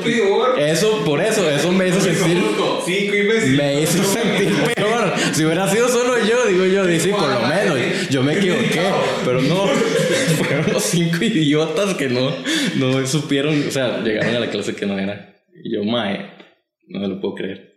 eso, 0.57 1.03
por 1.03 1.19
eso, 1.19 1.49
eso 1.51 1.71
me 1.73 1.89
hizo 1.89 1.99
sentir, 1.99 2.41
Cinco 2.85 3.15
imbéciles. 3.15 3.57
me 3.57 3.81
hizo 3.81 4.01
sentir 4.13 4.53
peor. 4.75 5.13
Si 5.33 5.43
hubiera 5.43 5.67
sido 5.69 5.89
solo 5.89 6.17
yo, 6.25 6.45
digo 6.47 6.65
yo, 6.65 6.85
sí, 6.99 7.09
por 7.09 7.29
lo 7.29 7.41
menos, 7.41 7.77
yo 8.09 8.23
me 8.23 8.37
equivoqué, 8.37 8.79
pero 9.25 9.41
no, 9.41 9.67
fueron 10.37 10.71
los 10.71 10.83
cinco 10.83 11.21
idiotas 11.21 11.95
que 11.95 12.07
no, 12.07 12.33
no 12.77 13.05
supieron, 13.05 13.67
o 13.67 13.71
sea, 13.71 14.01
llegaron 14.01 14.35
a 14.37 14.39
la 14.39 14.49
clase 14.49 14.73
que 14.73 14.85
no 14.85 14.97
era. 14.97 15.35
Y 15.61 15.75
yo, 15.75 15.83
mae, 15.83 16.31
no 16.87 17.01
me 17.01 17.07
lo 17.09 17.19
puedo 17.19 17.35
creer. 17.35 17.73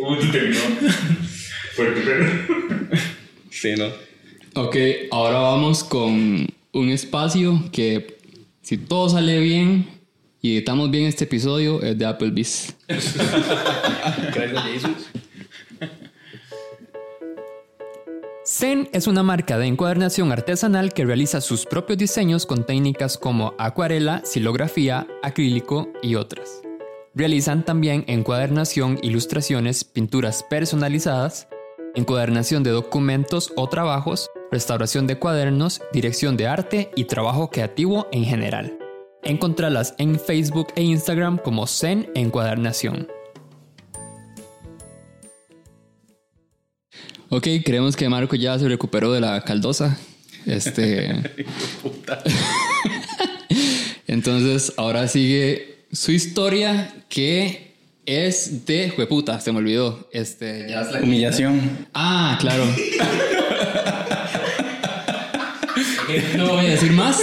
¿Cómo 0.00 0.16
te 0.18 0.26
terminó? 0.28 0.60
Pero. 1.76 1.92
Sí, 3.60 3.74
¿no? 3.76 3.86
Ok, 4.54 4.76
ahora 5.10 5.40
vamos 5.40 5.82
con 5.82 6.46
un 6.72 6.88
espacio 6.90 7.60
que 7.72 8.18
si 8.62 8.78
todo 8.78 9.08
sale 9.08 9.40
bien 9.40 9.88
y 10.40 10.52
editamos 10.52 10.92
bien 10.92 11.06
este 11.06 11.24
episodio 11.24 11.82
es 11.82 11.98
de 11.98 12.06
Applebee's. 12.06 12.76
Gracias 12.88 14.56
a 14.56 14.62
Jesús. 14.62 15.10
Zen 18.46 18.88
es 18.92 19.08
una 19.08 19.24
marca 19.24 19.58
de 19.58 19.66
encuadernación 19.66 20.30
artesanal 20.30 20.92
que 20.92 21.04
realiza 21.04 21.40
sus 21.40 21.66
propios 21.66 21.98
diseños 21.98 22.46
con 22.46 22.64
técnicas 22.64 23.18
como 23.18 23.54
acuarela, 23.58 24.22
silografía, 24.24 25.08
acrílico 25.24 25.92
y 26.00 26.14
otras. 26.14 26.62
Realizan 27.12 27.64
también 27.64 28.04
encuadernación, 28.06 29.00
ilustraciones, 29.02 29.82
pinturas 29.82 30.44
personalizadas, 30.44 31.47
encuadernación 31.98 32.62
de 32.62 32.70
documentos 32.70 33.52
o 33.56 33.68
trabajos 33.68 34.30
restauración 34.50 35.06
de 35.06 35.18
cuadernos, 35.18 35.82
dirección 35.92 36.36
de 36.36 36.46
arte 36.46 36.90
y 36.96 37.04
trabajo 37.04 37.50
creativo 37.50 38.08
en 38.12 38.24
general. 38.24 38.78
Encontralas 39.22 39.94
en 39.98 40.18
Facebook 40.18 40.68
e 40.76 40.82
Instagram 40.82 41.38
como 41.38 41.66
Zen 41.66 42.10
Encuadernación. 42.14 43.08
Ok, 47.30 47.46
creemos 47.64 47.94
que 47.96 48.08
Marco 48.08 48.36
ya 48.36 48.58
se 48.58 48.68
recuperó 48.68 49.12
de 49.12 49.20
la 49.20 49.42
caldosa. 49.42 49.98
Este. 50.46 51.10
Entonces, 54.06 54.72
ahora 54.78 55.08
sigue 55.08 55.84
su 55.92 56.12
historia 56.12 57.04
que 57.10 57.67
es 58.08 58.64
de 58.66 58.90
jueputa, 58.90 59.38
se 59.40 59.52
me 59.52 59.58
olvidó. 59.58 60.08
Este, 60.12 60.66
ya 60.68 60.80
es 60.82 60.92
la- 60.92 61.00
Humillación. 61.00 61.86
Ah, 61.94 62.36
claro. 62.40 62.64
No 66.36 66.48
voy 66.54 66.66
a 66.66 66.70
decir 66.70 66.90
más. 66.92 67.20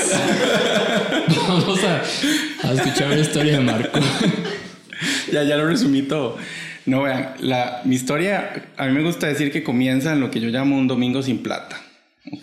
Vamos 1.47 1.83
a, 1.83 2.01
a 2.67 2.73
escuchar 2.73 3.09
la 3.09 3.19
historia 3.19 3.53
de 3.53 3.59
Marco. 3.61 3.99
ya, 5.31 5.43
ya 5.43 5.57
lo 5.57 5.67
resumí 5.67 6.03
todo. 6.03 6.37
No, 6.85 7.01
vean, 7.01 7.33
la, 7.39 7.81
mi 7.83 7.95
historia, 7.95 8.67
a 8.77 8.85
mí 8.85 8.91
me 8.93 9.01
gusta 9.01 9.25
decir 9.27 9.51
que 9.51 9.63
comienza 9.63 10.13
en 10.13 10.19
lo 10.19 10.29
que 10.29 10.39
yo 10.39 10.49
llamo 10.49 10.77
un 10.77 10.87
domingo 10.87 11.23
sin 11.23 11.39
plata. 11.39 11.81
¿Ok? 12.31 12.41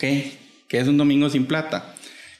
¿Qué 0.67 0.79
es 0.79 0.87
un 0.87 0.97
domingo 0.97 1.29
sin 1.29 1.45
plata? 1.45 1.93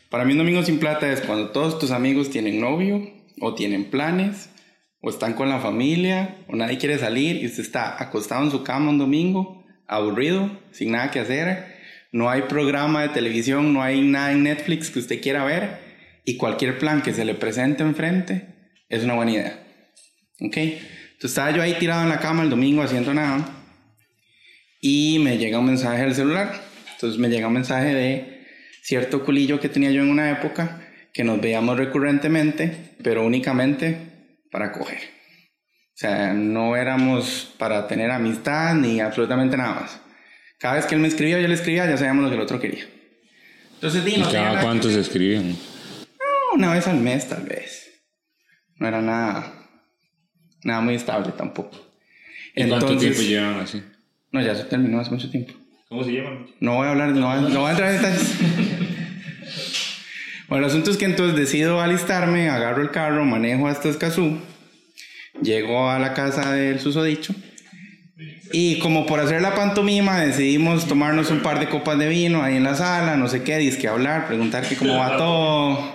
Para 0.10 0.26
mí 0.26 0.34
un 0.34 0.39
domingo 0.39 0.64
sin 0.64 0.80
plata 0.80 1.10
es 1.12 1.22
cuando 1.22 1.49
todos 1.49 1.80
tus 1.80 1.91
amigos 1.91 2.30
tienen 2.30 2.60
novio 2.60 3.10
o 3.39 3.56
tienen 3.56 3.86
planes 3.86 4.49
o 5.06 5.10
están 5.10 5.34
con 5.34 5.49
la 5.49 5.60
familia 5.60 6.38
o 6.47 6.56
nadie 6.56 6.78
quiere 6.78 6.97
salir 6.97 7.36
y 7.43 7.45
usted 7.45 7.62
está 7.62 8.01
acostado 8.01 8.45
en 8.45 8.51
su 8.51 8.64
cama 8.64 8.89
un 8.89 8.97
domingo, 8.97 9.66
aburrido, 9.86 10.49
sin 10.72 10.93
nada 10.93 11.12
que 11.12 11.20
hacer. 11.20 11.76
No 12.14 12.30
hay 12.30 12.43
programa 12.43 13.01
de 13.01 13.10
televisión, 13.10 13.74
no 13.74 13.84
hay 13.84 14.01
nada 14.01 14.32
en 14.32 14.43
Netflix 14.43 14.89
que 14.89 14.99
usted 14.99 15.22
quiera 15.22 15.43
ver 15.43 15.78
y 16.24 16.38
cualquier 16.38 16.80
plan 16.80 17.01
que 17.01 17.14
se 17.14 17.26
le 17.26 17.36
presente 17.36 17.84
enfrente 17.84 18.47
es 18.88 19.04
una 19.04 19.16
buena 19.16 19.34
idea. 19.34 19.64
¿Ok? 20.39 20.56
Entonces 20.56 21.32
estaba 21.32 21.51
yo 21.51 21.62
ahí 21.62 21.74
tirado 21.74 22.04
en 22.04 22.10
la 22.10 22.22
cama 22.22 22.43
el 22.43 22.49
domingo 22.49 22.82
haciendo 22.82 23.14
nada 23.14 23.45
y 24.80 25.20
me 25.20 25.38
llega 25.38 25.60
un 25.60 25.66
mensaje 25.66 26.04
del 26.04 26.16
celular. 26.16 26.54
Entonces 26.93 27.20
me 27.20 27.28
llega 27.28 27.47
un 27.47 27.54
mensaje 27.54 27.93
de 27.93 28.45
cierto 28.82 29.26
culillo 29.26 29.60
que 29.60 29.68
tenía 29.68 29.91
yo 29.91 30.01
en 30.01 30.10
una 30.10 30.32
época 30.32 30.80
que 31.12 31.26
nos 31.26 31.41
veíamos 31.41 31.78
recurrentemente, 31.78 32.95
pero 33.04 33.26
únicamente 33.26 34.12
para 34.54 34.72
coger. 34.72 34.99
O 34.99 35.95
sea, 35.95 36.34
no 36.34 36.76
éramos 36.76 37.54
para 37.58 37.88
tener 37.88 38.10
amistad 38.12 38.76
ni 38.76 38.99
absolutamente 39.01 39.58
nada 39.58 39.82
más. 39.82 39.99
Cada 40.60 40.76
vez 40.76 40.86
que 40.86 40.95
él 40.95 41.01
me 41.01 41.08
escribía, 41.08 41.39
yo 41.41 41.47
le 41.47 41.54
escribía, 41.56 41.86
ya 41.88 41.97
sabíamos 41.97 42.24
lo 42.24 42.30
que 42.30 42.36
el 42.36 42.41
otro 42.41 42.60
quería. 42.60 42.86
Entonces, 43.76 44.06
di, 44.06 44.14
¿Y 44.16 44.24
cada 44.32 44.62
cuánto 44.62 44.89
se 44.89 45.01
escriben? 45.01 45.51
No, 46.20 46.56
una 46.56 46.74
vez 46.74 46.88
al 46.88 46.99
mes 46.99 47.28
tal 47.28 47.43
vez. 47.43 47.91
No 48.78 48.88
era 48.88 49.01
nada, 49.01 49.54
nada 50.64 50.82
muy 50.82 50.95
estable 50.95 51.32
tampoco. 51.38 51.78
¿Y 52.56 52.68
cuánto 52.70 52.95
tiempo 52.97 53.22
llevan 53.22 53.60
así? 53.60 53.84
No, 54.32 54.41
ya 54.41 54.56
se 54.56 54.64
terminó 54.66 54.99
hace 54.99 55.12
mucho 55.12 55.30
tiempo. 55.30 55.54
¿Cómo 55.89 56.04
se 56.04 56.12
llaman? 56.12 56.47
No 56.60 56.76
voy 56.76 56.88
a 56.88 56.91
hablar, 56.91 57.10
no, 57.10 57.28
voy- 57.28 57.51
no 57.54 57.60
voy 57.60 57.68
a 57.70 57.72
entrar 57.72 57.89
en 57.93 58.01
detalles. 58.01 58.36
Bueno, 60.54 60.68
el 60.68 60.72
asunto 60.72 60.91
es 60.91 60.97
que 60.97 61.06
entonces 61.06 61.36
decido 61.36 61.82
alistarme, 61.82 62.47
agarro 62.47 62.84
el 62.84 62.91
carro, 62.91 63.26
manejo 63.26 63.68
hasta 63.68 63.89
Escazú, 63.89 64.38
llego 65.41 65.89
a 65.89 65.97
la 65.97 66.14
casa 66.14 66.51
del 66.51 66.80
susodicho 66.80 67.34
y 68.51 68.78
como 68.78 69.08
por 69.08 69.20
hacer 69.20 69.41
la 69.41 69.56
pantomima 69.56 70.22
decidimos 70.22 70.88
tomarnos 70.88 71.32
un 71.32 71.39
par 71.39 71.60
de 71.60 71.70
copas 71.70 71.97
de 71.97 72.08
vino 72.08 72.43
ahí 72.43 72.58
en 72.58 72.64
la 72.66 72.76
sala, 72.76 73.18
no 73.18 73.28
sé 73.30 73.41
qué, 73.41 73.58
disque 73.58 73.88
hablar, 73.88 74.28
preguntar 74.28 74.64
que 74.70 74.76
cómo 74.76 74.95
va 74.95 75.18
todo. 75.18 75.91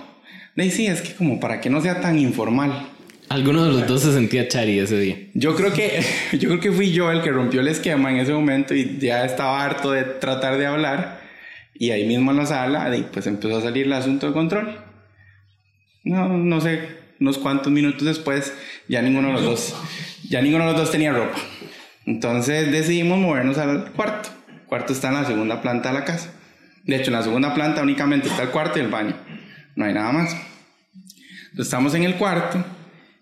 Y 0.57 0.69
sí, 0.71 0.87
es 0.87 1.03
que 1.03 1.13
como 1.13 1.39
para 1.39 1.61
que 1.61 1.69
no 1.69 1.79
sea 1.79 2.01
tan 2.01 2.19
informal. 2.19 2.89
Alguno 3.29 3.63
de 3.63 3.71
los 3.71 3.87
dos 3.87 4.01
se 4.01 4.11
sentía 4.11 4.49
chari 4.49 4.77
ese 4.77 4.99
día. 4.99 5.15
Yo 5.35 5.55
creo 5.55 5.71
que 5.71 6.03
yo 6.33 6.49
creo 6.49 6.59
que 6.59 6.73
fui 6.73 6.91
yo 6.91 7.09
el 7.13 7.21
que 7.21 7.31
rompió 7.31 7.61
el 7.61 7.69
esquema 7.69 8.11
en 8.11 8.17
ese 8.17 8.33
momento 8.33 8.75
y 8.75 8.97
ya 8.99 9.23
estaba 9.23 9.63
harto 9.63 9.91
de 9.91 10.03
tratar 10.03 10.57
de 10.57 10.65
hablar 10.65 11.28
y 11.79 11.89
ahí 11.89 12.05
mismo 12.05 12.29
en 12.29 12.37
la 12.37 12.45
sala 12.45 12.93
pues 13.11 13.25
empezó 13.25 13.57
a 13.57 13.61
salir 13.61 13.87
el 13.87 13.93
asunto 13.93 14.27
de 14.27 14.33
control. 14.33 14.85
No, 16.03 16.37
no 16.37 16.61
sé, 16.61 16.87
unos 17.19 17.39
cuantos 17.39 17.71
minutos 17.71 18.05
después 18.05 18.53
ya 18.87 19.01
ninguno 19.01 19.29
de 19.29 19.33
los 19.33 19.43
dos 19.43 19.75
ya 20.29 20.41
ninguno 20.41 20.65
de 20.65 20.71
los 20.71 20.81
dos 20.81 20.91
tenía 20.91 21.11
ropa. 21.11 21.37
Entonces 22.05 22.71
decidimos 22.71 23.17
movernos 23.17 23.57
al 23.57 23.91
cuarto. 23.93 24.29
El 24.49 24.65
cuarto 24.65 24.93
está 24.93 25.07
en 25.07 25.15
la 25.15 25.25
segunda 25.25 25.61
planta 25.61 25.89
de 25.89 25.99
la 25.99 26.05
casa. 26.05 26.31
De 26.83 26.95
hecho, 26.95 27.07
en 27.07 27.17
la 27.17 27.23
segunda 27.23 27.53
planta 27.53 27.81
únicamente 27.81 28.27
está 28.27 28.43
el 28.43 28.49
cuarto 28.49 28.79
y 28.79 28.81
el 28.81 28.89
baño. 28.89 29.15
No 29.75 29.85
hay 29.85 29.93
nada 29.93 30.11
más. 30.11 30.33
Entonces, 30.33 31.67
estamos 31.67 31.93
en 31.95 32.03
el 32.03 32.15
cuarto 32.15 32.63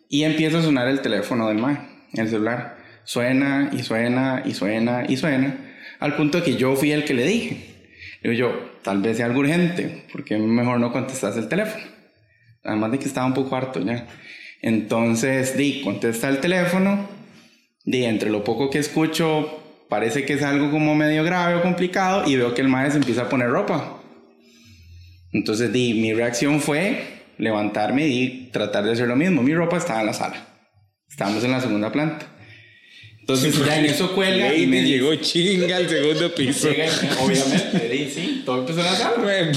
y 0.10 0.24
empieza 0.24 0.60
a 0.60 0.62
sonar 0.62 0.88
el 0.88 1.02
teléfono 1.02 1.48
del 1.48 1.58
mae, 1.58 1.78
el 2.14 2.30
celular. 2.30 2.78
Suena 3.04 3.70
y 3.72 3.84
suena 3.84 4.44
y 4.46 4.54
suena 4.54 5.06
y 5.08 5.18
suena. 5.18 5.56
Al 6.00 6.16
punto 6.16 6.44
que 6.44 6.56
yo 6.56 6.76
fui 6.76 6.92
el 6.92 7.06
que 7.06 7.14
le 7.14 7.26
dije. 7.26 7.77
Digo 8.24 8.34
yo, 8.34 8.72
tal 8.84 9.02
vez 9.02 9.18
sea 9.18 9.28
algo 9.28 9.40
urgente, 9.40 10.06
porque 10.12 10.38
mejor 10.38 10.80
no 10.80 10.92
contestas 10.92 11.38
el 11.38 11.48
teléfono. 11.48 11.84
Además 12.64 12.92
de 12.92 13.00
que 13.00 13.06
estaba 13.06 13.28
un 13.28 13.34
poco 13.34 13.56
harto 13.56 13.80
ya. 13.80 14.08
Entonces, 14.62 15.58
di, 15.58 15.82
contesta 15.82 16.30
el 16.30 16.40
teléfono. 16.40 17.08
Di, 17.86 18.04
entre 18.04 18.30
lo 18.30 18.44
poco 18.44 18.70
que 18.70 18.80
escucho, 18.80 19.86
parece 19.90 20.26
que 20.26 20.34
es 20.34 20.44
algo 20.44 20.72
como 20.72 20.96
medio 20.96 21.24
grave 21.24 21.56
o 21.56 21.62
complicado. 21.62 22.30
Y 22.30 22.36
veo 22.36 22.54
que 22.54 22.62
el 22.62 22.68
mae 22.68 22.92
se 22.92 22.98
empieza 22.98 23.24
a 23.24 23.30
poner 23.30 23.50
ropa. 23.50 24.02
Entonces, 25.32 25.72
di, 25.72 25.94
mi 25.94 26.14
reacción 26.14 26.60
fue 26.60 27.18
levantarme 27.38 28.08
y 28.08 28.50
tratar 28.52 28.84
de 28.84 28.94
hacer 28.94 29.08
lo 29.08 29.16
mismo. 29.16 29.44
Mi 29.44 29.54
ropa 29.54 29.78
estaba 29.78 30.02
en 30.02 30.08
la 30.08 30.14
sala. 30.14 30.48
Estábamos 31.10 31.44
en 31.44 31.52
la 31.52 31.62
segunda 31.62 31.92
planta. 31.92 32.26
Entonces, 33.30 33.66
ya 33.66 33.78
en 33.80 33.86
eso 33.88 34.14
cuelga 34.16 34.56
y 34.56 34.66
me 34.68 34.78
Lady 34.78 34.86
dice- 34.94 34.98
llegó 34.98 35.16
chinga 35.16 35.76
al 35.76 35.90
segundo 35.90 36.34
piso. 36.36 36.70
Llega, 36.70 36.86
obviamente, 37.20 38.10
sí, 38.16 38.42
todo 38.46 38.60
empezó 38.62 38.80
en 38.80 38.86
la 38.86 38.96
sala. 38.96 39.52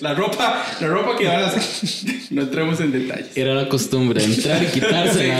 La 0.00 0.14
ropa, 0.14 0.64
la 0.80 0.86
ropa 0.88 1.16
quedó 1.16 1.32
en 1.32 1.42
la 1.42 1.50
sala. 1.50 1.64
No 2.30 2.42
entremos 2.42 2.80
en 2.80 2.90
detalles. 2.90 3.28
Era 3.36 3.54
la 3.54 3.68
costumbre, 3.68 4.24
entrar 4.24 4.60
y 4.62 4.66
quitarse. 4.66 5.20
Sí, 5.20 5.30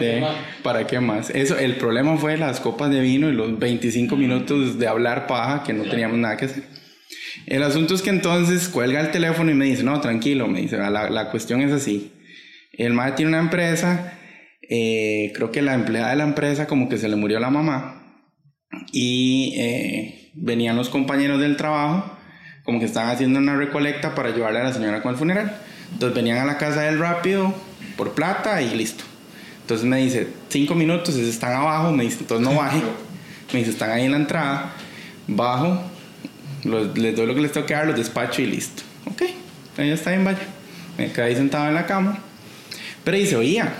Eh, 0.00 0.24
¿Para 0.62 0.86
qué 0.86 1.00
más? 1.00 1.30
Eso, 1.30 1.58
el 1.58 1.74
problema 1.76 2.16
fue 2.18 2.36
las 2.36 2.60
copas 2.60 2.90
de 2.90 3.00
vino 3.00 3.28
y 3.28 3.32
los 3.32 3.58
25 3.58 4.14
minutos 4.16 4.78
de 4.78 4.86
hablar 4.86 5.26
paja 5.26 5.64
que 5.64 5.72
no 5.72 5.84
teníamos 5.84 6.18
nada 6.18 6.36
que 6.36 6.44
hacer. 6.44 6.62
El 7.46 7.62
asunto 7.64 7.94
es 7.94 8.02
que 8.02 8.10
entonces 8.10 8.68
cuelga 8.68 9.00
el 9.00 9.10
teléfono 9.10 9.50
y 9.50 9.54
me 9.54 9.64
dice, 9.64 9.82
no, 9.82 10.00
tranquilo, 10.00 10.46
me 10.46 10.60
dice, 10.60 10.76
la, 10.76 11.10
la 11.10 11.30
cuestión 11.30 11.62
es 11.62 11.72
así. 11.72 12.12
El 12.72 12.92
madre 12.92 13.12
tiene 13.16 13.30
una 13.30 13.40
empresa, 13.40 14.17
eh, 14.62 15.32
creo 15.34 15.50
que 15.50 15.62
la 15.62 15.74
empleada 15.74 16.10
de 16.10 16.16
la 16.16 16.24
empresa 16.24 16.66
como 16.66 16.88
que 16.88 16.98
se 16.98 17.08
le 17.08 17.16
murió 17.16 17.40
la 17.40 17.50
mamá 17.50 18.22
y 18.92 19.54
eh, 19.56 20.30
venían 20.34 20.76
los 20.76 20.88
compañeros 20.88 21.40
del 21.40 21.56
trabajo 21.56 22.16
como 22.64 22.78
que 22.80 22.84
estaban 22.86 23.10
haciendo 23.10 23.38
una 23.38 23.56
recolecta 23.56 24.14
para 24.14 24.28
ayudarle 24.28 24.60
a 24.60 24.64
la 24.64 24.72
señora 24.74 25.00
con 25.02 25.12
el 25.12 25.18
funeral. 25.18 25.56
Entonces 25.92 26.14
venían 26.14 26.36
a 26.38 26.44
la 26.44 26.58
casa 26.58 26.82
del 26.82 26.98
rápido 26.98 27.54
por 27.96 28.12
plata 28.14 28.60
y 28.60 28.74
listo. 28.76 29.04
Entonces 29.62 29.86
me 29.86 29.96
dice, 29.98 30.28
cinco 30.50 30.74
minutos, 30.74 31.16
están 31.16 31.52
abajo, 31.54 31.92
me 31.92 32.04
dice, 32.04 32.18
entonces 32.20 32.46
no 32.46 32.54
baje. 32.58 32.82
Me 33.54 33.60
dice, 33.60 33.70
están 33.70 33.90
ahí 33.90 34.04
en 34.04 34.10
la 34.12 34.18
entrada, 34.18 34.72
bajo, 35.26 35.80
los- 36.64 36.96
les 36.98 37.16
doy 37.16 37.26
lo 37.26 37.34
que 37.34 37.40
les 37.40 37.52
tengo 37.52 37.66
que 37.66 37.72
dar, 37.72 37.86
los 37.86 37.96
despacho 37.96 38.42
y 38.42 38.46
listo. 38.46 38.82
Ok, 39.06 39.22
ya 39.78 39.84
está 39.84 40.10
bien, 40.10 40.24
vaya. 40.24 40.38
Me 40.98 41.10
quedé 41.10 41.22
ahí 41.24 41.36
sentado 41.36 41.68
en 41.68 41.74
la 41.74 41.86
cama. 41.86 42.18
Pero 43.04 43.16
se 43.26 43.36
oía. 43.36 43.72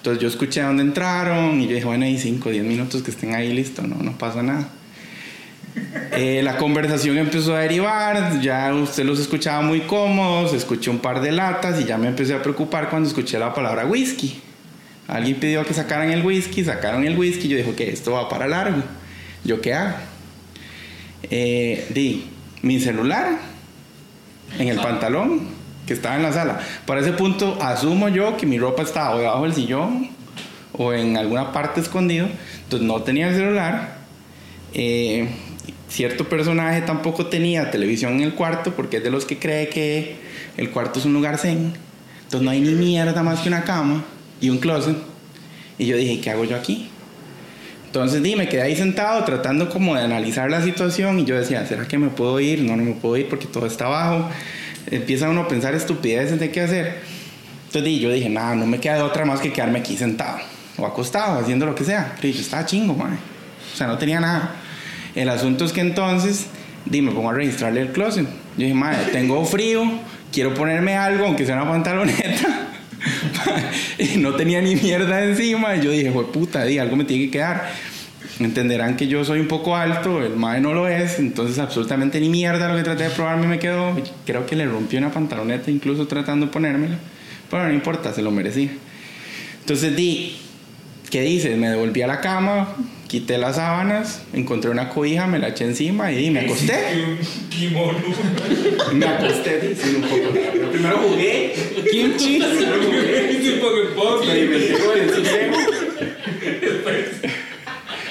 Entonces 0.00 0.22
yo 0.22 0.28
escuché 0.28 0.62
a 0.62 0.68
dónde 0.68 0.82
entraron 0.82 1.60
y 1.60 1.66
yo 1.66 1.74
dije, 1.74 1.84
bueno, 1.84 2.06
hay 2.06 2.16
5 2.16 2.48
o 2.48 2.52
10 2.52 2.64
minutos 2.64 3.02
que 3.02 3.10
estén 3.10 3.34
ahí, 3.34 3.52
listo, 3.52 3.82
no, 3.82 3.96
no 3.96 4.16
pasa 4.16 4.42
nada. 4.42 4.66
Eh, 6.12 6.40
la 6.42 6.56
conversación 6.56 7.18
empezó 7.18 7.54
a 7.54 7.58
derivar, 7.58 8.40
ya 8.40 8.72
usted 8.72 9.04
los 9.04 9.20
escuchaba 9.20 9.60
muy 9.60 9.80
cómodos, 9.80 10.54
escuché 10.54 10.88
un 10.88 11.00
par 11.00 11.20
de 11.20 11.32
latas 11.32 11.78
y 11.82 11.84
ya 11.84 11.98
me 11.98 12.08
empecé 12.08 12.32
a 12.32 12.40
preocupar 12.40 12.88
cuando 12.88 13.10
escuché 13.10 13.38
la 13.38 13.52
palabra 13.52 13.84
whisky. 13.84 14.40
Alguien 15.06 15.38
pidió 15.38 15.66
que 15.66 15.74
sacaran 15.74 16.10
el 16.10 16.24
whisky, 16.24 16.64
sacaron 16.64 17.04
el 17.04 17.18
whisky, 17.18 17.48
yo 17.48 17.58
dije, 17.58 17.74
que 17.74 17.90
esto 17.90 18.12
va 18.12 18.26
para 18.30 18.48
largo. 18.48 18.82
¿Yo 19.44 19.60
qué 19.60 19.74
hago? 19.74 19.98
Eh, 21.24 21.86
di, 21.92 22.30
mi 22.62 22.80
celular 22.80 23.38
en 24.58 24.68
el 24.68 24.78
pantalón 24.78 25.59
que 25.90 25.94
estaba 25.94 26.14
en 26.14 26.22
la 26.22 26.32
sala. 26.32 26.60
Para 26.86 27.00
ese 27.00 27.12
punto 27.14 27.58
asumo 27.60 28.08
yo 28.08 28.36
que 28.36 28.46
mi 28.46 28.60
ropa 28.60 28.82
estaba 28.82 29.18
debajo 29.18 29.42
del 29.42 29.54
sillón 29.54 30.10
o 30.72 30.92
en 30.92 31.16
alguna 31.16 31.50
parte 31.50 31.80
escondido. 31.80 32.28
Entonces 32.62 32.86
no 32.86 33.02
tenía 33.02 33.28
el 33.28 33.34
celular. 33.34 33.98
Eh, 34.72 35.28
cierto 35.88 36.28
personaje 36.28 36.82
tampoco 36.82 37.26
tenía 37.26 37.72
televisión 37.72 38.12
en 38.12 38.20
el 38.20 38.34
cuarto 38.34 38.72
porque 38.76 38.98
es 38.98 39.02
de 39.02 39.10
los 39.10 39.24
que 39.24 39.40
cree 39.40 39.68
que 39.68 40.14
el 40.56 40.70
cuarto 40.70 41.00
es 41.00 41.06
un 41.06 41.12
lugar 41.12 41.38
zen. 41.38 41.72
Entonces 42.22 42.42
no 42.42 42.52
hay 42.52 42.60
ni 42.60 42.70
mierda 42.70 43.24
más 43.24 43.40
que 43.40 43.48
una 43.48 43.64
cama 43.64 44.04
y 44.40 44.48
un 44.50 44.58
closet. 44.58 44.96
Y 45.76 45.86
yo 45.86 45.96
dije, 45.96 46.20
¿qué 46.20 46.30
hago 46.30 46.44
yo 46.44 46.54
aquí? 46.54 46.88
Entonces, 47.86 48.22
di, 48.22 48.36
me 48.36 48.48
quedé 48.48 48.62
ahí 48.62 48.76
sentado 48.76 49.24
tratando 49.24 49.68
como 49.68 49.96
de 49.96 50.02
analizar 50.02 50.48
la 50.52 50.62
situación 50.62 51.18
y 51.18 51.24
yo 51.24 51.36
decía, 51.36 51.66
¿será 51.66 51.88
que 51.88 51.98
me 51.98 52.10
puedo 52.10 52.38
ir? 52.38 52.62
No, 52.62 52.76
no 52.76 52.84
me 52.84 52.92
puedo 52.92 53.16
ir 53.16 53.28
porque 53.28 53.46
todo 53.48 53.66
está 53.66 53.86
abajo. 53.86 54.30
Empieza 54.90 55.28
uno 55.28 55.42
a 55.42 55.48
pensar 55.48 55.74
estupideces 55.74 56.38
de 56.38 56.50
qué 56.50 56.60
hacer. 56.62 57.00
Entonces, 57.66 58.00
yo 58.00 58.10
dije, 58.10 58.28
nada, 58.28 58.54
no 58.54 58.66
me 58.66 58.80
queda 58.80 58.96
de 58.96 59.02
otra 59.02 59.24
más 59.24 59.40
que 59.40 59.52
quedarme 59.52 59.78
aquí 59.78 59.96
sentado 59.96 60.38
o 60.76 60.86
acostado, 60.86 61.38
haciendo 61.38 61.66
lo 61.66 61.74
que 61.74 61.84
sea. 61.84 62.14
Pero 62.20 62.34
yo 62.34 62.40
estaba 62.40 62.66
chingo, 62.66 62.94
man. 62.94 63.18
O 63.72 63.76
sea, 63.76 63.86
no 63.86 63.98
tenía 63.98 64.20
nada. 64.20 64.56
El 65.14 65.28
asunto 65.28 65.64
es 65.64 65.72
que 65.72 65.80
entonces, 65.80 66.46
di, 66.86 67.02
me 67.02 67.12
pongo 67.12 67.30
a 67.30 67.34
registrarle 67.34 67.82
el 67.82 67.92
closet. 67.92 68.26
Yo 68.26 68.64
dije, 68.64 68.74
madre, 68.74 69.06
tengo 69.12 69.44
frío, 69.44 69.84
quiero 70.32 70.54
ponerme 70.54 70.96
algo, 70.96 71.26
aunque 71.26 71.46
sea 71.46 71.56
una 71.56 71.70
pantaloneta. 71.70 72.68
y 73.98 74.18
no 74.18 74.34
tenía 74.34 74.60
ni 74.60 74.76
mierda 74.76 75.24
encima. 75.24 75.76
Y 75.76 75.82
yo 75.82 75.90
dije, 75.90 76.10
puta, 76.10 76.64
di, 76.64 76.78
algo 76.78 76.96
me 76.96 77.04
tiene 77.04 77.26
que 77.26 77.30
quedar. 77.30 77.70
Entenderán 78.40 78.96
que 78.96 79.06
yo 79.06 79.22
soy 79.22 79.38
un 79.40 79.48
poco 79.48 79.76
alto, 79.76 80.22
el 80.22 80.34
mae 80.34 80.62
no 80.62 80.72
lo 80.72 80.88
es, 80.88 81.18
entonces 81.18 81.58
absolutamente 81.58 82.18
ni 82.20 82.30
mierda 82.30 82.70
lo 82.70 82.76
que 82.76 82.82
traté 82.82 83.04
de 83.04 83.10
probarme 83.10 83.46
me 83.46 83.58
quedó. 83.58 83.94
Creo 84.24 84.46
que 84.46 84.56
le 84.56 84.64
rompí 84.64 84.96
una 84.96 85.12
pantaloneta 85.12 85.70
incluso 85.70 86.06
tratando 86.06 86.46
de 86.46 86.52
ponérmela. 86.52 86.96
Pero 87.50 87.68
no 87.68 87.74
importa, 87.74 88.14
se 88.14 88.22
lo 88.22 88.30
merecía. 88.30 88.70
Entonces 89.60 89.94
di, 89.94 90.38
¿qué 91.10 91.20
dices? 91.20 91.58
Me 91.58 91.68
devolví 91.68 92.00
a 92.00 92.06
la 92.06 92.20
cama, 92.20 92.74
quité 93.08 93.36
las 93.36 93.56
sábanas, 93.56 94.22
encontré 94.32 94.70
una 94.70 94.88
cobija, 94.88 95.26
me 95.26 95.38
la 95.38 95.48
eché 95.48 95.64
encima 95.66 96.10
y 96.10 96.30
me 96.30 96.40
acosté. 96.40 96.74
Me 98.94 99.06
acosté, 99.06 99.76
sí, 99.76 99.96
un 99.96 100.02
poco. 100.02 100.32
Pero 100.32 100.70
primero 100.70 100.96
jugué. 100.98 101.52
Kimchi. 101.90 102.40
Experimenté 104.22 104.78
con 104.78 104.98
el. 104.98 105.69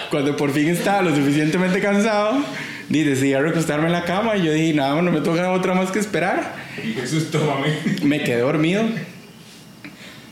Cuando 0.10 0.36
por 0.36 0.52
fin 0.52 0.70
estaba 0.70 1.04
lo 1.04 1.16
suficientemente 1.16 1.80
cansado, 1.80 2.44
di, 2.90 3.04
decidí 3.04 3.36
recostarme 3.36 3.88
en 3.88 3.94
la 3.94 4.06
cama 4.06 4.38
y 4.38 4.44
yo 4.44 4.52
dije, 4.52 4.74
nada, 4.74 5.00
no 5.02 5.12
me 5.12 5.22
toca 5.22 5.52
otra 5.52 5.76
más 5.76 5.92
que 5.92 6.00
esperar. 6.00 6.56
Y 6.84 6.94
Jesús, 6.94 7.30
tómame. 7.30 7.78
Me 8.04 8.24
quedé 8.24 8.40
dormido. 8.40 8.84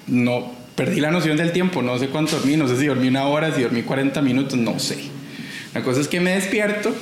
No, 0.08 0.52
perdí 0.76 1.00
la 1.00 1.12
noción 1.12 1.38
del 1.38 1.52
tiempo, 1.52 1.82
no 1.82 1.98
sé 2.00 2.08
cuánto 2.08 2.38
dormí, 2.38 2.56
no 2.56 2.68
sé 2.68 2.78
si 2.78 2.88
dormí 2.88 3.08
una 3.08 3.26
hora, 3.26 3.54
si 3.54 3.62
dormí 3.62 3.84
40 3.84 4.22
minutos, 4.22 4.58
no 4.58 4.80
sé. 4.80 4.98
La 5.74 5.84
cosa 5.84 6.02
es 6.02 6.08
que 6.08 6.20
me 6.20 6.32
despierto, 6.32 6.96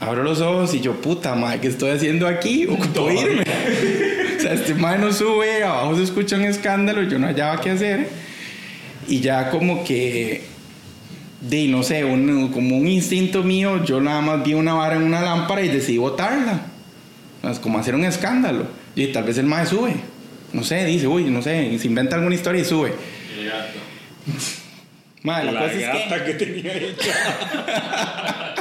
abro 0.00 0.22
los 0.22 0.40
ojos 0.40 0.74
y 0.74 0.80
yo, 0.80 1.00
puta 1.00 1.34
madre, 1.34 1.60
¿qué 1.60 1.68
estoy 1.68 1.90
haciendo 1.92 2.26
aquí? 2.26 2.66
Ocupo 2.66 3.10
irme. 3.10 3.44
o 4.36 4.40
sea, 4.40 4.54
este 4.54 4.74
madre 4.74 4.98
no 4.98 5.12
sube, 5.12 5.62
abajo 5.62 5.96
se 5.96 6.02
escucha 6.02 6.36
un 6.36 6.42
escándalo, 6.42 7.02
yo 7.02 7.18
no 7.18 7.26
hallaba 7.26 7.60
qué 7.60 7.70
hacer. 7.70 8.08
Y 9.06 9.20
ya 9.20 9.50
como 9.50 9.84
que, 9.84 10.42
de 11.48 11.68
no 11.68 11.82
sé, 11.82 12.04
un- 12.04 12.48
como 12.52 12.76
un 12.78 12.88
instinto 12.88 13.42
mío, 13.42 13.84
yo 13.84 14.00
nada 14.00 14.20
más 14.20 14.44
vi 14.44 14.54
una 14.54 14.74
vara 14.74 14.96
en 14.96 15.02
una 15.02 15.20
lámpara 15.22 15.62
y 15.62 15.68
decidí 15.68 15.98
botarla. 15.98 16.60
Es 17.42 17.58
como 17.58 17.78
hacer 17.78 17.94
un 17.94 18.04
escándalo. 18.04 18.66
Y 18.96 19.08
tal 19.08 19.24
vez 19.24 19.36
el 19.38 19.46
mae 19.46 19.66
sube. 19.66 19.94
No 20.52 20.62
sé, 20.64 20.84
dice, 20.86 21.06
uy, 21.06 21.24
no 21.24 21.42
sé, 21.42 21.76
se 21.78 21.86
inventa 21.86 22.16
alguna 22.16 22.34
historia 22.34 22.62
y 22.62 22.64
sube. 22.64 22.92
Mae, 25.22 25.44
la, 25.44 25.52
La 25.52 25.60
cosa 25.62 25.72
es 25.74 26.12
que. 26.12 26.24
que 26.24 26.32
tenía. 26.34 26.72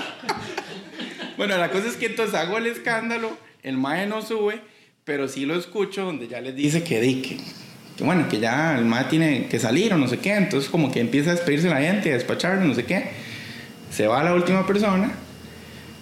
Bueno, 1.38 1.58
la 1.58 1.72
cosa 1.72 1.88
es 1.88 1.96
que 1.96 2.06
entonces 2.06 2.36
hago 2.36 2.58
el 2.60 2.68
escándalo, 2.68 3.36
el 3.64 3.76
mae 3.78 4.06
no 4.06 4.22
sube, 4.22 4.62
pero 5.04 5.28
sí 5.28 5.46
lo 5.46 5.56
escucho 5.58 6.06
donde 6.06 6.28
ya 6.28 6.40
les 6.42 6.56
dice 6.56 6.84
que 6.84 7.02
di 7.02 7.38
que, 7.98 8.04
bueno, 8.04 8.28
que 8.28 8.40
ya 8.40 8.78
el 8.78 8.86
mae 8.86 9.06
tiene 9.06 9.48
que 9.48 9.60
salir 9.60 9.94
o 9.94 9.98
no 9.98 10.08
sé 10.08 10.18
qué, 10.20 10.36
entonces 10.36 10.70
como 10.70 10.92
que 10.92 11.00
empieza 11.00 11.32
a 11.32 11.36
despedirse 11.36 11.70
la 11.70 11.82
gente, 11.82 12.12
a 12.12 12.14
despachar, 12.14 12.58
no 12.60 12.74
sé 12.74 12.86
qué. 12.86 13.12
Se 13.92 14.08
va 14.08 14.24
la 14.24 14.34
última 14.34 14.66
persona. 14.66 15.12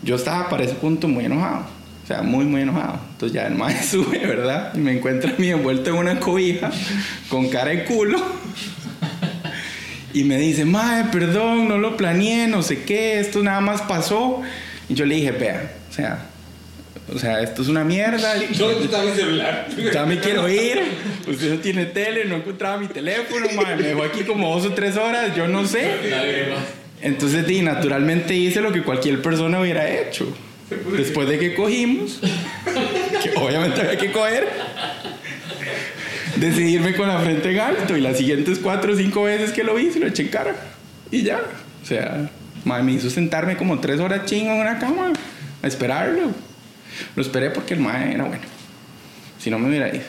Yo 0.04 0.16
estaba 0.16 0.50
para 0.50 0.64
ese 0.64 0.76
punto 0.76 1.08
muy 1.08 1.26
enojado, 1.26 1.66
o 2.04 2.08
sea, 2.08 2.22
muy, 2.22 2.46
muy 2.46 2.62
enojado. 2.62 3.00
Entonces 3.12 3.34
ya 3.36 3.48
el 3.48 3.56
mae 3.56 3.82
sube, 3.84 4.26
¿verdad? 4.26 4.74
Y 4.74 4.80
me 4.80 4.94
encuentra 4.94 5.32
a 5.32 5.36
mí 5.38 5.50
envuelto 5.50 5.90
en 5.90 5.98
una 5.98 6.20
cobija, 6.20 6.72
con 7.30 7.50
cara 7.50 7.72
de 7.72 7.86
culo. 7.86 8.20
Y 10.14 10.24
me 10.24 10.38
dice, 10.38 10.66
mae, 10.66 11.06
perdón, 11.06 11.68
no 11.68 11.78
lo 11.78 11.96
planeé, 11.96 12.48
no 12.48 12.64
sé 12.64 12.84
qué, 12.84 13.20
esto 13.20 13.42
nada 13.44 13.62
más 13.62 13.82
pasó. 13.84 14.42
Y 14.90 14.94
yo 14.94 15.06
le 15.06 15.16
dije, 15.16 15.32
vea, 15.32 15.72
o 15.90 15.94
sea, 15.94 16.31
o 17.14 17.20
sea, 17.20 17.42
esto 17.42 17.62
es 17.62 17.68
una 17.68 17.84
mierda. 17.84 18.36
¿Dónde 18.58 18.86
está 18.86 19.04
mi 19.04 19.12
celular? 19.12 19.68
Ya 19.94 20.06
me 20.06 20.20
quiero 20.20 20.48
ir. 20.48 20.82
Usted 21.28 21.56
no 21.56 21.60
tiene 21.60 21.86
tele, 21.86 22.26
no 22.26 22.38
encontraba 22.38 22.78
mi 22.78 22.88
teléfono, 22.88 23.48
mae. 23.56 23.76
Me 23.76 23.84
dejó 23.84 24.04
aquí 24.04 24.24
como 24.24 24.54
dos 24.56 24.66
o 24.66 24.74
tres 24.74 24.96
horas, 24.96 25.36
yo 25.36 25.48
no 25.48 25.68
sé. 25.68 25.92
Entonces, 27.02 27.46
di, 27.46 27.62
naturalmente 27.62 28.34
hice 28.36 28.62
lo 28.62 28.72
que 28.72 28.84
cualquier 28.84 29.22
persona 29.22 29.60
hubiera 29.60 29.90
hecho. 29.90 30.34
Después 30.96 31.28
de 31.28 31.38
que 31.38 31.54
cogimos, 31.54 32.20
que 33.22 33.32
obviamente 33.36 33.82
había 33.82 33.98
que 33.98 34.12
coger, 34.12 34.48
decidí 36.38 36.76
irme 36.76 36.96
con 36.96 37.10
la 37.10 37.20
frente 37.20 37.52
en 37.52 37.60
alto. 37.60 37.98
Y 37.98 38.02
las 38.02 38.18
siguientes 38.18 38.60
cuatro 38.60 38.94
o 38.94 38.96
cinco 38.96 39.24
veces 39.24 39.52
que 39.52 39.66
lo 39.66 39.76
vi, 39.76 39.92
se 39.92 40.00
lo 40.00 40.08
eché 40.08 40.24
en 40.24 40.30
cara. 40.30 40.56
Y 41.12 41.24
ya. 41.24 41.42
O 41.84 41.86
sea, 41.86 42.30
mae, 42.64 42.84
me 42.84 42.94
hizo 42.94 43.10
sentarme 43.10 43.58
como 43.58 43.82
tres 43.82 44.00
horas 44.00 44.26
chingo 44.26 44.52
en 44.52 44.62
una 44.62 44.80
cama 44.80 45.12
a 45.62 45.68
esperarlo. 45.68 46.32
Lo 47.16 47.22
esperé 47.22 47.50
porque 47.50 47.74
el 47.74 47.80
mae 47.80 48.14
era 48.14 48.24
bueno. 48.24 48.44
Si 49.40 49.50
no 49.50 49.60
me 49.60 49.70
hubiera 49.70 49.90
ido. 49.90 50.04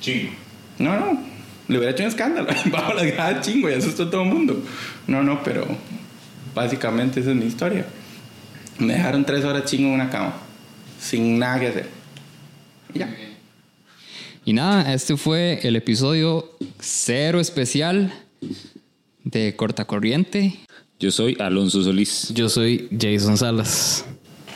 Chingo. 0.00 0.32
No, 0.78 0.98
no. 0.98 1.20
Le 1.68 1.78
hubiera 1.78 1.92
hecho 1.92 2.02
un 2.02 2.08
escándalo. 2.08 2.48
Bajo 2.70 2.94
las 2.94 3.06
gradas 3.06 3.46
chingo 3.46 3.68
y 3.70 3.74
asustó 3.74 4.04
a 4.04 4.10
todo 4.10 4.22
el 4.22 4.28
mundo. 4.28 4.62
No, 5.06 5.22
no, 5.22 5.42
pero 5.42 5.66
básicamente 6.54 7.20
esa 7.20 7.30
es 7.30 7.36
mi 7.36 7.46
historia. 7.46 7.86
Me 8.78 8.94
dejaron 8.94 9.24
tres 9.24 9.44
horas 9.44 9.64
chingo 9.64 9.88
en 9.88 9.94
una 9.94 10.10
cama. 10.10 10.34
Sin 11.00 11.38
nada 11.38 11.60
que 11.60 11.66
hacer. 11.68 11.88
Y 12.94 12.98
ya. 13.00 13.14
Y 14.44 14.52
nada, 14.54 14.94
este 14.94 15.16
fue 15.16 15.60
el 15.62 15.76
episodio 15.76 16.56
cero 16.80 17.38
especial 17.38 18.14
de 19.24 19.54
Corta 19.54 19.84
Corriente. 19.84 20.54
Yo 20.98 21.10
soy 21.10 21.36
Alonso 21.38 21.82
Solís. 21.82 22.32
Yo 22.34 22.48
soy 22.48 22.88
Jason 22.98 23.36
Salas. 23.36 24.06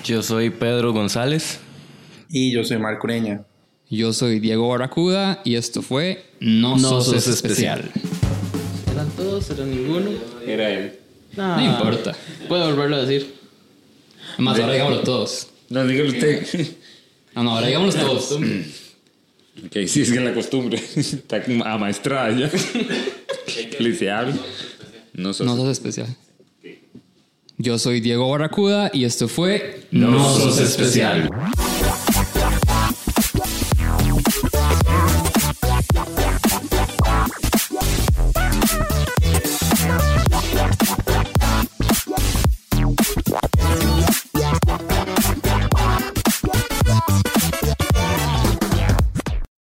Yo 0.05 0.23
soy 0.23 0.51
Pedro 0.51 0.93
González. 0.93 1.61
Y 2.29 2.53
yo 2.53 2.65
soy 2.65 2.79
Marco 2.79 3.07
Ureña. 3.07 3.45
Yo 3.91 4.13
soy 4.13 4.41
Diego 4.41 4.69
Barracuda 4.69 5.43
y 5.45 5.55
esto 5.57 5.83
fue 5.83 6.25
No, 6.41 6.77
No 6.77 6.89
sos, 7.03 7.07
sos 7.07 7.29
especial. 7.29 7.91
¿Eran 8.91 9.09
todos? 9.11 9.51
¿Eran 9.51 9.71
ninguno? 9.71 10.11
Era 10.47 10.71
él. 10.71 10.99
No, 11.37 11.57
No 11.57 11.65
importa. 11.65 12.17
Puedo 12.49 12.67
volverlo 12.71 12.97
a 12.97 13.03
decir. 13.05 13.35
Además, 14.35 14.59
ahora 14.59 14.73
digámoslo 14.73 15.03
todos. 15.03 15.49
No, 15.69 15.87
dígalo 15.87 16.11
usted. 16.11 16.47
No, 17.35 17.43
no, 17.45 17.51
ahora 17.53 17.67
digámoslo 17.69 18.01
todos. 18.01 18.33
ok, 18.33 19.87
sí, 19.87 20.03
es 20.03 20.13
que 20.13 20.21
la 20.21 20.35
costumbre 20.35 20.83
está 20.97 21.43
amaestrada 21.67 22.31
ya. 22.37 22.51
Liceable. 23.79 24.35
No 25.13 25.33
sos. 25.33 25.47
No 25.47 25.57
sos 25.57 25.69
especial. 25.69 26.09
Yo 27.63 27.79
soy 27.79 28.01
Diego 28.01 28.29
Barracuda 28.29 28.91
y 28.93 29.05
esto 29.05 29.29
fue 29.29 29.83
No 29.93 30.19
sos 30.35 30.59
especial. 30.59 31.31